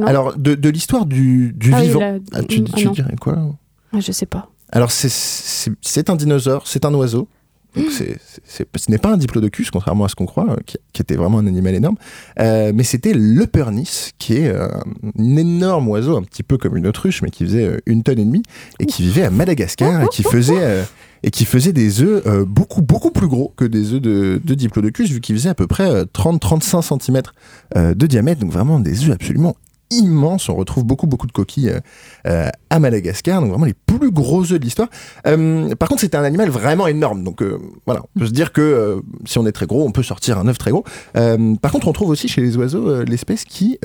Alors 0.06 0.38
de, 0.38 0.56
de 0.56 0.70
l'histoire 0.70 1.06
du, 1.06 1.54
du 1.54 1.74
ah 1.74 1.82
vivant. 1.82 2.20
Ah, 2.34 2.44
tu, 2.44 2.64
ah 2.74 2.76
tu 2.76 2.90
dirais 2.90 3.16
quoi? 3.20 3.38
Je 3.98 4.12
sais 4.12 4.26
pas. 4.26 4.50
Alors 4.72 4.92
c'est 4.92 6.10
un 6.10 6.16
dinosaure, 6.16 6.68
c'est 6.68 6.84
un 6.84 6.94
oiseau. 6.94 7.28
Ce 7.76 8.92
n'est 8.92 8.98
pas 8.98 9.14
un 9.14 9.18
diplodocus, 9.18 9.72
contrairement 9.72 10.06
à 10.06 10.10
ce 10.10 10.16
qu'on 10.16 10.26
croit, 10.26 10.50
euh, 10.50 10.56
qui, 10.66 11.02
était 11.02 11.16
vraiment 11.16 11.40
un 11.40 11.48
animal 11.48 11.76
énorme, 11.76 11.96
euh, 12.40 12.72
mais 12.74 12.84
c'était 12.84 13.14
le 13.14 13.46
pernis, 13.46 14.12
qui 14.18 14.38
est 14.38 14.48
euh, 14.48 14.68
un 15.20 15.36
énorme 15.36 15.88
oiseau, 15.90 16.18
un 16.18 16.24
petit 16.24 16.44
peu 16.44 16.58
comme 16.58 16.78
une 16.78 16.88
autruche, 16.88 17.22
mais 17.22 17.30
qui 17.30 17.46
faisait 17.46 17.80
une 17.86 18.04
tonne 18.04 18.20
et 18.20 18.26
demie, 18.26 18.44
et 18.80 18.86
qui 18.86 19.04
vivait 19.04 19.24
à 19.24 19.30
Madagascar, 19.30 20.04
et 20.04 20.08
qui 20.08 20.24
faisait... 20.24 20.86
et 21.24 21.32
qui 21.32 21.46
faisait 21.46 21.74
des 21.74 22.02
œufs 22.02 22.24
beaucoup 22.46 22.84
beaucoup 22.84 23.10
plus 23.10 23.28
gros 23.28 23.52
que 23.58 23.66
des 23.66 23.94
œufs 23.94 24.02
de, 24.02 24.40
de 24.44 24.54
diplodocus 24.54 25.10
vu 25.10 25.20
qu'il 25.20 25.36
faisait 25.36 25.50
à 25.50 25.56
peu 25.56 25.66
près 25.66 26.04
30-35 26.04 27.02
cm 27.04 27.22
de 27.96 28.08
diamètre. 28.08 28.40
Donc 28.42 28.52
vraiment 28.52 28.80
des 28.80 29.06
œufs 29.06 29.12
absolument 29.12 29.56
immense. 29.90 30.50
On 30.50 30.56
retrouve 30.56 30.84
beaucoup, 30.84 31.08
beaucoup 31.08 31.28
de 31.28 31.32
coquilles 31.32 31.70
euh, 31.70 31.80
euh, 32.28 32.50
à 32.70 32.80
Madagascar, 32.80 33.42
donc 33.42 33.50
vraiment 33.50 33.66
les 33.66 33.74
plus 33.74 34.12
gros 34.12 34.44
œufs 34.44 34.60
de 34.60 34.64
l'histoire. 34.64 34.90
Euh, 35.26 35.74
par 35.76 35.90
contre, 35.90 36.02
c'était 36.02 36.18
un 36.18 36.24
animal 36.24 36.50
vraiment 36.50 36.88
énorme. 36.88 37.24
Donc 37.24 37.44
voilà, 37.86 38.02
on 38.16 38.20
peut 38.20 38.28
se 38.28 38.32
dire 38.32 38.52
que 38.52 39.02
si 39.26 39.38
on 39.38 39.46
est 39.46 39.52
très 39.52 39.66
gros, 39.66 39.86
on 39.86 39.92
peut 39.92 40.04
sortir 40.04 40.38
un 40.38 40.48
œuf 40.48 40.58
très 40.58 40.72
gros. 40.72 40.84
par 41.14 41.72
contre, 41.72 41.88
on 41.88 41.94
trouve 41.94 42.10
aussi 42.10 42.28
chez 42.28 42.42
les 42.42 42.58
oiseaux 42.58 43.04
l'espèce 43.04 43.46
qui 43.46 43.80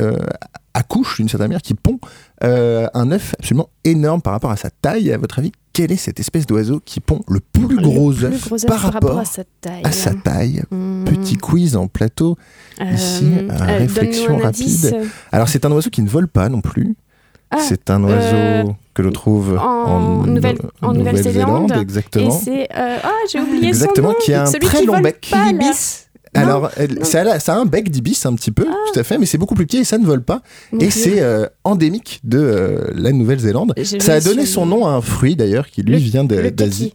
accouche 0.74 1.18
d'une 1.18 1.28
certaine 1.28 1.48
manière, 1.48 1.62
qui 1.62 1.74
pond 1.74 1.98
un 2.42 3.10
œuf 3.12 3.34
absolument 3.38 3.68
énorme 3.84 4.20
par 4.20 4.32
rapport 4.32 4.50
à 4.50 4.56
sa 4.56 4.70
taille. 4.70 5.12
À 5.12 5.18
votre 5.18 5.38
avis, 5.38 5.52
quelle 5.72 5.92
est 5.92 5.96
cette 5.96 6.20
espèce 6.20 6.46
d'oiseau 6.46 6.80
qui 6.84 7.00
pond 7.00 7.20
le 7.28 7.40
plus 7.40 7.76
gros 7.76 8.24
œuf 8.24 8.48
par, 8.66 8.80
rapport 8.80 9.18
à 9.18 9.24
sa 9.24 9.44
taille, 9.60 9.82
à 9.84 9.92
sa 9.92 10.12
taille? 10.14 10.62
Hmm. 10.70 11.04
Petit 11.04 11.36
quiz 11.36 11.76
en 11.76 11.88
plateau 11.88 12.36
ici, 12.80 13.26
réflexion 13.48 14.38
rapide. 14.38 15.08
Alors 15.30 15.48
c'est 15.48 15.64
un 15.64 15.72
oiseau 15.72 15.90
qui 15.90 16.02
ne 16.02 16.08
vole 16.08 16.28
pas 16.28 16.48
non 16.48 16.60
plus. 16.60 16.94
Ah, 17.50 17.58
c'est 17.60 17.90
un 17.90 18.02
oiseau 18.04 18.34
euh, 18.34 18.64
que 18.94 19.02
l'on 19.02 19.12
trouve 19.12 19.58
en, 19.58 20.24
Nouvelle-Zélande. 20.26 21.72
exactement. 21.72 22.28
Et 22.28 22.30
c'est 22.30 22.62
euh, 22.74 22.96
ah 23.02 23.10
j'ai 23.30 23.40
oublié 23.40 23.68
exactement, 23.68 24.08
son 24.08 24.14
nom. 24.14 24.20
qui 24.20 24.32
a 24.32 24.44
un 24.44 24.50
très 24.50 24.84
long 24.84 25.00
bec. 25.00 25.30
Alors, 26.34 26.70
ça, 27.02 27.22
a, 27.22 27.56
un 27.56 27.66
bec 27.66 27.90
d'ibis 27.90 28.24
un 28.24 28.34
petit 28.34 28.50
peu, 28.50 28.64
ah. 28.68 28.74
tout 28.92 28.98
à 28.98 29.02
fait, 29.02 29.18
mais 29.18 29.26
c'est 29.26 29.38
beaucoup 29.38 29.54
plus 29.54 29.66
petit 29.66 29.78
et 29.78 29.84
ça 29.84 29.98
ne 29.98 30.06
vole 30.06 30.22
pas. 30.22 30.40
et 30.80 30.90
c'est 30.90 31.20
euh, 31.20 31.46
endémique 31.64 32.20
de 32.24 32.38
euh, 32.38 32.90
la 32.94 33.12
Nouvelle-Zélande. 33.12 33.74
Ça 33.84 34.14
a 34.14 34.20
donné 34.20 34.46
son 34.46 34.66
nom 34.66 34.86
à 34.86 34.90
un 34.92 35.00
fruit 35.00 35.36
d'ailleurs 35.36 35.68
qui 35.68 35.82
lui 35.82 35.98
vient 35.98 36.24
d'Asie. 36.24 36.94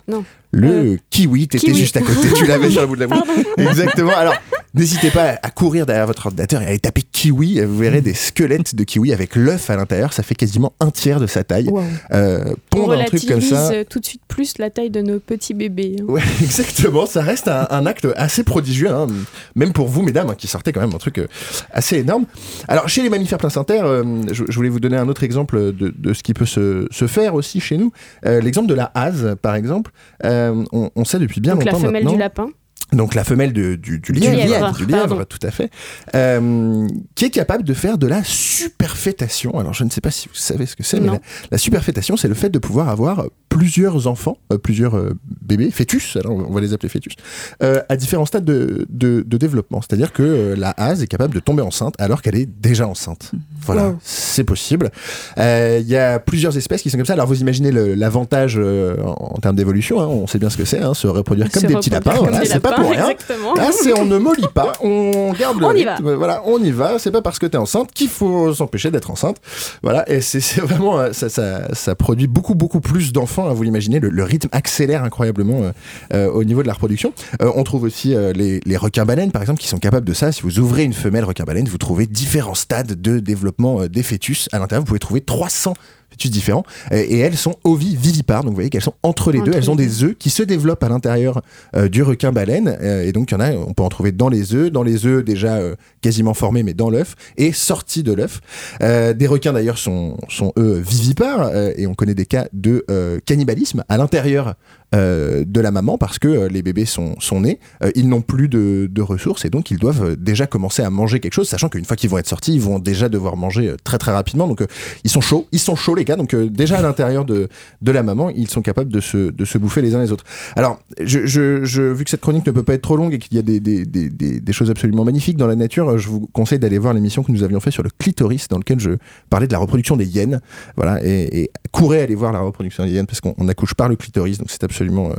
Le 0.51 0.67
euh, 0.69 0.97
kiwi, 1.09 1.47
t'étais 1.47 1.73
juste 1.73 1.97
à 1.97 2.01
côté, 2.01 2.29
tu 2.33 2.45
l'avais 2.45 2.69
sur 2.69 2.81
le 2.81 2.87
bout 2.87 2.95
de 2.95 3.01
la 3.01 3.07
bouche. 3.07 3.27
Exactement. 3.57 4.15
Alors, 4.15 4.35
n'hésitez 4.73 5.11
pas 5.11 5.37
à 5.41 5.49
courir 5.49 5.85
derrière 5.85 6.07
votre 6.07 6.25
ordinateur 6.25 6.61
et 6.61 6.65
à 6.65 6.67
aller 6.69 6.79
taper 6.79 7.01
kiwi. 7.01 7.59
Vous 7.61 7.77
verrez 7.77 8.01
des 8.01 8.13
squelettes 8.13 8.73
de 8.73 8.83
kiwi 8.85 9.11
avec 9.11 9.35
l'œuf 9.35 9.69
à 9.69 9.75
l'intérieur. 9.75 10.13
Ça 10.13 10.23
fait 10.23 10.35
quasiment 10.35 10.73
un 10.79 10.89
tiers 10.89 11.19
de 11.19 11.27
sa 11.27 11.43
taille. 11.43 11.69
Euh, 12.11 12.53
pondre 12.69 12.93
un 12.93 13.03
truc 13.03 13.25
comme 13.27 13.41
ça. 13.41 13.83
tout 13.85 13.99
de 13.99 14.05
suite 14.05 14.21
plus 14.27 14.57
la 14.57 14.69
taille 14.69 14.89
de 14.89 15.01
nos 15.01 15.19
petits 15.19 15.53
bébés. 15.53 15.97
Hein. 15.99 16.05
Ouais, 16.07 16.21
exactement. 16.41 17.05
Ça 17.05 17.21
reste 17.21 17.49
un, 17.49 17.85
acte 17.85 18.07
assez 18.15 18.43
prodigieux, 18.43 18.89
hein. 18.89 19.07
même 19.55 19.73
pour 19.73 19.87
vous, 19.87 20.01
mesdames, 20.01 20.29
hein, 20.29 20.35
qui 20.37 20.47
sortez 20.47 20.71
quand 20.71 20.81
même 20.81 20.93
un 20.93 20.99
truc 20.99 21.19
euh, 21.19 21.27
assez 21.71 21.97
énorme. 21.97 22.25
Alors, 22.69 22.87
chez 22.87 23.01
les 23.03 23.09
mammifères 23.09 23.37
placentaires, 23.37 23.85
euh, 23.85 24.03
je, 24.31 24.43
voulais 24.53 24.69
vous 24.69 24.79
donner 24.79 24.97
un 24.97 25.09
autre 25.09 25.23
exemple 25.23 25.73
de, 25.73 25.93
de 25.95 26.13
ce 26.13 26.23
qui 26.23 26.33
peut 26.33 26.45
se, 26.45 26.87
se, 26.89 27.07
faire 27.07 27.35
aussi 27.35 27.59
chez 27.59 27.77
nous. 27.77 27.91
L'exemple 28.23 28.67
de 28.67 28.73
la 28.73 28.91
hase, 28.93 29.35
par 29.41 29.55
exemple. 29.55 29.91
Euh, 30.23 30.36
on, 30.71 31.05
sait 31.05 31.19
depuis 31.19 31.41
bien 31.41 31.55
longtemps 31.55 31.71
la 31.71 31.79
femelle 31.79 32.05
du 32.05 32.17
lapin 32.17 32.49
donc 32.93 33.15
la 33.15 33.23
femelle 33.23 33.51
du, 33.51 33.77
du, 33.77 33.99
lièvre, 34.13 34.73
du 34.77 34.85
lièvre, 34.85 35.25
tout 35.25 35.39
à 35.43 35.51
fait, 35.51 35.69
euh, 36.15 36.87
qui 37.15 37.25
est 37.25 37.29
capable 37.29 37.63
de 37.63 37.73
faire 37.73 37.97
de 37.97 38.07
la 38.07 38.23
superfétation. 38.23 39.59
Alors 39.59 39.73
je 39.73 39.83
ne 39.83 39.89
sais 39.89 39.99
pas 39.99 40.11
si 40.11 40.29
vous 40.29 40.35
savez 40.35 40.65
ce 40.65 40.75
que 40.75 40.83
c'est, 40.83 40.99
mais 40.99 41.19
la, 41.51 41.57
superfétation, 41.57 42.15
c'est 42.15 42.29
le 42.29 42.33
fait 42.33 42.49
de 42.49 42.59
pouvoir 42.59 42.87
avoir 42.87 43.25
plusieurs 43.49 44.07
enfants, 44.07 44.37
euh, 44.53 44.57
plusieurs 44.57 44.95
euh, 44.95 45.13
bébés, 45.41 45.71
fœtus, 45.71 46.15
alors 46.15 46.33
on 46.33 46.53
va 46.53 46.61
les 46.61 46.73
appeler 46.73 46.89
fœtus, 46.89 47.15
à 47.59 47.95
différents 47.97 48.25
stades 48.25 48.45
de, 48.45 48.85
de, 48.89 49.37
développement. 49.37 49.81
C'est-à-dire 49.81 50.13
que 50.13 50.55
la 50.57 50.73
hase 50.77 51.03
est 51.03 51.07
capable 51.07 51.33
de 51.33 51.39
tomber 51.39 51.61
enceinte 51.61 51.93
alors 51.99 52.21
qu'elle 52.21 52.35
est 52.35 52.45
déjà 52.45 52.87
enceinte. 52.87 53.31
Mhm. 53.33 53.39
Voilà, 53.65 53.95
c'est 54.01 54.45
possible. 54.45 54.91
Il 55.37 55.87
y 55.87 55.97
a 55.97 56.19
plusieurs 56.19 56.55
espèces 56.57 56.81
qui 56.81 56.89
sont 56.89 56.97
comme 56.97 57.05
ça. 57.05 57.13
Alors 57.13 57.27
vous 57.27 57.41
imaginez 57.41 57.71
l'avantage 57.71 58.57
en, 58.57 59.37
termes 59.41 59.57
d'évolution, 59.57 59.99
hein, 59.99 60.07
on 60.07 60.25
sait 60.25 60.39
bien 60.39 60.49
ce 60.49 60.57
que 60.57 60.65
c'est, 60.65 60.79
hein, 60.79 60.93
se 60.93 61.07
reproduire 61.07 61.51
comme 61.51 61.63
des 61.63 61.75
petits 61.75 61.89
lapins. 61.89 62.15
pas 62.61 62.76
pour 62.81 62.89
rien. 62.89 63.07
Là, 63.55 63.71
c'est 63.71 63.97
on 63.97 64.05
ne 64.05 64.17
mollit 64.17 64.47
pas, 64.53 64.73
on 64.81 65.33
garde 65.33 65.59
le 65.59 65.65
on 65.65 65.73
y 65.73 65.83
va. 65.83 65.97
Voilà, 65.99 66.41
on 66.45 66.61
y 66.63 66.71
va. 66.71 66.99
C'est 66.99 67.11
pas 67.11 67.21
parce 67.21 67.39
que 67.39 67.45
tu 67.45 67.53
es 67.53 67.57
enceinte 67.57 67.91
qu'il 67.91 68.09
faut 68.09 68.53
s'empêcher 68.53 68.91
d'être 68.91 69.11
enceinte. 69.11 69.37
Voilà, 69.83 70.09
et 70.09 70.21
c'est 70.21 70.61
vraiment 70.61 70.99
euh, 70.99 71.13
ça, 71.13 71.29
ça, 71.29 71.73
ça, 71.73 71.95
produit 71.95 72.27
beaucoup 72.27 72.55
beaucoup 72.55 72.79
plus 72.79 73.13
d'enfants. 73.13 73.49
Hein, 73.49 73.53
vous 73.53 73.63
l'imaginez, 73.63 73.99
le, 73.99 74.23
rythme 74.23 74.49
accélère 74.51 75.03
incroyablement 75.03 75.61
euh, 75.61 75.71
euh, 76.13 76.31
au 76.31 76.43
niveau 76.43 76.61
de 76.61 76.67
la 76.67 76.73
reproduction. 76.73 77.13
on 77.39 77.63
trouve 77.63 77.83
aussi 77.83 78.15
les, 78.35 78.59
les 78.65 78.77
requins 78.77 79.05
baleines, 79.05 79.31
par 79.31 79.41
exemple, 79.41 79.59
qui 79.59 79.67
sont 79.67 79.79
capables 79.79 80.05
de 80.05 80.13
ça. 80.13 80.31
Si 80.31 80.41
vous 80.41 80.59
ouvrez 80.59 80.83
une 80.83 80.93
femelle 80.93 81.23
requin 81.23 81.43
baleine, 81.43 81.67
vous 81.67 81.77
trouvez 81.77 82.05
différents 82.05 82.55
stades 82.55 82.99
de 82.99 83.19
développement 83.19 83.85
des 83.87 84.03
fœtus. 84.03 84.49
À 84.51 84.59
l'intérieur, 84.59 84.81
vous 84.81 84.87
pouvez 84.87 84.99
trouver 84.99 85.21
300 85.21 85.73
fœtus 86.09 86.31
différents. 86.31 86.63
Et 86.91 87.19
elles 87.19 87.37
sont 87.37 87.55
ovivivipares, 87.63 88.43
donc 88.43 88.51
vous 88.51 88.55
voyez 88.55 88.69
qu'elles 88.69 88.81
sont 88.81 88.95
entre 89.03 89.31
les 89.31 89.41
deux. 89.41 89.51
Elles 89.53 89.71
ont 89.71 89.75
des 89.75 90.03
œufs 90.03 90.15
qui 90.17 90.29
se 90.29 90.43
développent 90.43 90.83
à 90.83 90.89
l'intérieur 90.89 91.41
euh, 91.75 91.89
du 91.89 92.03
requin 92.03 92.31
baleine. 92.31 92.77
Euh, 92.81 93.03
et 93.03 93.11
donc 93.11 93.31
il 93.31 93.33
y 93.33 93.37
en 93.37 93.39
a, 93.39 93.51
on 93.51 93.73
peut 93.73 93.83
en 93.83 93.89
trouver 93.89 94.11
dans 94.11 94.29
les 94.29 94.53
œufs, 94.53 94.71
dans 94.71 94.83
les 94.83 95.05
œufs 95.05 95.23
déjà 95.23 95.55
euh, 95.55 95.75
quasiment 96.01 96.33
formés, 96.33 96.63
mais 96.63 96.73
dans 96.73 96.89
l'œuf, 96.89 97.15
et 97.37 97.51
sortis 97.51 98.03
de 98.03 98.13
l'œuf. 98.13 98.41
des 98.79 99.27
requins 99.27 99.53
d'ailleurs 99.53 99.77
sont, 99.77 100.17
sont 100.29 100.53
eux 100.57 100.81
vivipares, 100.85 101.51
et 101.75 101.87
on 101.87 101.93
connaît 101.93 102.13
des 102.13 102.25
cas 102.25 102.47
de 102.53 102.85
cannibalisme 103.25 103.83
à 103.89 103.97
l'intérieur 103.97 104.55
de 104.93 105.61
la 105.61 105.71
maman 105.71 105.97
parce 105.97 106.19
que 106.19 106.47
les 106.47 106.61
bébés 106.61 106.85
sont, 106.85 107.19
sont 107.19 107.41
nés, 107.41 107.59
ils 107.95 108.07
n'ont 108.07 108.21
plus 108.21 108.47
de, 108.47 108.87
de, 108.89 109.01
ressources 109.01 109.45
et 109.45 109.49
donc 109.49 109.71
ils 109.71 109.77
doivent 109.77 110.15
déjà 110.15 110.47
commencer 110.47 110.81
à 110.81 110.89
manger 110.89 111.19
quelque 111.19 111.33
chose, 111.33 111.47
sachant 111.47 111.69
qu'une 111.69 111.85
fois 111.85 111.95
qu'ils 111.95 112.09
vont 112.09 112.17
être 112.17 112.27
sortis, 112.27 112.53
ils 112.53 112.61
vont 112.61 112.79
déjà 112.79 113.09
devoir 113.09 113.37
manger 113.37 113.75
très 113.83 113.97
très 113.97 114.11
rapidement. 114.11 114.47
Donc 114.47 114.63
ils 115.03 115.09
sont 115.09 115.21
chauds, 115.21 115.47
ils 115.51 115.59
sont 115.59 115.75
chauds 115.75 115.95
les 115.95 116.05
gars. 116.05 116.15
Donc 116.15 116.35
déjà 116.35 116.77
à 116.77 116.81
l'intérieur 116.81 117.25
de, 117.25 117.49
de 117.81 117.91
la 117.91 118.03
maman, 118.03 118.29
ils 118.29 118.49
sont 118.49 118.61
capables 118.61 118.91
de 118.91 118.99
se, 118.99 119.31
de 119.31 119.45
se 119.45 119.57
bouffer 119.57 119.81
les 119.81 119.95
uns 119.95 120.01
les 120.01 120.11
autres. 120.11 120.23
Alors, 120.55 120.79
je, 120.99 121.25
je, 121.25 121.81
vu 121.81 122.03
que 122.03 122.09
cette 122.09 122.21
chronique 122.21 122.45
ne 122.45 122.51
peut 122.51 122.63
pas 122.63 122.73
être 122.73 122.81
trop 122.81 122.97
longue 122.97 123.13
et 123.13 123.19
qu'il 123.19 123.35
y 123.35 123.39
a 123.39 123.43
des, 123.43 123.59
des, 123.59 123.85
des, 123.85 124.09
des, 124.09 124.53
choses 124.53 124.69
absolument 124.69 125.03
magnifiques 125.03 125.37
dans 125.37 125.47
la 125.47 125.55
nature, 125.55 125.97
je 125.97 126.07
vous 126.07 126.27
conseille 126.33 126.59
d'aller 126.59 126.77
voir 126.77 126.93
l'émission 126.93 127.23
que 127.23 127.31
nous 127.31 127.43
avions 127.43 127.59
fait 127.59 127.71
sur 127.71 127.83
le 127.83 127.89
clitoris, 127.97 128.47
dans 128.47 128.57
lequel 128.57 128.79
je 128.79 128.91
parlais 129.29 129.47
de 129.47 129.53
la 129.53 129.59
reproduction 129.59 129.97
des 129.97 130.05
hyènes. 130.05 130.41
Voilà, 130.75 131.03
et, 131.03 131.41
et 131.41 131.51
courez 131.71 132.01
aller 132.01 132.15
voir 132.15 132.31
la 132.31 132.39
reproduction 132.39 132.85
des 132.85 132.91
hyènes 132.91 133.07
parce 133.07 133.21
qu'on 133.21 133.47
accouche 133.47 133.73
par 133.73 133.89
le 133.89 133.95
clitoris, 133.95 134.37
donc 134.37 134.47
c'est 134.49 134.63
absolument 134.63 134.76
euh, 134.81 135.15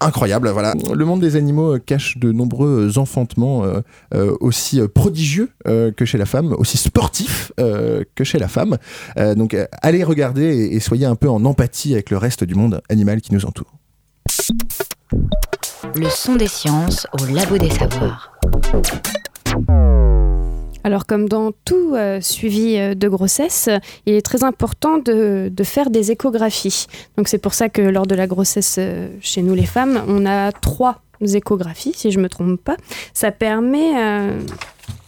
incroyable. 0.00 0.48
Voilà, 0.50 0.74
le 0.94 1.04
monde 1.04 1.20
des 1.20 1.36
animaux 1.36 1.74
euh, 1.74 1.78
cache 1.78 2.18
de 2.18 2.32
nombreux 2.32 2.98
enfantements 2.98 3.64
euh, 4.14 4.36
aussi 4.40 4.80
prodigieux 4.88 5.50
que 5.64 6.04
chez 6.04 6.18
la 6.18 6.26
femme, 6.26 6.54
aussi 6.58 6.78
sportifs 6.78 7.52
que 7.56 8.24
chez 8.24 8.38
la 8.38 8.48
femme. 8.48 8.78
donc, 9.36 9.56
allez 9.82 10.04
regarder 10.04 10.44
et, 10.44 10.76
et 10.76 10.80
soyez 10.80 11.06
un 11.06 11.16
peu 11.16 11.28
en 11.28 11.44
empathie 11.44 11.92
avec 11.92 12.10
le 12.10 12.16
reste 12.16 12.44
du 12.44 12.54
monde 12.54 12.82
animal 12.88 13.20
qui 13.20 13.32
nous 13.32 13.44
entoure. 13.46 13.72
Le 15.94 16.08
son 16.08 16.36
des 16.36 16.48
sciences 16.48 17.06
au 17.20 17.26
labo 17.26 17.58
des 17.58 17.70
savoirs. 17.70 18.32
Alors 20.84 21.06
comme 21.06 21.28
dans 21.28 21.52
tout 21.64 21.94
euh, 21.94 22.20
suivi 22.20 22.76
euh, 22.76 22.94
de 22.94 23.08
grossesse, 23.08 23.68
il 24.06 24.14
est 24.14 24.22
très 24.22 24.44
important 24.44 24.98
de, 24.98 25.50
faire 25.62 25.90
des 25.90 26.10
échographies. 26.10 26.86
Donc 27.16 27.28
c'est 27.28 27.38
pour 27.38 27.54
ça 27.54 27.68
que 27.68 27.82
lors 27.82 28.06
de 28.06 28.14
la 28.14 28.26
grossesse 28.26 28.76
euh, 28.78 29.08
chez 29.20 29.42
nous 29.42 29.54
les 29.54 29.66
femmes, 29.66 30.02
on 30.08 30.26
a 30.26 30.50
trois 30.50 31.02
échographies, 31.20 31.92
si 31.94 32.10
je 32.10 32.18
ne 32.18 32.24
me 32.24 32.28
trompe 32.28 32.60
pas. 32.60 32.76
Ça 33.14 33.30
permet, 33.30 33.92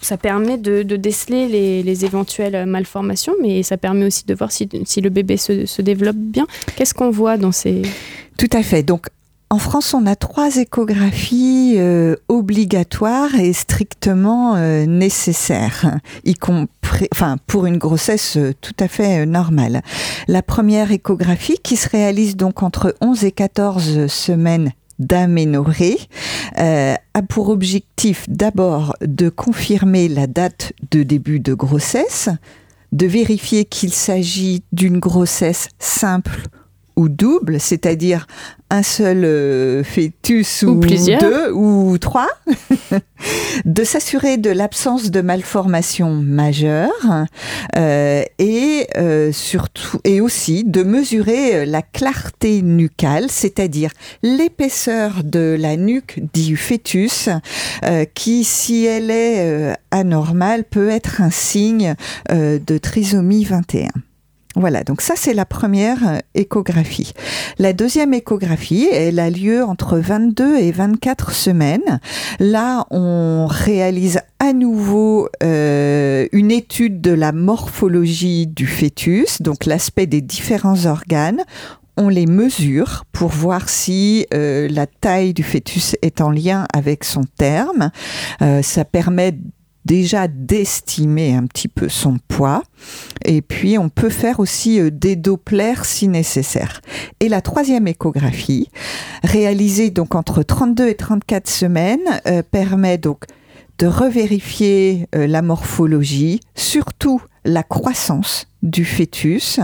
ça 0.01 0.17
permet 0.17 0.59
de, 0.59 0.83
déceler 0.83 1.83
les, 1.83 2.05
éventuelles 2.05 2.67
malformations, 2.67 3.35
mais 3.43 3.65
ça 3.65 3.77
permet 3.77 4.07
aussi 4.07 4.25
de 4.25 4.33
voir 4.33 4.53
si, 4.53 4.69
le 4.69 5.09
bébé 5.09 5.37
se, 5.37 5.67
se 5.67 5.83
développe 5.83 6.15
bien. 6.15 6.47
Qu'est-ce 6.77 6.95
qu'on 6.95 7.11
voit 7.11 7.37
dans 7.37 7.51
ces... 7.51 7.83
Tout 8.39 8.51
à 8.53 8.63
fait. 8.63 8.85
Donc 8.85 9.09
en 9.51 9.59
France, 9.59 9.95
on 9.95 10.07
a 10.07 10.17
trois 10.17 10.57
échographies 10.57 11.75
euh, 11.77 12.17
obligatoires 12.29 13.35
et 13.35 13.53
strictement 13.53 14.57
euh, 14.57 14.87
nécessaires, 14.87 15.99
y 16.25 16.35
compris, 16.35 17.07
enfin, 17.13 17.37
pour 17.47 17.67
une 17.67 17.79
grossesse 17.79 18.37
euh, 18.37 18.53
tout 18.61 18.75
à 18.81 18.89
fait 18.89 19.27
normale. 19.27 19.83
La 20.29 20.43
première 20.43 20.91
échographie, 20.91 21.59
qui 21.63 21.77
se 21.77 21.89
réalise 21.89 22.37
donc 22.37 22.63
entre 22.63 22.97
11 23.01 23.25
et 23.25 23.33
14 23.33 24.07
semaines 24.09 24.73
d'aménorrhée 24.99 25.99
a 26.57 27.23
pour 27.29 27.49
objectif 27.49 28.27
d'abord 28.29 28.95
de 29.01 29.29
confirmer 29.29 30.09
la 30.09 30.29
date 30.29 30.73
de 30.93 31.03
début 31.03 31.41
de 31.41 31.53
grossesse, 31.53 32.29
de 32.93 33.07
vérifier 33.07 33.65
qu'il 33.65 33.93
s'agit 33.93 34.63
d'une 34.73 35.01
grossesse 35.01 35.69
simple 35.81 36.43
ou 36.97 37.09
double, 37.09 37.61
c'est-à-dire 37.61 38.27
un 38.71 38.83
seul 38.83 39.25
euh, 39.25 39.85
fœtus 39.85 40.63
ou, 40.63 40.81
deux 40.81 41.53
ou 41.53 41.97
trois, 41.99 42.29
de 43.65 43.85
s'assurer 43.85 44.37
de 44.37 44.51
l'absence 44.51 45.11
de 45.11 45.21
malformation 45.21 46.13
majeure 46.15 47.27
euh, 47.77 48.23
et 48.39 48.87
euh, 48.97 49.33
surtout 49.33 50.01
et 50.05 50.21
aussi 50.21 50.65
de 50.65 50.83
mesurer 50.83 51.67
la 51.67 51.83
clarté 51.83 52.63
nucale, 52.63 53.27
c'est-à-dire 53.29 53.91
l'épaisseur 54.23 55.23
de 55.25 55.57
la 55.59 55.77
nuque 55.77 56.21
du 56.33 56.57
fœtus, 56.57 57.29
qui, 58.15 58.45
si 58.45 58.87
elle 58.87 59.11
est 59.11 59.75
anormale, 59.91 60.65
peut 60.65 60.89
être 60.89 61.21
un 61.21 61.31
signe 61.31 61.95
de 62.31 62.79
trisomie 62.79 63.45
21. 63.45 63.89
Voilà, 64.57 64.85
donc 64.85 65.01
ça 65.01 65.15
c'est 65.17 65.35
la 65.35 65.45
première 65.45 66.09
euh, 66.09 66.19
échographie. 66.35 67.13
La 67.59 67.73
deuxième 67.73 68.15
échographie, 68.15 68.89
elle 68.93 69.19
a 69.19 69.29
lieu 69.29 69.65
entre 69.65 69.99
22 69.99 70.59
et 70.59 70.71
24 70.71 71.33
semaines. 71.33 71.99
Là, 72.39 72.87
on 72.91 73.47
réalise 73.51 74.21
à 74.39 74.53
nouveau 74.53 75.29
euh, 75.43 76.29
une 76.31 76.53
étude 76.53 77.01
de 77.01 77.11
la 77.11 77.33
morphologie 77.33 78.47
du 78.47 78.69
fœtus, 78.69 79.43
donc 79.43 79.67
l'aspect 79.67 80.07
des 80.07 80.21
différents 80.21 80.87
organes 80.87 81.43
on 81.97 82.09
les 82.09 82.27
mesure 82.27 83.05
pour 83.13 83.29
voir 83.29 83.69
si 83.69 84.27
euh, 84.35 84.67
la 84.69 84.89
taille 84.89 85.33
du 85.33 85.45
fœtus 85.45 85.95
est 86.03 86.21
en 86.21 86.33
lien 86.33 86.67
avec 86.75 87.05
son 87.05 87.23
terme. 87.23 87.93
ça 88.41 88.85
permet 88.85 89.39
déjà 89.85 90.29
d'estimer 90.29 91.35
un 91.35 91.47
petit 91.47 91.69
peu 91.69 91.89
son 91.89 92.19
poids. 92.29 92.63
Et 93.25 93.43
puis, 93.43 93.79
on 93.79 93.89
peut 93.89 94.11
faire 94.11 94.41
aussi 94.41 94.81
euh, 94.81 94.91
des 94.91 95.17
dopplers 95.17 95.85
si 95.85 96.09
nécessaire. 96.09 96.81
Et 97.21 97.29
la 97.29 97.41
troisième 97.41 97.87
échographie, 97.87 98.69
réalisée 99.23 99.91
donc 99.91 100.15
entre 100.15 100.43
32 100.43 100.89
et 100.89 100.95
34 100.95 101.49
semaines, 101.49 102.21
euh, 102.27 102.43
permet 102.43 102.99
donc 102.99 103.25
de 103.79 103.87
revérifier 103.87 105.09
euh, 105.15 105.27
la 105.27 105.43
morphologie, 105.43 106.41
surtout 106.55 107.21
la 107.45 107.63
croissance 107.63 108.47
du 108.63 108.85
fœtus. 108.85 109.61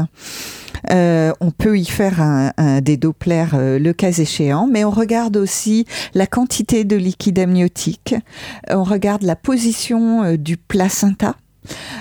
Euh, 0.90 1.32
on 1.40 1.50
peut 1.50 1.78
y 1.78 1.84
faire 1.84 2.20
un, 2.22 2.80
des 2.80 2.96
Dopplers 2.96 3.54
euh, 3.54 3.78
le 3.78 3.92
cas 3.92 4.12
échéant, 4.12 4.66
mais 4.66 4.84
on 4.84 4.90
regarde 4.90 5.36
aussi 5.36 5.84
la 6.14 6.26
quantité 6.26 6.84
de 6.84 6.96
liquide 6.96 7.38
amniotique, 7.38 8.14
on 8.68 8.84
regarde 8.84 9.22
la 9.22 9.36
position 9.36 10.34
du 10.36 10.56
placenta, 10.56 11.36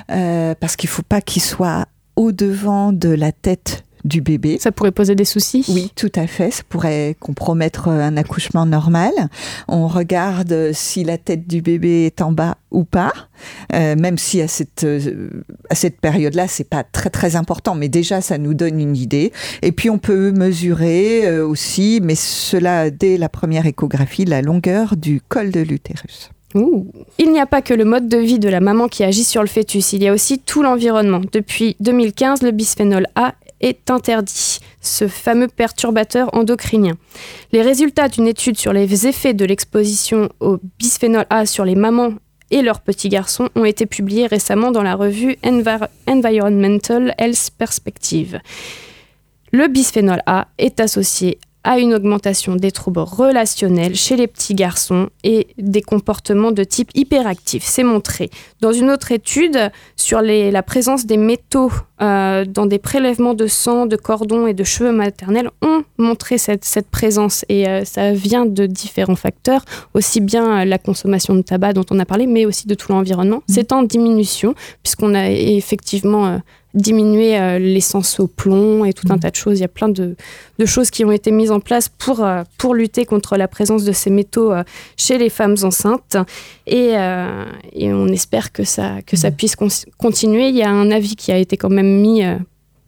parce 0.08 0.76
qu'il 0.78 0.90
ne 0.90 0.94
faut 0.94 1.04
pas 1.04 1.22
qu'il 1.22 1.42
soit 1.42 1.88
au 2.16 2.32
devant 2.32 2.94
de 2.94 3.10
la 3.10 3.32
tête 3.32 3.84
du 4.04 4.22
bébé. 4.22 4.58
Ça 4.60 4.72
pourrait 4.72 4.92
poser 4.92 5.16
des 5.16 5.26
soucis? 5.26 5.66
Oui, 5.70 5.92
tout 5.96 6.12
à 6.16 6.28
fait. 6.28 6.52
Ça 6.52 6.64
pourrait 6.68 7.16
compromettre 7.20 7.88
un 7.88 8.18
accouchement 8.18 8.66
normal. 8.66 9.12
On 9.68 9.88
regarde 9.88 10.72
si 10.74 11.04
la 11.04 11.18
tête 11.18 11.48
du 11.48 11.62
bébé 11.62 12.06
est 12.06 12.22
en 12.22 12.32
bas 12.32 12.58
ou 12.72 12.84
pas, 12.84 13.12
euh, 13.74 13.96
même 13.96 14.18
si 14.18 14.42
à 14.42 14.48
cette, 14.48 14.84
euh, 14.84 15.30
à 15.70 15.76
cette 15.76 16.00
période-là, 16.00 16.48
c'est 16.48 16.70
pas 16.70 16.84
très 16.84 17.10
très 17.10 17.36
important, 17.36 17.76
mais 17.76 17.90
déjà 17.90 18.22
ça 18.22 18.38
nous 18.38 18.54
donne 18.54 18.80
une 18.80 18.96
idée. 18.96 19.32
Et 19.62 19.72
puis 19.72 19.90
on 19.90 19.98
peut 19.98 20.32
mesurer 20.32 21.26
euh, 21.26 21.48
aussi, 21.48 22.00
mais 22.04 22.16
cela 22.16 22.90
dès 22.90 23.18
la 23.18 23.30
première 23.30 23.66
échographie, 23.66 24.26
la 24.26 24.42
longueur 24.42 24.96
du 24.96 25.22
col 25.22 25.52
de 25.52 25.62
l'utérus. 25.62 26.30
Il 26.56 27.32
n'y 27.32 27.40
a 27.40 27.46
pas 27.46 27.62
que 27.62 27.76
le 27.76 27.86
mode 27.86 28.08
de 28.08 28.18
vie 28.18 28.40
de 28.40 28.50
la 28.50 28.60
maman 28.60 28.88
qui 28.88 29.04
agit 29.04 29.24
sur 29.24 29.42
le 29.42 29.48
fœtus, 29.48 29.94
il 29.94 30.02
y 30.02 30.08
a 30.08 30.14
aussi 30.14 30.40
tout 30.40 30.64
l'environnement. 30.64 31.22
Depuis 31.32 31.76
2015, 31.80 32.42
le 32.42 32.52
bisphénol 32.52 33.06
A 33.16 33.36
est 33.62 33.90
interdit, 33.90 34.60
ce 34.82 35.08
fameux 35.08 35.48
perturbateur 35.48 36.34
endocrinien. 36.34 36.98
Les 37.52 37.62
résultats 37.62 38.10
d'une 38.10 38.28
étude 38.28 38.58
sur 38.58 38.74
les 38.74 39.08
effets 39.08 39.34
de 39.34 39.46
l'exposition 39.46 40.30
au 40.40 40.58
bisphénol 40.78 41.26
A 41.30 41.46
sur 41.46 41.66
les 41.66 41.76
mamans 41.76 42.14
et 42.52 42.62
leurs 42.62 42.82
petits 42.82 43.10
garçons 43.10 43.50
ont 43.56 43.66
été 43.66 43.86
publiés 43.86 44.28
récemment 44.28 44.72
dans 44.72 44.84
la 44.84 44.96
revue 44.96 45.38
Environmental 46.08 47.14
Health 47.18 47.52
Perspective. 47.58 48.40
Le 49.52 49.68
bisphénol 49.68 50.22
A 50.26 50.48
est 50.58 50.80
associé 50.80 51.40
à 51.70 51.78
une 51.78 51.94
augmentation 51.94 52.56
des 52.56 52.72
troubles 52.72 53.02
relationnels 53.02 53.94
chez 53.94 54.16
les 54.16 54.26
petits 54.26 54.56
garçons 54.56 55.10
et 55.24 55.50
des 55.60 55.84
comportements 55.84 56.52
de 56.52 56.64
type 56.64 56.90
hyperactif. 56.96 57.64
C'est 57.64 57.84
montré. 57.84 58.32
Dans 58.60 58.72
une 58.72 58.90
autre 58.90 59.12
étude 59.12 59.70
sur 59.96 60.24
la 60.24 60.64
présence 60.64 61.06
des 61.06 61.18
métaux 61.18 61.72
euh, 62.02 62.44
dans 62.44 62.66
des 62.66 62.80
prélèvements 62.80 63.36
de 63.36 63.46
sang, 63.46 63.86
de 63.86 63.98
cordons 63.98 64.48
et 64.48 64.56
de 64.56 64.64
cheveux 64.64 64.92
maternels, 64.92 65.52
ont 65.62 65.84
montré 66.00 66.40
cette, 66.40 66.90
présence 66.90 67.46
et 67.50 67.68
euh, 67.68 67.86
ça 67.86 68.14
vient 68.14 68.48
de 68.48 68.66
différents 68.66 69.18
facteurs, 69.18 69.64
aussi 69.94 70.22
bien 70.22 70.66
la 70.66 70.80
consommation 70.80 71.36
de 71.36 71.42
tabac 71.42 71.74
dont 71.74 71.86
on 71.92 72.00
a 72.00 72.06
parlé, 72.06 72.26
mais 72.26 72.48
aussi 72.48 72.68
de 72.68 72.74
tout 72.74 72.92
l'environnement. 72.92 73.38
Mmh. 73.38 73.54
C'est 73.54 73.72
en 73.74 73.84
diminution 73.84 74.56
puisqu'on 74.82 75.14
a 75.14 75.30
effectivement 75.30 76.26
euh, 76.26 76.38
diminuer 76.74 77.40
euh, 77.40 77.58
l'essence 77.58 78.20
au 78.20 78.28
plomb 78.28 78.86
et 78.86 78.94
tout 78.94 79.08
un 79.10 79.16
mm. 79.16 79.20
tas 79.20 79.32
de 79.32 79.36
choses. 79.36 79.58
Il 79.58 79.62
y 79.62 79.66
a 79.66 79.70
plein 79.70 79.90
de, 79.90 80.16
choses 80.66 80.92
qui 80.92 81.04
ont 81.04 81.12
été 81.12 81.32
mises 81.32 81.52
en 81.52 81.60
place 81.60 81.90
pour, 81.90 82.24
euh, 82.24 82.44
pour 82.58 82.76
lutter 82.76 83.06
contre 83.06 83.38
la 83.38 83.48
présence 83.48 83.84
de 83.84 83.92
ces 83.92 84.10
métaux 84.10 84.52
euh, 84.52 84.64
chez 84.98 85.18
les 85.18 85.30
femmes 85.30 85.56
enceintes. 85.64 86.18
Et, 86.68 86.96
on 87.92 88.08
espère 88.08 88.52
que 88.52 88.64
ça, 88.64 89.02
que 89.06 89.18
ça 89.18 89.32
mm. 89.32 89.36
puisse 89.36 89.56
continuer. 89.98 90.50
Il 90.50 90.56
y 90.56 90.64
a 90.64 90.70
un 90.70 90.92
avis 90.92 91.16
qui 91.16 91.32
a 91.32 91.38
été 91.38 91.58
quand 91.58 91.70
même 91.70 92.02
mis 92.02 92.22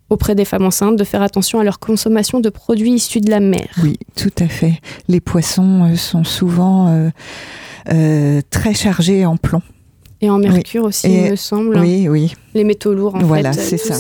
auprès 0.10 0.36
des 0.36 0.46
femmes 0.46 0.66
enceintes 0.66 0.96
de 0.96 1.04
faire 1.04 1.22
attention 1.22 1.60
à 1.60 1.64
leur 1.64 1.80
consommation 1.80 2.40
de 2.40 2.50
produits 2.50 2.94
issus 2.94 3.22
de 3.22 3.30
la 3.30 3.40
mer. 3.40 3.68
Oui, 3.82 3.98
tout 4.16 4.34
à 4.40 4.48
fait. 4.48 4.74
Les 5.08 5.22
poissons 5.22 5.96
sont 5.96 6.24
souvent 6.24 7.12
très 7.86 8.74
chargés 8.74 9.26
en 9.26 9.38
plomb. 9.38 9.62
Et 10.22 10.30
en 10.30 10.38
mercure 10.38 10.86
aussi, 10.86 11.12
il 11.12 11.32
me 11.32 11.36
semble. 11.36 11.78
Oui, 11.78 12.08
oui. 12.08 12.34
Les 12.54 12.64
métaux 12.64 12.94
lourds, 12.94 13.16
en 13.16 13.20
fait. 13.20 13.26
Voilà, 13.26 13.54
c'est 13.54 13.78
ça. 13.78 13.98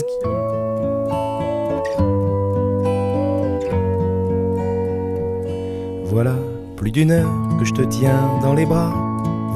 voilà 6.11 6.35
plus 6.75 6.91
d'une 6.91 7.09
heure 7.09 7.31
que 7.57 7.65
je 7.65 7.73
te 7.73 7.81
tiens 7.83 8.29
dans 8.41 8.53
les 8.53 8.65
bras. 8.65 8.93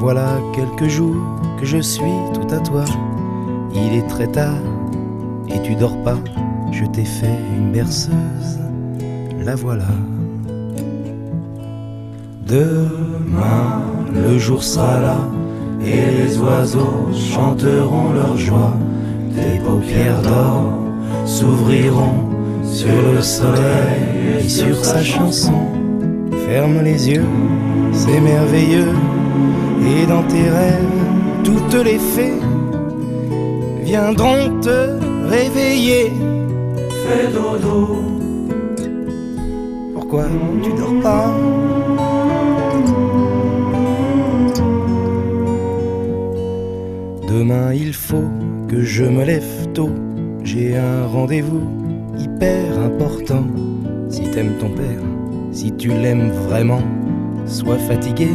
Voilà 0.00 0.38
quelques 0.54 0.88
jours 0.88 1.14
que 1.60 1.66
je 1.66 1.78
suis 1.78 2.16
tout 2.34 2.54
à 2.54 2.60
toi. 2.60 2.84
Il 3.74 3.94
est 3.94 4.06
très 4.08 4.26
tard 4.26 4.58
et 5.48 5.60
tu 5.62 5.74
dors 5.74 5.96
pas. 6.02 6.18
Je 6.72 6.84
t'ai 6.86 7.04
fait 7.04 7.38
une 7.56 7.72
berceuse, 7.72 8.58
la 9.44 9.54
voilà. 9.54 9.86
Demain, 12.46 13.82
le 14.14 14.38
jour 14.38 14.64
sera 14.64 15.00
là 15.00 15.18
et 15.86 16.10
les 16.18 16.38
oiseaux 16.38 17.08
chanteront 17.14 18.12
leur 18.12 18.36
joie. 18.36 18.74
Tes 19.34 19.58
paupières 19.60 20.20
d'or 20.22 20.72
s'ouvriront 21.24 22.24
sur 22.64 22.88
le 23.14 23.22
soleil 23.22 24.40
et 24.40 24.48
sur 24.48 24.84
sa 24.84 25.02
chanson. 25.02 25.54
Ferme 26.46 26.82
les 26.82 27.10
yeux, 27.10 27.26
c'est 27.92 28.20
merveilleux. 28.20 28.92
Et 29.86 30.06
dans 30.06 30.22
tes 30.24 30.48
rêves, 30.48 30.96
toutes 31.44 31.84
les 31.84 31.98
fées 31.98 32.40
viendront 33.82 34.60
te 34.60 34.98
réveiller. 35.28 36.12
Fais 37.04 37.28
dodo. 37.32 38.02
Pourquoi 39.94 40.24
tu 40.62 40.70
dors 40.72 41.02
pas? 41.02 41.30
Demain 47.38 47.74
il 47.74 47.92
faut 47.92 48.30
que 48.66 48.80
je 48.80 49.04
me 49.04 49.22
lève 49.22 49.70
tôt. 49.74 49.90
J'ai 50.42 50.74
un 50.74 51.06
rendez-vous 51.06 51.60
hyper 52.18 52.78
important. 52.78 53.44
Si 54.08 54.22
t'aimes 54.30 54.54
ton 54.58 54.70
père, 54.70 55.02
si 55.52 55.70
tu 55.72 55.88
l'aimes 55.88 56.30
vraiment, 56.48 56.80
sois 57.44 57.76
fatigué 57.76 58.28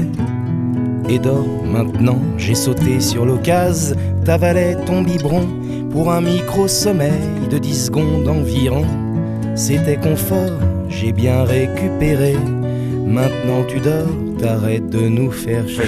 et 1.10 1.18
dors 1.18 1.48
maintenant. 1.66 2.20
J'ai 2.38 2.54
sauté 2.54 3.00
sur 3.00 3.26
l'occasion, 3.26 3.96
t'avalais 4.24 4.76
ton 4.86 5.02
biberon 5.02 5.48
pour 5.90 6.12
un 6.12 6.22
micro-sommeil 6.22 7.48
de 7.50 7.58
10 7.58 7.86
secondes 7.86 8.28
environ. 8.28 8.86
C'était 9.56 9.98
confort, 9.98 10.60
j'ai 10.90 11.12
bien 11.12 11.44
récupéré. 11.44 12.36
Maintenant 13.08 13.64
tu 13.68 13.80
dors, 13.80 14.14
t'arrêtes 14.38 14.92
de 14.92 15.08
nous 15.08 15.32
faire 15.32 15.68
chier. 15.68 15.86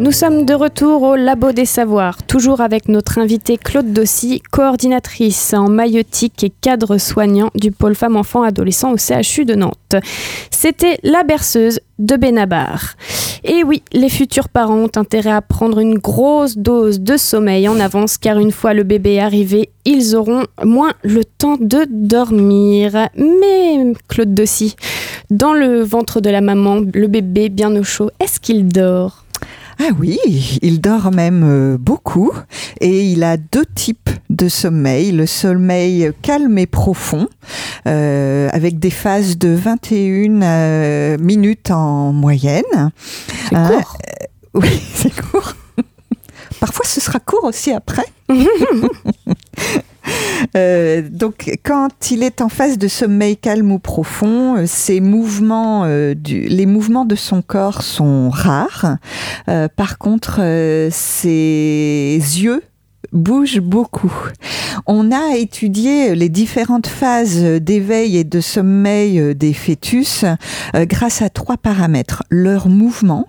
Nous 0.00 0.10
sommes 0.10 0.44
de 0.44 0.54
retour 0.54 1.02
au 1.02 1.14
Labo 1.14 1.52
des 1.52 1.64
Savoirs, 1.64 2.24
toujours 2.24 2.60
avec 2.60 2.88
notre 2.88 3.18
invitée 3.18 3.56
Claude 3.56 3.92
Dossy, 3.92 4.42
coordinatrice 4.50 5.54
en 5.54 5.68
maïotique 5.68 6.42
et 6.42 6.50
cadre 6.50 6.98
soignant 6.98 7.50
du 7.54 7.70
pôle 7.70 7.94
femmes-enfants-adolescents 7.94 8.92
au 8.92 8.96
CHU 8.96 9.44
de 9.44 9.54
Nantes. 9.54 9.94
C'était 10.50 10.98
La 11.04 11.22
berceuse 11.22 11.78
de 12.00 12.16
Benabar. 12.16 12.94
Et 13.44 13.62
oui, 13.62 13.82
les 13.92 14.08
futurs 14.08 14.48
parents 14.48 14.78
ont 14.78 14.90
intérêt 14.96 15.30
à 15.30 15.42
prendre 15.42 15.78
une 15.78 15.98
grosse 15.98 16.58
dose 16.58 16.98
de 16.98 17.16
sommeil 17.16 17.68
en 17.68 17.78
avance 17.78 18.18
car 18.18 18.38
une 18.38 18.52
fois 18.52 18.74
le 18.74 18.82
bébé 18.82 19.20
arrivé, 19.20 19.70
ils 19.84 20.16
auront 20.16 20.44
moins 20.64 20.94
le 21.04 21.24
temps 21.24 21.56
de 21.60 21.86
dormir. 21.88 23.08
Mais 23.16 23.92
Claude 24.08 24.34
Dossy, 24.34 24.74
dans 25.30 25.52
le 25.52 25.82
ventre 25.82 26.20
de 26.20 26.30
la 26.30 26.40
maman, 26.40 26.80
le 26.92 27.06
bébé 27.06 27.48
bien 27.48 27.74
au 27.76 27.84
chaud, 27.84 28.10
est-ce 28.18 28.40
qu'il 28.40 28.66
dort? 28.66 29.23
Ah 29.80 29.90
oui, 29.98 30.18
il 30.62 30.80
dort 30.80 31.10
même 31.10 31.42
euh, 31.44 31.76
beaucoup 31.78 32.32
et 32.80 33.04
il 33.04 33.24
a 33.24 33.36
deux 33.36 33.64
types 33.74 34.10
de 34.30 34.48
sommeil. 34.48 35.12
Le 35.12 35.26
sommeil 35.26 36.10
calme 36.22 36.58
et 36.58 36.66
profond 36.66 37.28
euh, 37.86 38.48
avec 38.52 38.78
des 38.78 38.90
phases 38.90 39.38
de 39.38 39.48
21 39.50 40.42
euh, 40.42 41.18
minutes 41.18 41.70
en 41.70 42.12
moyenne. 42.12 42.92
C'est 43.48 43.56
court. 43.56 43.96
euh, 43.96 44.26
oui, 44.54 44.82
c'est 44.94 45.14
court. 45.20 45.54
Parfois, 46.64 46.86
ce 46.86 46.98
sera 46.98 47.20
court 47.20 47.44
aussi 47.44 47.72
après. 47.72 48.06
Euh, 50.54 51.00
donc, 51.10 51.50
quand 51.64 52.10
il 52.10 52.22
est 52.22 52.42
en 52.42 52.50
phase 52.50 52.76
de 52.76 52.88
sommeil 52.88 53.38
calme 53.38 53.72
ou 53.72 53.78
profond, 53.78 54.56
euh, 54.58 54.66
ses 54.66 55.00
mouvements, 55.00 55.84
euh, 55.86 56.12
du- 56.14 56.42
les 56.42 56.66
mouvements 56.66 57.06
de 57.06 57.14
son 57.14 57.40
corps 57.40 57.80
sont 57.82 58.28
rares. 58.28 58.98
Par 59.46 59.96
contre, 59.98 60.40
ses 60.92 62.18
yeux 62.20 62.62
bougent 63.14 63.60
beaucoup. 63.60 64.12
On 64.86 65.10
a 65.12 65.36
étudié 65.36 66.14
les 66.14 66.28
différentes 66.28 66.86
phases 66.88 67.42
d'éveil 67.42 68.18
et 68.18 68.24
de 68.24 68.40
sommeil 68.40 69.34
des 69.34 69.54
fœtus 69.54 70.24
euh, 70.74 70.84
grâce 70.84 71.22
à 71.22 71.30
trois 71.30 71.56
paramètres. 71.56 72.24
Leur 72.28 72.68
mouvement, 72.68 73.26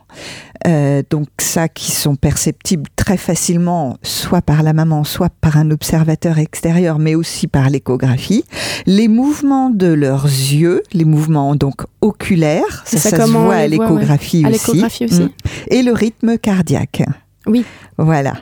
euh, 0.67 1.03
donc 1.09 1.27
ça 1.39 1.69
qui 1.69 1.91
sont 1.91 2.15
perceptibles 2.15 2.89
très 2.95 3.17
facilement, 3.17 3.97
soit 4.01 4.41
par 4.41 4.63
la 4.63 4.73
maman, 4.73 5.03
soit 5.03 5.29
par 5.41 5.57
un 5.57 5.69
observateur 5.71 6.39
extérieur, 6.39 6.97
mais 6.97 7.13
aussi 7.15 7.47
par 7.47 7.69
l'échographie. 7.69 8.43
Les 8.87 9.07
mouvements 9.07 9.69
de 9.69 9.87
leurs 9.87 10.25
yeux, 10.25 10.81
les 10.93 11.05
mouvements 11.05 11.55
donc 11.55 11.81
oculaires, 12.01 12.83
ça, 12.85 12.97
Ça, 12.97 13.09
ça 13.11 13.25
se 13.25 13.31
voit 13.31 13.41
à 13.55 13.57
ouais. 13.59 13.67
l'échographie 13.67 14.43
À 14.45 14.49
aussi. 14.49 14.83
aussi. 14.83 15.21
Mm. 15.21 15.29
Et 15.69 15.83
le 15.83 15.93
rythme 15.93 16.37
cardiaque. 16.37 17.03
Oui. 17.47 17.65
Voilà. 17.97 18.33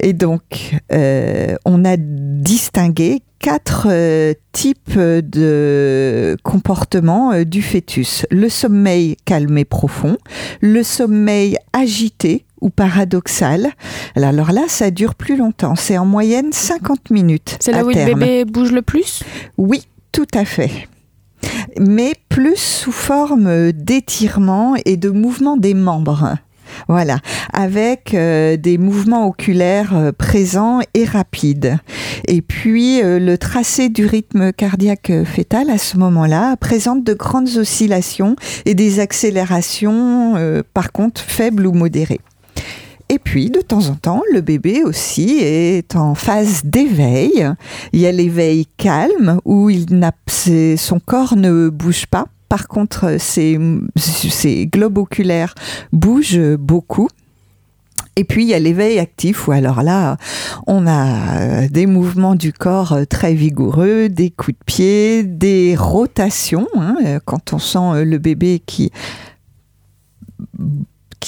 Et 0.00 0.12
donc, 0.12 0.76
euh, 0.92 1.56
on 1.64 1.84
a 1.84 1.96
distingué 1.96 3.22
quatre 3.38 3.86
euh, 3.90 4.34
types 4.52 4.98
de 4.98 6.36
comportements 6.42 7.32
euh, 7.32 7.44
du 7.44 7.62
fœtus. 7.62 8.26
Le 8.30 8.48
sommeil 8.48 9.16
calme 9.24 9.56
et 9.58 9.64
profond, 9.64 10.16
le 10.60 10.82
sommeil 10.82 11.56
agité 11.72 12.44
ou 12.60 12.70
paradoxal. 12.70 13.68
Alors 14.16 14.52
là, 14.52 14.62
ça 14.66 14.90
dure 14.90 15.14
plus 15.14 15.36
longtemps. 15.36 15.76
C'est 15.76 15.98
en 15.98 16.06
moyenne 16.06 16.52
50 16.52 17.10
minutes. 17.10 17.56
C'est 17.60 17.72
là 17.72 17.84
où 17.84 17.90
le 17.90 17.94
bébé 17.94 18.44
bouge 18.44 18.72
le 18.72 18.82
plus? 18.82 19.22
Oui, 19.56 19.82
tout 20.10 20.26
à 20.34 20.44
fait. 20.44 20.88
Mais 21.78 22.14
plus 22.28 22.56
sous 22.56 22.90
forme 22.90 23.70
d'étirement 23.70 24.74
et 24.84 24.96
de 24.96 25.10
mouvement 25.10 25.56
des 25.56 25.74
membres. 25.74 26.36
Voilà, 26.86 27.18
avec 27.52 28.14
euh, 28.14 28.56
des 28.56 28.78
mouvements 28.78 29.26
oculaires 29.26 29.96
euh, 29.96 30.12
présents 30.12 30.80
et 30.94 31.04
rapides. 31.04 31.78
Et 32.26 32.42
puis, 32.42 33.02
euh, 33.02 33.18
le 33.18 33.38
tracé 33.38 33.88
du 33.88 34.06
rythme 34.06 34.52
cardiaque 34.52 35.10
euh, 35.10 35.24
fœtal, 35.24 35.70
à 35.70 35.78
ce 35.78 35.96
moment-là, 35.96 36.56
présente 36.56 37.04
de 37.04 37.14
grandes 37.14 37.56
oscillations 37.56 38.36
et 38.66 38.74
des 38.74 39.00
accélérations, 39.00 40.34
euh, 40.36 40.62
par 40.74 40.92
contre, 40.92 41.20
faibles 41.20 41.66
ou 41.66 41.72
modérées. 41.72 42.20
Et 43.08 43.18
puis, 43.18 43.50
de 43.50 43.60
temps 43.60 43.88
en 43.88 43.94
temps, 43.94 44.22
le 44.32 44.42
bébé 44.42 44.82
aussi 44.84 45.38
est 45.40 45.96
en 45.96 46.14
phase 46.14 46.62
d'éveil. 46.64 47.48
Il 47.94 48.00
y 48.00 48.06
a 48.06 48.12
l'éveil 48.12 48.66
calme 48.76 49.40
où 49.46 49.70
il 49.70 49.86
son 50.76 51.00
corps 51.00 51.34
ne 51.34 51.70
bouge 51.70 52.06
pas. 52.06 52.26
Par 52.48 52.68
contre, 52.68 53.16
ses, 53.18 53.58
ses 53.96 54.66
globes 54.66 54.98
oculaires 54.98 55.54
bougent 55.92 56.56
beaucoup. 56.56 57.08
Et 58.16 58.24
puis 58.24 58.42
il 58.42 58.48
y 58.48 58.54
a 58.54 58.58
l'éveil 58.58 58.98
actif 58.98 59.46
où 59.46 59.52
alors 59.52 59.82
là, 59.82 60.16
on 60.66 60.88
a 60.88 61.38
euh, 61.38 61.68
des 61.68 61.86
mouvements 61.86 62.34
du 62.34 62.52
corps 62.52 62.92
euh, 62.92 63.04
très 63.04 63.32
vigoureux, 63.32 64.08
des 64.08 64.30
coups 64.30 64.58
de 64.58 64.64
pied, 64.64 65.22
des 65.22 65.76
rotations. 65.76 66.66
hein, 66.76 66.96
euh, 67.04 67.20
quand 67.24 67.52
on 67.52 67.60
sent 67.60 67.78
euh, 67.78 68.04
le 68.04 68.18
bébé 68.18 68.60
qui 68.66 68.90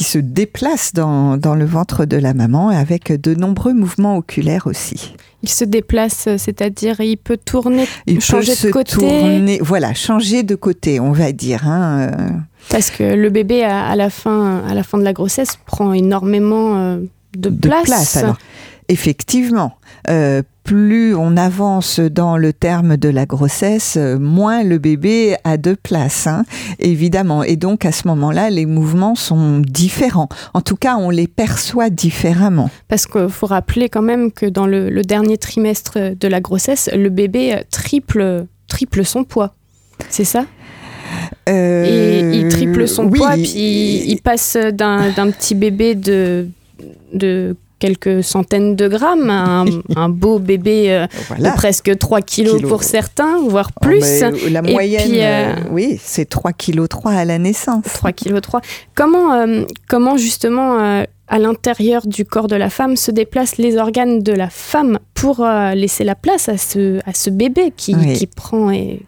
qui 0.01 0.05
se 0.05 0.19
déplace 0.19 0.95
dans, 0.95 1.37
dans 1.37 1.55
le 1.55 1.67
ventre 1.67 2.07
de 2.07 2.17
la 2.17 2.33
maman 2.33 2.71
avec 2.71 3.13
de 3.13 3.35
nombreux 3.35 3.75
mouvements 3.75 4.17
oculaires 4.17 4.67
aussi. 4.67 5.15
Il 5.43 5.51
se 5.51 5.63
déplace, 5.63 6.25
euh, 6.27 6.37
c'est-à-dire 6.39 7.03
il 7.03 7.19
peut 7.19 7.37
tourner 7.37 7.87
Il 8.07 8.19
Changer 8.23 8.47
peut 8.47 8.53
de 8.53 8.57
se 8.57 8.69
côté. 8.69 8.93
tourner, 8.93 9.59
voilà, 9.61 9.93
changer 9.93 10.43
de 10.43 10.55
côté, 10.55 11.01
on 11.01 11.13
va 11.13 11.33
dire. 11.33 11.69
hein, 11.69 12.09
euh. 12.15 12.31
parce 12.71 12.91
que 12.91 13.15
le 13.15 13.29
bébé 13.29 13.63
à, 13.63 13.95
la 13.95 14.09
fin, 14.09 14.63
à 14.67 14.73
la 14.73 14.85
fin 14.85 14.97
de 14.97 15.03
la 15.05 15.13
grossesse 15.13 15.59
prend 15.67 15.93
énormément 15.93 16.79
euh, 16.79 16.97
de, 17.37 17.51
de 17.51 17.59
place. 17.59 18.17
alors. 18.17 18.39
Effectivement, 18.89 19.75
euh, 20.09 20.41
plus 20.71 21.17
on 21.17 21.37
avance 21.37 21.99
dans 21.99 22.37
le 22.37 22.53
terme 22.53 22.97
de 22.97 23.09
la 23.09 23.27
grossesse, 23.27 23.97
euh, 23.97 24.21
moins 24.21 24.63
le 24.63 24.79
bébé 24.79 25.35
a 25.43 25.57
de 25.57 25.75
place, 25.75 26.29
hein, 26.29 26.45
évidemment. 26.79 27.43
Et 27.43 27.57
donc 27.57 27.85
à 27.85 27.91
ce 27.91 28.07
moment-là, 28.07 28.51
les 28.51 28.67
mouvements 28.67 29.17
sont 29.17 29.59
différents. 29.59 30.29
En 30.55 30.61
tout 30.61 30.77
cas, 30.77 30.95
on 30.97 31.11
les 31.11 31.27
perçoit 31.27 31.91
différemment. 31.91 32.71
Parce 32.87 33.09
qu'il 33.09 33.29
faut 33.31 33.47
rappeler 33.47 33.89
quand 33.89 34.03
même 34.03 34.31
que 34.31 34.47
dans 34.47 34.69
le, 34.69 34.91
le 34.91 35.03
dernier 35.03 35.39
trimestre 35.39 35.99
de 36.15 36.29
la 36.29 36.41
grossesse, 36.41 36.89
le 36.95 37.09
bébé 37.09 37.53
euh, 37.53 37.63
triple, 37.73 38.47
triple 38.69 39.05
son 39.05 39.25
poids. 39.25 39.55
C'est 40.09 40.25
ça? 40.25 40.45
Euh, 41.49 41.85
Et 41.85 42.39
il 42.39 42.49
triple 42.49 42.87
son 42.87 43.07
oui, 43.09 43.19
poids, 43.19 43.35
il- 43.37 43.43
puis 43.43 43.59
il, 44.05 44.11
il 44.13 44.23
passe 44.23 44.57
d'un 44.73 45.11
d'un 45.11 45.33
petit 45.33 45.57
bébé 45.57 45.97
de, 45.97 46.47
de 47.13 47.57
quelques 47.81 48.23
centaines 48.23 48.77
de 48.77 48.87
grammes, 48.87 49.31
un, 49.97 50.09
beau 50.09 50.39
bébé 50.39 51.07
de 51.39 51.57
presque 51.57 51.99
3 51.99 52.21
kilos, 52.23 52.63
pour 52.63 52.85
certains, 52.85 53.41
voire 53.41 53.71
oh, 53.77 53.81
plus. 53.81 54.23
la 54.51 54.63
moyenne, 54.63 55.57
oui, 55.71 55.99
c'est 56.03 56.29
3 56.29 56.53
kg 56.53 56.87
3 56.87 57.13
à 57.13 57.25
la 57.25 57.39
naissance. 57.39 57.85
3 57.95 58.13
kg 58.13 58.41
3. 58.41 58.61
Comment, 58.95 59.45
comment 59.89 60.17
justement 60.17 61.05
à 61.29 61.39
l'intérieur 61.39 62.07
du 62.07 62.25
corps 62.25 62.49
de 62.49 62.57
la 62.57 62.71
femme 62.71 62.97
se 62.97 63.11
déplacent 63.11 63.57
les 63.57 63.77
organes 63.77 64.21
de 64.21 64.33
la 64.33 64.51
femme 64.51 64.99
pour 65.15 65.45
laisser 65.75 66.05
la 66.05 66.15
place 66.15 66.49
à 66.49 66.59
ce, 66.59 67.01
à 67.09 67.15
ce 67.15 67.31
bébé 67.31 67.73
qui, 67.77 67.97
qui 68.15 68.27
prend 68.27 68.71
et 68.71 69.01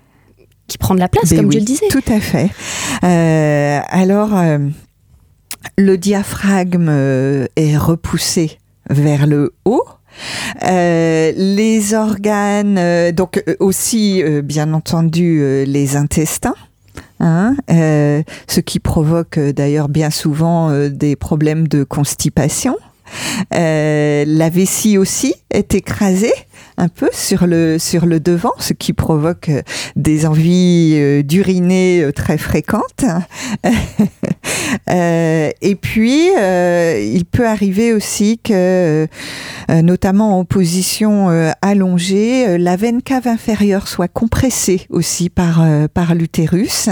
qui 0.72 0.78
prend 0.78 0.94
de 0.94 1.00
la 1.00 1.08
place, 1.08 1.30
ben 1.30 1.36
comme 1.36 1.52
je 1.52 1.58
le 1.58 1.64
disais. 1.64 1.88
Tout 1.88 2.02
à 2.08 2.18
fait. 2.18 2.48
Euh, 3.04 3.80
alors, 3.88 4.36
euh, 4.36 4.58
le 5.76 5.98
diaphragme 5.98 6.88
euh, 6.88 7.46
est 7.56 7.76
repoussé 7.76 8.58
vers 8.90 9.26
le 9.26 9.54
haut. 9.64 9.84
les 10.60 11.94
organes, 11.94 13.12
donc 13.12 13.42
aussi 13.60 14.22
bien 14.44 14.72
entendu 14.74 15.64
les 15.66 15.96
intestins, 15.96 16.54
hein, 17.20 17.54
ce 17.68 18.60
qui 18.60 18.78
provoque 18.78 19.38
d'ailleurs 19.38 19.88
bien 19.88 20.10
souvent 20.10 20.70
des 20.88 21.16
problèmes 21.16 21.66
de 21.68 21.84
constipation. 21.84 22.76
la 23.50 24.50
vessie 24.50 24.98
aussi 24.98 25.34
est 25.50 25.74
écrasée 25.74 26.34
un 26.82 26.88
peu 26.88 27.08
sur 27.12 27.46
le, 27.46 27.78
sur 27.78 28.06
le 28.06 28.18
devant, 28.18 28.54
ce 28.58 28.72
qui 28.72 28.92
provoque 28.92 29.50
euh, 29.50 29.62
des 29.94 30.26
envies 30.26 30.94
euh, 30.96 31.22
d'uriner 31.22 32.02
euh, 32.02 32.10
très 32.10 32.38
fréquentes. 32.38 33.04
et 34.90 35.76
puis, 35.80 36.30
il 36.32 37.24
peut 37.30 37.46
arriver 37.46 37.92
aussi 37.92 38.38
que, 38.38 39.06
notamment 39.68 40.38
en 40.38 40.44
position 40.44 41.28
allongée, 41.62 42.58
la 42.58 42.76
veine 42.76 43.02
cave 43.02 43.28
inférieure 43.28 43.86
soit 43.88 44.08
compressée 44.08 44.86
aussi 44.90 45.30
par, 45.30 45.64
par 45.94 46.14
l'utérus. 46.14 46.88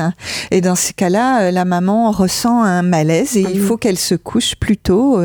Et 0.50 0.60
dans 0.60 0.76
ce 0.76 0.92
cas-là, 0.92 1.50
la 1.50 1.64
maman 1.64 2.10
ressent 2.10 2.62
un 2.62 2.82
malaise 2.82 3.36
et 3.36 3.44
il 3.52 3.60
faut 3.60 3.76
qu'elle 3.76 3.98
se 3.98 4.14
couche 4.14 4.54
plutôt 4.54 5.20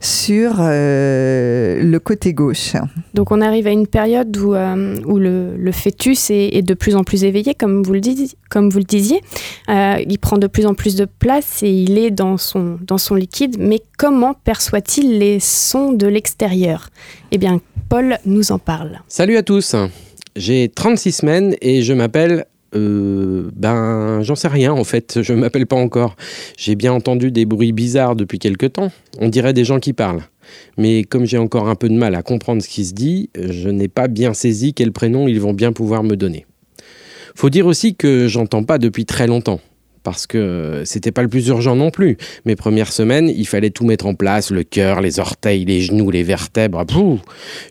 sur 0.00 0.54
le 0.58 1.98
côté 1.98 2.34
gauche. 2.34 2.74
Donc 3.14 3.30
on 3.30 3.40
arrive 3.40 3.59
à 3.66 3.70
une 3.70 3.86
période 3.86 4.36
où, 4.36 4.54
euh, 4.54 4.96
où 5.04 5.18
le, 5.18 5.72
fœtus 5.72 6.30
est, 6.30 6.62
de 6.62 6.74
plus 6.74 6.96
en 6.96 7.04
plus 7.04 7.24
éveillé, 7.24 7.54
comme 7.54 7.82
vous 7.82 7.92
le, 7.92 8.00
comme 8.48 8.70
vous 8.70 8.78
le 8.78 8.84
disiez. 8.84 9.20
Euh, 9.68 9.96
il 10.06 10.18
prend 10.18 10.38
de 10.38 10.46
plus 10.46 10.66
en 10.66 10.74
plus 10.74 10.96
de 10.96 11.06
place 11.06 11.62
et 11.62 11.70
il 11.70 11.98
est 11.98 12.10
dans 12.10 12.36
son, 12.36 12.78
dans 12.82 12.98
son 12.98 13.14
liquide. 13.14 13.56
Mais 13.58 13.80
comment 13.98 14.34
perçoit-il 14.34 15.18
les 15.18 15.40
sons 15.40 15.92
de 15.92 16.06
l'extérieur? 16.06 16.88
Eh 17.32 17.38
bien, 17.38 17.60
Paul 17.88 18.18
nous 18.26 18.52
en 18.52 18.58
parle. 18.58 19.00
Salut 19.08 19.36
à 19.36 19.42
tous 19.42 19.74
J'ai 20.36 20.68
36 20.68 21.12
semaines 21.12 21.56
et 21.60 21.82
je 21.82 21.92
m'appelle 21.92 22.46
euh, 22.76 23.50
ben, 23.56 24.22
j'en 24.22 24.36
sais 24.36 24.46
rien 24.46 24.72
en 24.72 24.84
fait, 24.84 25.22
je 25.22 25.32
m'appelle 25.32 25.66
pas 25.66 25.76
encore. 25.76 26.16
J'ai 26.56 26.76
bien 26.76 26.92
entendu 26.92 27.32
des 27.32 27.44
bruits 27.44 27.72
bizarres 27.72 28.14
depuis 28.14 28.38
quelque 28.38 28.66
temps. 28.66 28.92
On 29.18 29.28
dirait 29.28 29.52
des 29.52 29.64
gens 29.64 29.80
qui 29.80 29.92
parlent 29.92 30.22
mais 30.76 31.04
comme 31.04 31.24
j'ai 31.24 31.38
encore 31.38 31.68
un 31.68 31.74
peu 31.74 31.88
de 31.88 31.94
mal 31.94 32.14
à 32.14 32.22
comprendre 32.22 32.62
ce 32.62 32.68
qui 32.68 32.84
se 32.84 32.94
dit, 32.94 33.30
je 33.34 33.68
n'ai 33.68 33.88
pas 33.88 34.08
bien 34.08 34.34
saisi 34.34 34.74
quel 34.74 34.92
prénom 34.92 35.28
ils 35.28 35.40
vont 35.40 35.52
bien 35.52 35.72
pouvoir 35.72 36.02
me 36.02 36.16
donner. 36.16 36.46
Faut 37.34 37.50
dire 37.50 37.66
aussi 37.66 37.94
que 37.94 38.28
j'entends 38.28 38.64
pas 38.64 38.78
depuis 38.78 39.04
très 39.06 39.26
longtemps 39.26 39.60
parce 40.02 40.26
que 40.26 40.82
c'était 40.84 41.12
pas 41.12 41.22
le 41.22 41.28
plus 41.28 41.48
urgent 41.48 41.76
non 41.76 41.90
plus. 41.90 42.16
Mes 42.44 42.56
premières 42.56 42.92
semaines, 42.92 43.28
il 43.28 43.46
fallait 43.46 43.70
tout 43.70 43.84
mettre 43.84 44.06
en 44.06 44.14
place, 44.14 44.50
le 44.50 44.62
cœur, 44.62 45.00
les 45.00 45.20
orteils, 45.20 45.64
les 45.64 45.80
genoux, 45.82 46.10
les 46.10 46.22
vertèbres. 46.22 46.84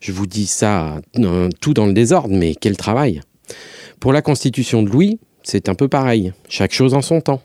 je 0.02 0.12
vous 0.12 0.28
dis 0.28 0.46
ça 0.46 1.02
euh, 1.18 1.50
tout 1.60 1.74
dans 1.74 1.88
le 1.88 1.94
désordre, 1.94 2.36
mais 2.36 2.56
quel 2.56 2.78
travail. 2.78 3.22
Pour 4.00 4.14
la 4.14 4.22
constitution 4.22 4.84
de 4.84 4.90
Louis, 4.90 5.20
c'est 5.44 5.70
un 5.70 5.76
peu 5.76 5.88
pareil, 5.88 6.34
chaque 6.48 6.74
chose 6.74 6.94
en 6.94 7.02
son 7.02 7.22
temps. 7.22 7.42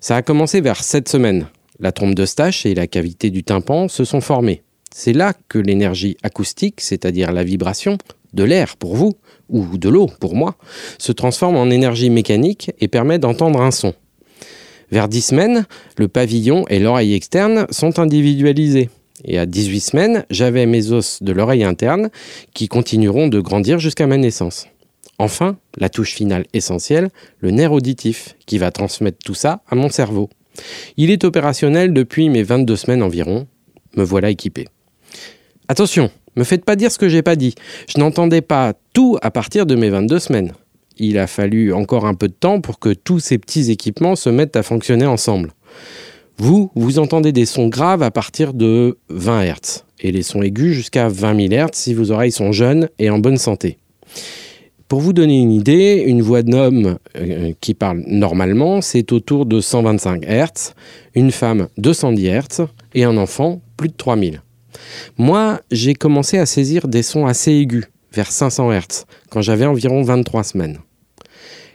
Ça 0.00 0.16
a 0.16 0.22
commencé 0.22 0.60
vers 0.60 0.82
7 0.82 1.08
semaines. 1.08 1.46
La 1.80 1.92
trompe 1.92 2.14
de 2.14 2.26
Stache 2.26 2.66
et 2.66 2.74
la 2.74 2.86
cavité 2.86 3.30
du 3.30 3.44
tympan 3.44 3.88
se 3.88 4.04
sont 4.04 4.20
formées. 4.20 4.62
C'est 4.92 5.12
là 5.12 5.32
que 5.48 5.58
l'énergie 5.58 6.16
acoustique, 6.22 6.80
c'est-à-dire 6.80 7.30
la 7.30 7.44
vibration, 7.44 7.98
de 8.32 8.44
l'air 8.44 8.76
pour 8.76 8.96
vous, 8.96 9.16
ou 9.48 9.78
de 9.78 9.88
l'eau 9.88 10.08
pour 10.20 10.34
moi, 10.34 10.56
se 10.98 11.12
transforme 11.12 11.56
en 11.56 11.70
énergie 11.70 12.10
mécanique 12.10 12.72
et 12.80 12.88
permet 12.88 13.18
d'entendre 13.18 13.60
un 13.60 13.70
son. 13.70 13.94
Vers 14.90 15.08
10 15.08 15.20
semaines, 15.22 15.66
le 15.98 16.08
pavillon 16.08 16.66
et 16.68 16.78
l'oreille 16.78 17.14
externe 17.14 17.66
sont 17.70 17.98
individualisés. 17.98 18.90
Et 19.24 19.38
à 19.38 19.46
18 19.46 19.80
semaines, 19.80 20.24
j'avais 20.30 20.66
mes 20.66 20.92
os 20.92 21.22
de 21.22 21.32
l'oreille 21.32 21.64
interne 21.64 22.10
qui 22.54 22.68
continueront 22.68 23.28
de 23.28 23.40
grandir 23.40 23.78
jusqu'à 23.78 24.06
ma 24.06 24.16
naissance. 24.16 24.66
Enfin, 25.18 25.56
la 25.76 25.88
touche 25.88 26.14
finale 26.14 26.46
essentielle, 26.52 27.10
le 27.40 27.50
nerf 27.50 27.72
auditif, 27.72 28.36
qui 28.46 28.58
va 28.58 28.70
transmettre 28.70 29.18
tout 29.24 29.34
ça 29.34 29.62
à 29.68 29.74
mon 29.74 29.88
cerveau. 29.88 30.30
Il 30.96 31.10
est 31.10 31.24
opérationnel 31.24 31.92
depuis 31.92 32.28
mes 32.28 32.42
22 32.42 32.76
semaines 32.76 33.02
environ. 33.02 33.46
Me 33.96 34.04
voilà 34.04 34.30
équipé. 34.30 34.66
Attention, 35.68 36.10
me 36.36 36.44
faites 36.44 36.64
pas 36.64 36.76
dire 36.76 36.92
ce 36.92 36.98
que 36.98 37.08
j'ai 37.08 37.22
pas 37.22 37.36
dit. 37.36 37.54
Je 37.88 37.98
n'entendais 37.98 38.40
pas 38.40 38.74
tout 38.92 39.18
à 39.22 39.30
partir 39.30 39.66
de 39.66 39.74
mes 39.74 39.90
22 39.90 40.18
semaines. 40.18 40.52
Il 40.96 41.18
a 41.18 41.26
fallu 41.26 41.72
encore 41.72 42.06
un 42.06 42.14
peu 42.14 42.28
de 42.28 42.32
temps 42.32 42.60
pour 42.60 42.78
que 42.78 42.90
tous 42.90 43.20
ces 43.20 43.38
petits 43.38 43.70
équipements 43.70 44.16
se 44.16 44.30
mettent 44.30 44.56
à 44.56 44.62
fonctionner 44.62 45.06
ensemble. 45.06 45.52
Vous, 46.36 46.70
vous 46.74 46.98
entendez 46.98 47.32
des 47.32 47.46
sons 47.46 47.68
graves 47.68 48.02
à 48.02 48.10
partir 48.10 48.54
de 48.54 48.98
20 49.08 49.44
Hz 49.44 49.84
et 50.00 50.12
les 50.12 50.22
sons 50.22 50.42
aigus 50.42 50.72
jusqu'à 50.72 51.08
20 51.08 51.48
000 51.48 51.66
Hz 51.66 51.70
si 51.72 51.94
vos 51.94 52.12
oreilles 52.12 52.32
sont 52.32 52.52
jeunes 52.52 52.88
et 52.98 53.10
en 53.10 53.18
bonne 53.18 53.38
santé. 53.38 53.78
Pour 54.88 55.00
vous 55.00 55.12
donner 55.12 55.38
une 55.38 55.52
idée, 55.52 56.02
une 56.06 56.22
voix 56.22 56.42
d'homme 56.42 56.96
euh, 57.16 57.52
qui 57.60 57.74
parle 57.74 58.02
normalement, 58.06 58.80
c'est 58.80 59.12
autour 59.12 59.44
de 59.44 59.60
125 59.60 60.24
Hz, 60.24 60.72
une 61.14 61.30
femme 61.30 61.68
210 61.76 62.26
Hz 62.26 62.66
et 62.94 63.04
un 63.04 63.18
enfant 63.18 63.60
plus 63.76 63.90
de 63.90 63.94
3000. 63.94 64.40
Moi, 65.18 65.60
j'ai 65.70 65.92
commencé 65.92 66.38
à 66.38 66.46
saisir 66.46 66.88
des 66.88 67.02
sons 67.02 67.26
assez 67.26 67.52
aigus, 67.52 67.84
vers 68.14 68.32
500 68.32 68.72
Hz, 68.72 69.04
quand 69.28 69.42
j'avais 69.42 69.66
environ 69.66 70.02
23 70.02 70.42
semaines. 70.42 70.78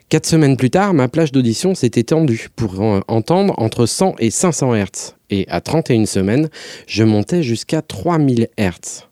Quatre 0.10 0.26
semaines 0.26 0.58
plus 0.58 0.72
tard, 0.72 0.96
ma 0.96 1.08
plage 1.08 1.32
d'audition 1.32 1.76
s'est 1.76 1.92
étendue 1.96 2.50
pour 2.56 2.80
entendre 3.08 3.54
entre 3.58 3.86
100 3.86 4.16
et 4.20 4.32
500 4.32 4.74
Hz. 4.74 5.16
Et 5.30 5.46
à 5.50 5.62
31 5.62 6.08
semaines, 6.08 6.50
je 6.88 7.04
montais 7.04 7.44
jusqu'à 7.44 7.84
3000 7.84 8.48
Hz. 8.58 9.08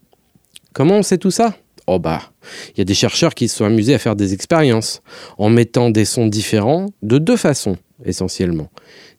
Comment 0.74 0.97
on 0.97 1.04
sait 1.04 1.20
tout 1.20 1.32
ça? 1.32 1.56
Oh 1.88 2.00
bah, 2.00 2.22
il 2.70 2.78
y 2.78 2.82
a 2.82 2.86
des 2.86 2.94
chercheurs 2.94 3.34
qui 3.34 3.48
se 3.48 3.58
sont 3.58 3.66
amusés 3.66 3.94
à 3.94 4.00
faire 4.00 4.16
des 4.16 4.34
expériences 4.34 5.02
en 5.38 5.50
mettant 5.50 5.90
des 5.90 6.06
sons 6.06 6.28
différents 6.28 6.88
de 7.02 7.18
deux 7.18 7.38
façons 7.38 7.78
essentiellement. 8.06 8.70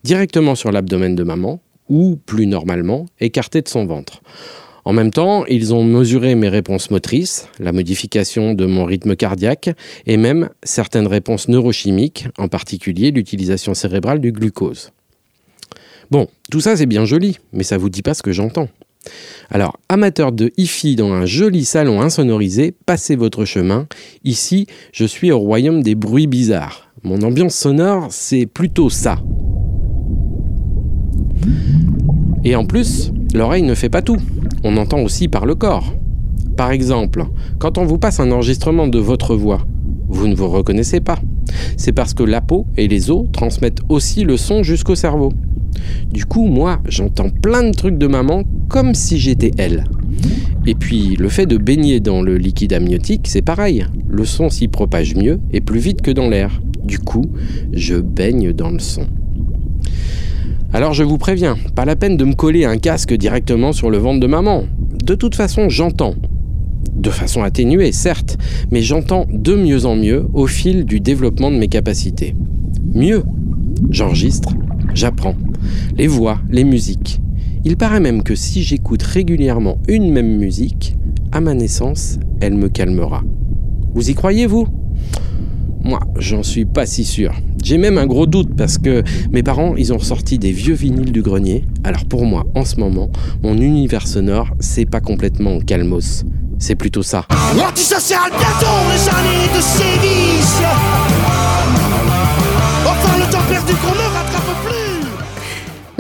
Directement 0.05 0.55
sur 0.55 0.73
l'abdomen 0.73 1.15
de 1.15 1.23
maman 1.23 1.61
ou 1.89 2.17
plus 2.17 2.47
normalement 2.47 3.07
écarté 3.21 3.63
de 3.63 3.69
son 3.69 3.87
ventre. 3.87 4.23
En 4.85 4.93
même 4.93 5.13
temps, 5.13 5.45
ils 5.47 5.73
ont 5.75 5.85
mesuré 5.85 6.35
mes 6.35 6.49
réponses 6.49 6.91
motrices, 6.91 7.49
la 7.61 7.71
modification 7.71 8.55
de 8.55 8.67
mon 8.67 8.85
rythme 8.85 9.15
cardiaque 9.15 9.71
et 10.07 10.17
même 10.17 10.49
certaines 10.65 11.07
réponses 11.07 11.49
neurochimiques, 11.49 12.27
en 12.37 12.49
particulier 12.49 13.13
l'utilisation 13.13 13.75
cérébrale 13.75 14.21
du 14.21 14.33
glucose. 14.33 14.91
Bon, 16.11 16.29
tout 16.51 16.61
ça 16.61 16.77
c'est 16.77 16.87
bien 16.87 17.05
joli, 17.05 17.39
mais 17.53 17.63
ça 17.63 17.79
vous 17.79 17.91
dit 17.91 18.03
pas 18.03 18.15
ce 18.15 18.23
que 18.23 18.33
j'entends. 18.33 18.69
Alors, 19.51 19.79
amateur 19.89 20.33
de 20.33 20.51
hi-fi 20.57 20.97
dans 20.97 21.13
un 21.13 21.27
joli 21.27 21.65
salon 21.65 22.01
insonorisé, 22.01 22.75
passez 22.87 23.17
votre 23.17 23.45
chemin. 23.45 23.87
Ici, 24.25 24.67
je 24.93 25.05
suis 25.05 25.31
au 25.31 25.39
royaume 25.39 25.83
des 25.83 25.95
bruits 25.95 26.27
bizarres. 26.27 26.91
Mon 27.03 27.21
ambiance 27.23 27.55
sonore, 27.55 28.07
c'est 28.11 28.47
plutôt 28.47 28.89
ça. 28.89 29.19
Et 32.45 32.57
en 32.57 32.65
plus, 32.65 33.13
l'oreille 33.35 33.63
ne 33.63 33.75
fait 33.75 33.89
pas 33.89 34.03
tout. 34.03 34.19
On 34.65 34.77
entend 34.77 35.01
aussi 35.01 35.29
par 35.29 35.47
le 35.47 35.55
corps. 35.55 35.93
Par 36.57 36.71
exemple, 36.71 37.27
quand 37.59 37.79
on 37.79 37.85
vous 37.85 37.99
passe 37.99 38.21
un 38.21 38.31
enregistrement 38.31 38.87
de 38.87 38.99
votre 38.99 39.35
voix, 39.37 39.67
vous 40.09 40.29
ne 40.29 40.35
vous 40.35 40.49
reconnaissez 40.49 41.01
pas. 41.01 41.19
C'est 41.77 41.93
parce 41.93 42.15
que 42.15 42.23
la 42.23 42.41
peau 42.41 42.67
et 42.77 42.89
les 42.89 43.11
os 43.11 43.27
transmettent 43.33 43.81
aussi 43.89 44.25
le 44.25 44.37
son 44.37 44.63
jusqu'au 44.63 44.95
cerveau. 44.95 45.33
Du 46.13 46.25
coup, 46.25 46.47
moi, 46.47 46.81
j'entends 46.89 47.31
plein 47.31 47.63
de 47.65 47.73
trucs 47.75 47.99
de 47.99 48.07
maman 48.07 48.45
comme 48.69 48.95
si 48.95 49.19
j'étais 49.19 49.53
elle. 49.59 49.85
Et 50.67 50.75
puis, 50.75 51.17
le 51.19 51.29
fait 51.29 51.47
de 51.47 51.57
baigner 51.57 52.01
dans 52.01 52.23
le 52.23 52.37
liquide 52.39 52.73
amniotique, 52.73 53.27
c'est 53.29 53.43
pareil. 53.43 53.87
Le 54.09 54.25
son 54.25 54.51
s'y 54.51 54.69
propage 54.69 55.15
mieux 55.15 55.41
et 55.53 55.61
plus 55.61 55.81
vite 55.81 56.03
que 56.03 56.11
dans 56.11 56.29
l'air. 56.29 56.61
Du 56.85 56.99
coup, 56.99 57.27
je 57.73 57.97
baigne 57.97 58.53
dans 58.53 58.71
le 58.71 58.79
son. 58.79 59.07
Alors 60.75 60.95
je 60.95 61.05
vous 61.05 61.19
préviens, 61.19 61.57
pas 61.75 61.85
la 61.85 61.97
peine 61.97 62.17
de 62.17 62.25
me 62.25 62.33
coller 62.33 62.65
un 62.65 62.79
casque 62.79 63.13
directement 63.13 63.73
sur 63.73 63.91
le 63.91 63.99
ventre 63.99 64.21
de 64.21 64.27
maman. 64.27 64.65
De 65.05 65.15
toute 65.15 65.35
façon, 65.35 65.69
j'entends. 65.69 66.15
De 66.95 67.11
façon 67.11 67.43
atténuée, 67.43 67.93
certes, 67.93 68.39
mais 68.71 68.81
j'entends 68.81 69.27
de 69.31 69.55
mieux 69.55 69.85
en 69.85 69.97
mieux 69.97 70.27
au 70.33 70.47
fil 70.47 70.85
du 70.85 71.01
développement 71.01 71.51
de 71.51 71.57
mes 71.57 71.69
capacités. 71.69 72.35
Mieux, 72.95 73.23
j'enregistre, 73.91 74.51
j'apprends 74.95 75.35
les 75.97 76.07
voix, 76.07 76.39
les 76.51 76.65
musiques. 76.65 77.21
Il 77.65 77.77
paraît 77.77 78.01
même 78.01 78.23
que 78.23 78.35
si 78.35 78.63
j'écoute 78.63 79.03
régulièrement 79.03 79.79
une 79.89 80.11
même 80.11 80.37
musique, 80.37 80.97
à 81.31 81.41
ma 81.41 81.55
naissance, 81.55 82.19
elle 82.41 82.55
me 82.55 82.69
calmera. 82.69 83.23
Vous 83.95 84.11
y 84.11 84.15
croyez, 84.15 84.47
vous? 84.47 84.67
Moi, 85.85 86.01
j'en 86.19 86.43
suis 86.43 86.65
pas 86.65 86.87
si 86.87 87.05
sûr. 87.05 87.33
J'ai 87.63 87.79
même 87.79 87.99
un 87.99 88.07
gros 88.07 88.27
doute 88.27 88.55
parce 88.57 88.79
que 88.79 89.03
mes 89.31 89.43
parents, 89.43 89.75
ils 89.77 89.93
ont 89.93 89.99
ressorti 89.99 90.39
des 90.39 90.53
vieux 90.53 90.75
vinyles 90.75 91.13
du 91.13 91.23
grenier. 91.23 91.65
Alors 91.85 92.05
pour 92.05 92.25
moi, 92.25 92.45
en 92.55 92.65
ce 92.65 92.77
moment, 92.81 93.11
mon 93.43 93.57
univers 93.57 94.07
sonore, 94.07 94.49
c'est 94.61 94.87
pas 94.87 95.01
complètement 95.01 95.59
calmos. 95.61 96.25
C'est 96.59 96.77
plutôt 96.77 97.03
ça. 97.03 97.27
L'antisocial, 97.57 98.31
bientôt 98.31 98.67
les 98.93 99.09
années 99.09 99.49
de 99.55 99.61
sévice. 99.61 100.63
Enfin, 102.85 103.19
le 103.19 103.33
temps 103.33 103.47
perdu 103.49 103.73
qu'on 103.75 103.89
rattrape. 103.89 104.42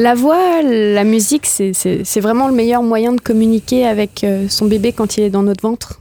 La 0.02 0.16
voix, 0.16 0.62
la 0.62 1.04
musique, 1.04 1.46
c'est 1.46 2.20
vraiment 2.20 2.48
le 2.48 2.54
meilleur 2.54 2.82
moyen 2.82 3.12
de 3.12 3.20
communiquer 3.20 3.86
avec 3.86 4.24
euh, 4.24 4.48
son 4.48 4.66
bébé 4.66 4.92
quand 4.92 5.16
il 5.16 5.22
est 5.22 5.30
dans 5.30 5.44
notre 5.44 5.62
ventre? 5.62 6.00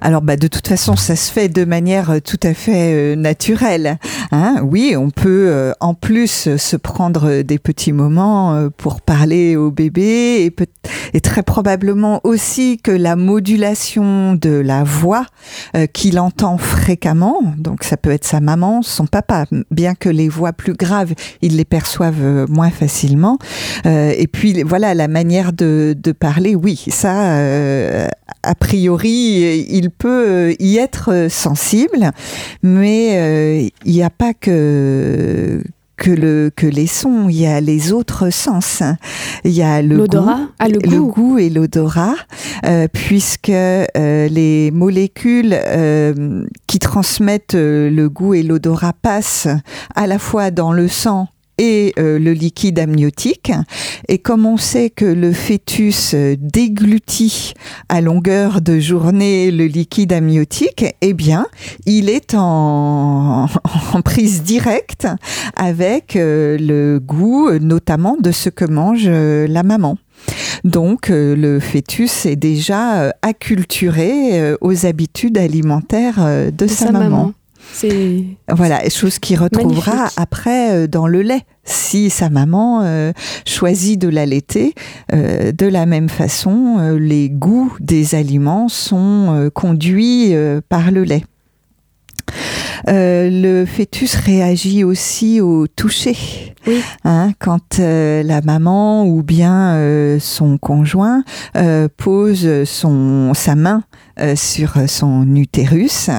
Alors, 0.00 0.22
bah, 0.22 0.36
de 0.36 0.46
toute 0.46 0.68
façon, 0.68 0.96
ça 0.96 1.16
se 1.16 1.32
fait 1.32 1.48
de 1.48 1.64
manière 1.64 2.10
euh, 2.10 2.18
tout 2.20 2.38
à 2.42 2.54
fait 2.54 2.94
euh, 2.94 3.16
naturelle. 3.16 3.98
Hein 4.30 4.56
oui, 4.62 4.94
on 4.96 5.10
peut 5.10 5.48
euh, 5.48 5.72
en 5.80 5.94
plus 5.94 6.56
se 6.56 6.76
prendre 6.76 7.42
des 7.42 7.58
petits 7.58 7.92
moments 7.92 8.68
pour 8.76 9.00
parler 9.00 9.56
au 9.56 9.70
bébé 9.70 10.44
et, 10.44 10.54
et, 11.14 11.20
très 11.20 11.42
probablement 11.42 12.20
aussi 12.24 12.78
que 12.78 12.90
la 12.90 13.16
modulation 13.16 14.34
de 14.34 14.50
la 14.50 14.84
voix 14.84 15.26
qu'il 15.92 16.18
entend 16.18 16.58
fréquemment, 16.58 17.40
donc 17.56 17.84
ça 17.84 17.96
peut 17.96 18.10
être 18.10 18.24
sa 18.24 18.40
maman, 18.40 18.82
son 18.82 19.06
papa, 19.06 19.46
bien 19.70 19.94
que 19.94 20.08
les 20.08 20.28
voix 20.28 20.52
plus 20.52 20.74
graves, 20.74 21.14
ils 21.42 21.56
les 21.56 21.64
perçoivent 21.64 22.46
moins 22.48 22.70
facilement. 22.70 23.38
et 23.84 24.28
puis 24.30 24.62
voilà, 24.62 24.94
la 24.94 25.08
manière 25.08 25.52
de, 25.52 25.96
de 25.98 26.12
parler, 26.12 26.54
oui, 26.54 26.84
ça, 26.88 28.08
a 28.42 28.54
priori, 28.54 29.66
il 29.68 29.87
peut 29.88 30.26
euh, 30.28 30.54
y 30.58 30.78
être 30.78 31.12
euh, 31.12 31.28
sensible, 31.28 32.10
mais 32.62 33.18
euh, 33.18 33.68
il 33.84 33.92
n'y 33.92 34.02
a 34.02 34.10
pas 34.10 34.34
que 34.34 35.62
que, 35.96 36.12
le, 36.12 36.52
que 36.54 36.66
les 36.66 36.86
sons, 36.86 37.28
il 37.28 37.40
y 37.40 37.46
a 37.46 37.60
les 37.60 37.92
autres 37.92 38.30
sens. 38.30 38.84
Il 39.42 39.50
y 39.50 39.62
a 39.62 39.82
le 39.82 40.06
goût, 40.06 40.30
ah, 40.60 40.68
le, 40.68 41.00
goût. 41.02 41.38
et 41.38 41.50
l'odorat, 41.50 42.14
puisque 42.92 43.48
les 43.48 44.70
molécules 44.72 45.58
qui 46.68 46.78
transmettent 46.78 47.56
le 47.56 48.06
goût 48.06 48.34
et 48.34 48.44
l'odorat 48.44 48.92
passent 48.92 49.48
à 49.96 50.06
la 50.06 50.20
fois 50.20 50.52
dans 50.52 50.72
le 50.72 50.86
sang 50.86 51.26
et 51.58 51.92
euh, 51.98 52.18
le 52.18 52.32
liquide 52.32 52.78
amniotique. 52.78 53.52
Et 54.08 54.18
comme 54.18 54.46
on 54.46 54.56
sait 54.56 54.90
que 54.90 55.04
le 55.04 55.32
fœtus 55.32 56.14
euh, 56.14 56.36
déglutit 56.38 57.54
à 57.88 58.00
longueur 58.00 58.60
de 58.60 58.78
journée 58.78 59.50
le 59.50 59.66
liquide 59.66 60.12
amniotique, 60.12 60.84
eh 61.00 61.12
bien, 61.12 61.46
il 61.84 62.08
est 62.08 62.34
en, 62.34 63.46
en 63.92 64.02
prise 64.02 64.42
directe 64.42 65.06
avec 65.56 66.16
euh, 66.16 66.56
le 66.58 67.00
goût, 67.00 67.50
notamment 67.58 68.16
de 68.20 68.30
ce 68.30 68.48
que 68.48 68.64
mange 68.64 69.08
la 69.08 69.62
maman. 69.62 69.98
Donc 70.64 71.08
le 71.10 71.60
fœtus 71.60 72.26
est 72.26 72.36
déjà 72.36 73.12
acculturé 73.22 74.54
aux 74.60 74.86
habitudes 74.86 75.38
alimentaires 75.38 76.50
de, 76.52 76.66
sa, 76.66 76.90
maman. 76.90 77.32
C'est 77.72 78.24
voilà, 78.48 78.88
chose 78.88 79.18
qu'il 79.18 79.38
retrouvera 79.38 80.08
après 80.16 80.72
euh, 80.72 80.86
dans 80.86 81.06
le 81.06 81.22
lait. 81.22 81.42
Si 81.64 82.10
sa 82.10 82.30
maman 82.30 82.82
euh, 82.82 83.12
choisit 83.46 84.00
de 84.00 84.08
l'allaiter, 84.08 84.74
euh, 85.12 85.52
de 85.52 85.66
la 85.66 85.86
même 85.86 86.08
façon, 86.08 86.96
les 86.98 87.28
goûts 87.28 87.74
des 87.80 88.14
aliments 88.14 88.68
sont 88.68 89.50
conduits 89.54 90.34
par 90.68 90.90
le 90.90 91.04
lait. 91.04 91.24
Le 92.86 93.64
fœtus 93.64 94.14
réagit 94.14 94.84
aussi 94.84 95.40
au 95.40 95.66
toucher. 95.66 96.16
Hein, 97.04 97.32
quand 97.38 97.78
la 97.78 98.40
maman 98.42 99.06
ou 99.06 99.22
bien 99.22 100.18
son 100.20 100.58
conjoint 100.58 101.22
pose 101.96 102.64
son, 102.64 103.32
sa 103.34 103.54
main 103.54 103.84
sur 104.34 104.74
son 104.88 105.34
utérus, 105.34 106.10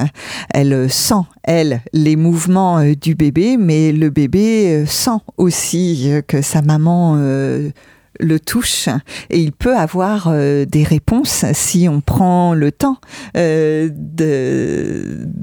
elle 0.52 0.90
sent 0.90 1.24
elle, 1.50 1.80
les 1.92 2.14
mouvements 2.14 2.78
euh, 2.78 2.94
du 2.94 3.14
bébé, 3.16 3.56
mais 3.58 3.92
le 3.92 4.10
bébé 4.10 4.82
euh, 4.82 4.86
sent 4.86 5.18
aussi 5.36 6.04
euh, 6.06 6.22
que 6.22 6.42
sa 6.42 6.62
maman 6.62 7.16
le 8.20 8.38
touche 8.38 8.88
et 9.30 9.40
il 9.40 9.52
peut 9.52 9.76
avoir 9.76 10.32
des 10.32 10.84
réponses 10.84 11.44
si 11.52 11.88
on 11.88 12.00
prend 12.00 12.54
le 12.54 12.72
temps 12.72 12.98
de, 13.34 13.90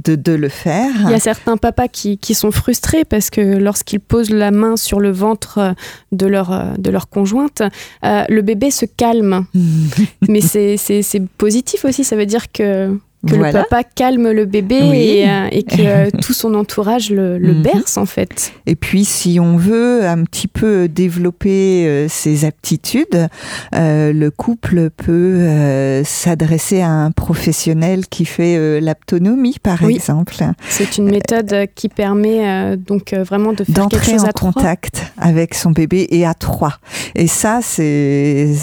de, 0.05 0.32
le 0.32 0.49
faire. 0.49 0.91
Il 1.05 1.11
y 1.11 1.13
a 1.13 1.19
certains 1.19 1.57
papas 1.57 1.88
qui, 1.88 2.17
qui 2.17 2.34
sont 2.34 2.51
frustrés 2.51 3.05
parce 3.05 3.30
que 3.30 3.41
lorsqu'ils 3.41 3.99
posent 3.99 4.30
la 4.30 4.51
main 4.51 4.75
sur 4.78 4.99
le 4.99 5.11
ventre 5.11 5.75
de 6.11 6.25
leur, 6.25 6.78
de 6.78 6.89
leur 6.89 7.09
conjointe, 7.09 7.61
le 8.03 8.41
bébé 8.41 8.71
se 8.71 8.86
calme. 8.86 9.45
Mais 10.28 10.41
c'est 10.41 11.21
positif 11.38 11.86
aussi, 11.86 12.03
ça 12.03 12.15
veut 12.15 12.25
dire 12.25 12.51
que 12.51 12.97
que 13.28 13.36
le 13.36 13.51
papa 13.51 13.84
calme 13.84 14.32
le 14.32 14.45
bébé 14.45 14.75
et, 14.75 15.30
euh, 15.30 15.49
que 15.49 15.82
euh, 15.82 16.09
tout 16.21 16.34
son 16.34 16.53
entourage 16.55 17.09
le, 17.09 17.39
mhm. 17.39 17.61
berce 17.61 17.97
en 17.97 18.05
fait. 18.05 18.53
Et 18.65 18.75
puis 18.75 19.05
si 19.05 19.39
on 19.39 19.57
veut 19.57 20.05
un 20.05 20.23
petit 20.23 20.47
peu 20.47 20.88
développer 20.88 21.86
euh, 21.88 22.07
ses 22.07 22.45
aptitudes, 22.45 23.28
le 23.73 24.30
couple 24.30 24.89
peut 24.89 26.03
s'adresser 26.03 26.82
à 26.82 26.89
un 26.89 27.11
professionnel 27.11 28.07
qui 28.07 28.25
fait 28.25 28.80
l'aptonomie 28.82 29.57
par 29.61 29.84
exemple. 29.84 30.36
C'est 30.69 30.97
une 30.97 31.09
méthode 31.09 31.67
qui 31.75 31.89
permet 31.89 32.78
donc 32.78 33.13
vraiment 33.13 33.53
de 33.53 33.63
faire 33.63 33.88
quelque 33.88 34.05
chose 34.05 34.25
en 34.25 34.32
contact 34.32 35.03
avec 35.17 35.53
son 35.53 35.71
bébé 35.71 36.07
et 36.09 36.25
à 36.25 36.34
trois. 36.34 36.78
Et 37.15 37.28
ça 37.28 37.59
c'est 37.61 38.53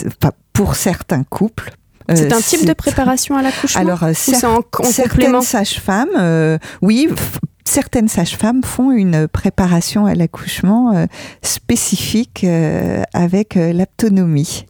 pour 0.53 0.77
certains 0.77 1.25
couples 1.25 1.73
c'est 2.13 2.33
un 2.33 2.41
type 2.41 2.67
de 2.67 2.73
préparation 2.73 3.37
à 3.37 3.43
l'accouchement 3.43 3.81
Alors, 3.81 4.03
euh, 4.03 4.13
certaines 4.15 5.41
sages-femmes, 5.41 6.09
euh, 6.17 6.59
oui, 6.83 7.09
certaines 7.65 8.09
sages-femmes 8.09 8.63
font 8.63 8.91
une 8.93 9.27
préparation 9.29 10.07
à 10.07 10.15
l'accouchement 10.15 11.07
spécifique 11.43 12.45
avec 13.15 13.55
l'aptonomie. 13.55 14.67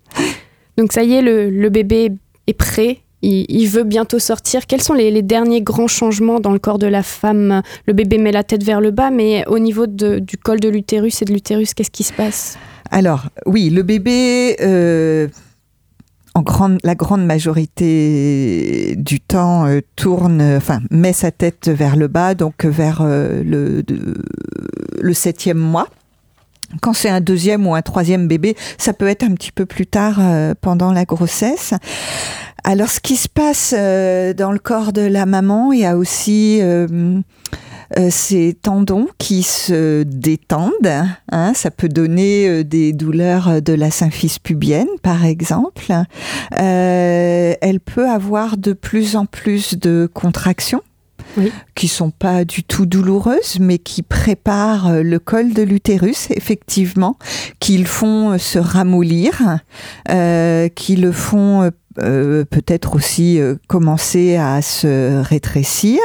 Donc 0.77 0.93
ça 0.93 1.03
y 1.03 1.15
est, 1.15 1.23
le, 1.23 1.69
bébé 1.69 2.13
est 2.47 2.55
prêt. 2.55 2.99
Il, 3.23 3.67
veut 3.69 3.85
bientôt 3.85 4.19
sortir. 4.19 4.67
Quels 4.67 4.83
sont 4.83 4.93
les, 4.93 5.23
derniers 5.23 5.63
grands 5.63 5.89
changements 5.89 6.41
dans 6.41 6.53
le 6.53 6.59
corps 6.59 6.79
de 6.79 6.87
la 6.87 7.03
femme? 7.03 7.63
Le 7.87 7.95
bébé 7.95 8.19
met 8.19 8.33
la 8.33 8.45
tête 8.45 8.63
vers 8.63 8.81
le 8.81 8.91
bas, 8.91 9.11
mais 9.11 9.47
au 9.49 9.59
niveau 9.59 9.87
du 9.87 10.37
col 10.37 10.61
de 10.61 10.69
l'utérus 10.69 11.23
et 11.23 11.25
de 11.25 11.33
l'utérus, 11.33 11.75
qu'est-ce 11.75 11.91
qui 11.91 12.05
se 12.05 12.13
passe? 12.13 12.59
Alors, 12.91 13.25
oui, 13.47 13.71
le 13.71 13.83
bébé 13.83 14.57
en 16.35 16.43
grande, 16.43 16.79
la 16.83 16.95
grande 16.95 17.25
majorité 17.25 18.95
du 18.97 19.21
temps 19.21 19.67
euh, 19.67 19.81
tourne, 19.95 20.43
enfin 20.57 20.81
met 20.91 21.13
sa 21.13 21.31
tête 21.31 21.69
vers 21.69 21.97
le 21.97 22.09
bas, 22.09 22.35
donc 22.35 22.65
vers 22.65 23.03
euh, 23.03 23.43
le, 23.45 23.85
le 25.01 25.15
septième 25.15 25.59
mois. 25.59 25.89
Quand 26.81 26.93
c'est 26.93 27.09
un 27.09 27.21
deuxième 27.21 27.67
ou 27.69 27.75
un 27.77 27.83
troisième 27.83 28.27
bébé, 28.27 28.57
ça 28.79 28.93
peut 28.93 29.07
être 29.07 29.23
un 29.23 29.35
petit 29.35 29.53
peu 29.53 29.65
plus 29.65 29.87
tard 29.87 30.17
euh, 30.19 30.55
pendant 30.61 30.93
la 30.93 31.05
grossesse. 31.05 31.73
Alors, 32.65 32.91
ce 32.91 32.99
qui 32.99 33.17
se 33.17 33.29
passe 33.29 33.73
dans 33.75 34.51
le 34.51 34.59
corps 34.59 34.93
de 34.95 35.03
la 35.03 35.27
maman, 35.27 35.73
il 35.73 35.81
y 35.81 35.85
a 35.85 35.99
aussi 35.99 36.63
euh, 37.99 38.09
ces 38.11 38.57
tendons 38.61 39.09
qui 39.19 39.43
se 39.43 40.03
détendent. 40.03 40.73
Hein, 41.31 41.53
ça 41.55 41.71
peut 41.71 41.89
donner 41.89 42.49
euh, 42.49 42.65
des 42.65 42.93
douleurs 42.93 43.63
de 43.63 43.73
la 43.73 43.91
symphyse 43.91 44.39
pubienne, 44.39 44.89
par 45.03 45.25
exemple. 45.25 45.93
Euh, 46.59 47.55
elle 47.61 47.81
peut 47.81 48.09
avoir 48.09 48.57
de 48.57 48.73
plus 48.73 49.17
en 49.17 49.27
plus 49.27 49.77
de 49.79 50.09
contractions. 50.13 50.83
Oui. 51.37 51.51
qui 51.75 51.89
sont 51.89 52.11
pas 52.11 52.45
du 52.45 52.63
tout 52.63 52.87
douloureuses, 52.87 53.59
mais 53.59 53.79
qui 53.79 54.03
préparent 54.03 55.03
le 55.03 55.19
col 55.19 55.53
de 55.53 55.63
l'utérus, 55.63 56.29
effectivement, 56.31 57.19
qui 57.59 57.77
le 57.79 57.87
font 57.87 58.39
se 58.39 58.61
ramollir, 58.61 59.59
qui 60.07 60.97
le 60.97 61.13
font 61.13 61.73
peut-être 61.97 62.95
aussi 62.95 63.41
commencer 63.67 64.37
à 64.37 64.63
se 64.63 65.23
rétrécir. 65.23 65.99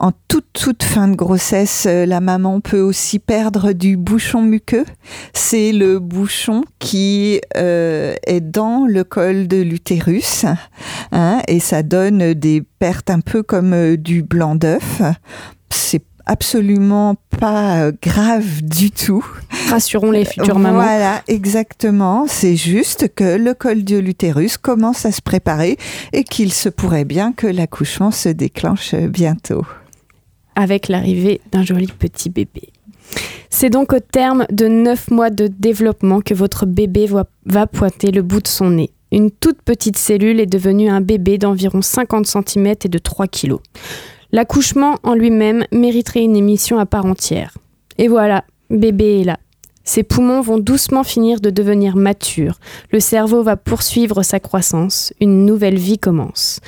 En 0.00 0.12
toute, 0.28 0.46
toute 0.54 0.82
fin 0.82 1.08
de 1.08 1.14
grossesse, 1.14 1.84
euh, 1.86 2.06
la 2.06 2.20
maman 2.20 2.62
peut 2.62 2.80
aussi 2.80 3.18
perdre 3.18 3.72
du 3.72 3.98
bouchon 3.98 4.40
muqueux. 4.40 4.86
C'est 5.34 5.72
le 5.72 5.98
bouchon 5.98 6.64
qui 6.78 7.38
euh, 7.58 8.14
est 8.26 8.40
dans 8.40 8.86
le 8.86 9.04
col 9.04 9.46
de 9.46 9.60
l'utérus 9.60 10.46
hein, 11.12 11.42
et 11.48 11.60
ça 11.60 11.82
donne 11.82 12.32
des 12.32 12.62
pertes 12.78 13.10
un 13.10 13.20
peu 13.20 13.42
comme 13.42 13.74
euh, 13.74 13.98
du 13.98 14.22
blanc 14.22 14.54
d'œuf. 14.54 15.02
C'est 15.68 16.02
absolument 16.24 17.16
pas 17.38 17.90
grave 18.00 18.62
du 18.62 18.90
tout. 18.90 19.26
Rassurons 19.68 20.12
les 20.12 20.24
futures 20.24 20.58
mamans. 20.58 20.82
Voilà, 20.82 21.20
exactement. 21.28 22.24
C'est 22.26 22.56
juste 22.56 23.14
que 23.14 23.36
le 23.36 23.52
col 23.52 23.84
de 23.84 23.98
l'utérus 23.98 24.56
commence 24.56 25.04
à 25.04 25.12
se 25.12 25.20
préparer 25.20 25.76
et 26.14 26.24
qu'il 26.24 26.54
se 26.54 26.70
pourrait 26.70 27.04
bien 27.04 27.32
que 27.32 27.46
l'accouchement 27.46 28.10
se 28.10 28.30
déclenche 28.30 28.94
bientôt. 28.94 29.66
Avec 30.60 30.88
l'arrivée 30.88 31.40
d'un 31.52 31.62
joli 31.62 31.86
petit 31.86 32.28
bébé. 32.28 32.68
C'est 33.48 33.70
donc 33.70 33.94
au 33.94 33.98
terme 33.98 34.44
de 34.52 34.68
9 34.68 35.10
mois 35.10 35.30
de 35.30 35.46
développement 35.46 36.20
que 36.20 36.34
votre 36.34 36.66
bébé 36.66 37.08
va 37.46 37.66
pointer 37.66 38.10
le 38.10 38.20
bout 38.20 38.42
de 38.42 38.46
son 38.46 38.68
nez. 38.68 38.90
Une 39.10 39.30
toute 39.30 39.62
petite 39.62 39.96
cellule 39.96 40.38
est 40.38 40.44
devenue 40.44 40.90
un 40.90 41.00
bébé 41.00 41.38
d'environ 41.38 41.80
50 41.80 42.26
cm 42.26 42.74
et 42.84 42.88
de 42.88 42.98
3 42.98 43.26
kg. 43.26 43.54
L'accouchement 44.32 44.96
en 45.02 45.14
lui-même 45.14 45.64
mériterait 45.72 46.22
une 46.22 46.36
émission 46.36 46.78
à 46.78 46.84
part 46.84 47.06
entière. 47.06 47.56
Et 47.96 48.06
voilà, 48.06 48.44
bébé 48.68 49.22
est 49.22 49.24
là. 49.24 49.38
Ses 49.90 50.04
poumons 50.04 50.40
vont 50.40 50.60
doucement 50.60 51.02
finir 51.02 51.40
de 51.40 51.50
devenir 51.50 51.96
matures. 51.96 52.60
Le 52.92 53.00
cerveau 53.00 53.42
va 53.42 53.56
poursuivre 53.56 54.22
sa 54.22 54.38
croissance. 54.38 55.12
Une 55.20 55.44
nouvelle 55.44 55.78
vie 55.78 55.98
commence. 55.98 56.60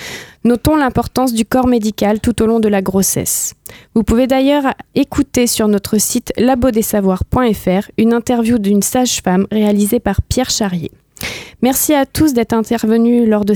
Notons 0.43 0.75
l'importance 0.75 1.33
du 1.33 1.45
corps 1.45 1.69
médical 1.69 2.19
tout 2.19 2.43
au 2.43 2.47
long 2.47 2.59
de 2.59 2.67
la 2.67 2.83
grossesse. 2.83 3.55
Vous 3.95 4.03
pouvez 4.03 4.27
d'ailleurs 4.27 4.75
écouter 4.97 5.47
sur 5.47 5.69
notre 5.69 5.99
site 5.99 6.33
labodesavoirs.fr 6.37 7.93
une 7.97 8.13
interview 8.13 8.59
d'une 8.59 8.83
sage-femme 8.83 9.47
réalisée 9.53 10.01
par 10.01 10.21
Pierre 10.23 10.51
Charrier. 10.51 10.91
Merci 11.63 11.95
à 11.95 12.07
tous 12.07 12.33
d'être 12.35 12.53
intervenus 12.53 13.29
lors 13.29 13.45
de, 13.45 13.55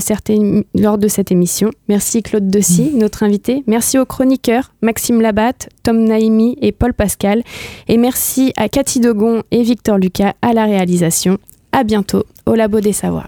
lors 0.79 0.97
de, 0.97 1.07
cette 1.07 1.31
émission. 1.31 1.71
Merci 1.89 2.23
Claude 2.23 2.47
Dessy, 2.47 2.91
mm. 2.93 2.97
notre 2.97 3.23
invité. 3.23 3.63
Merci 3.67 3.99
aux 3.99 4.05
chroniqueurs 4.05 4.73
Maxime 4.81 5.21
Labatte, 5.21 5.69
Tom 5.83 6.03
Naimi 6.03 6.57
et 6.61 6.71
Paul 6.71 6.93
Pascal. 6.93 7.43
Et 7.87 7.97
merci 7.97 8.53
à 8.57 8.69
Cathy 8.69 8.99
Dogon 8.99 9.43
et 9.51 9.63
Victor 9.63 9.97
Lucas 9.97 10.33
à 10.41 10.53
la 10.53 10.65
réalisation. 10.65 11.37
À 11.71 11.83
bientôt 11.83 12.23
au 12.45 12.55
Labo 12.55 12.79
des 12.79 12.93
Savoirs. 12.93 13.27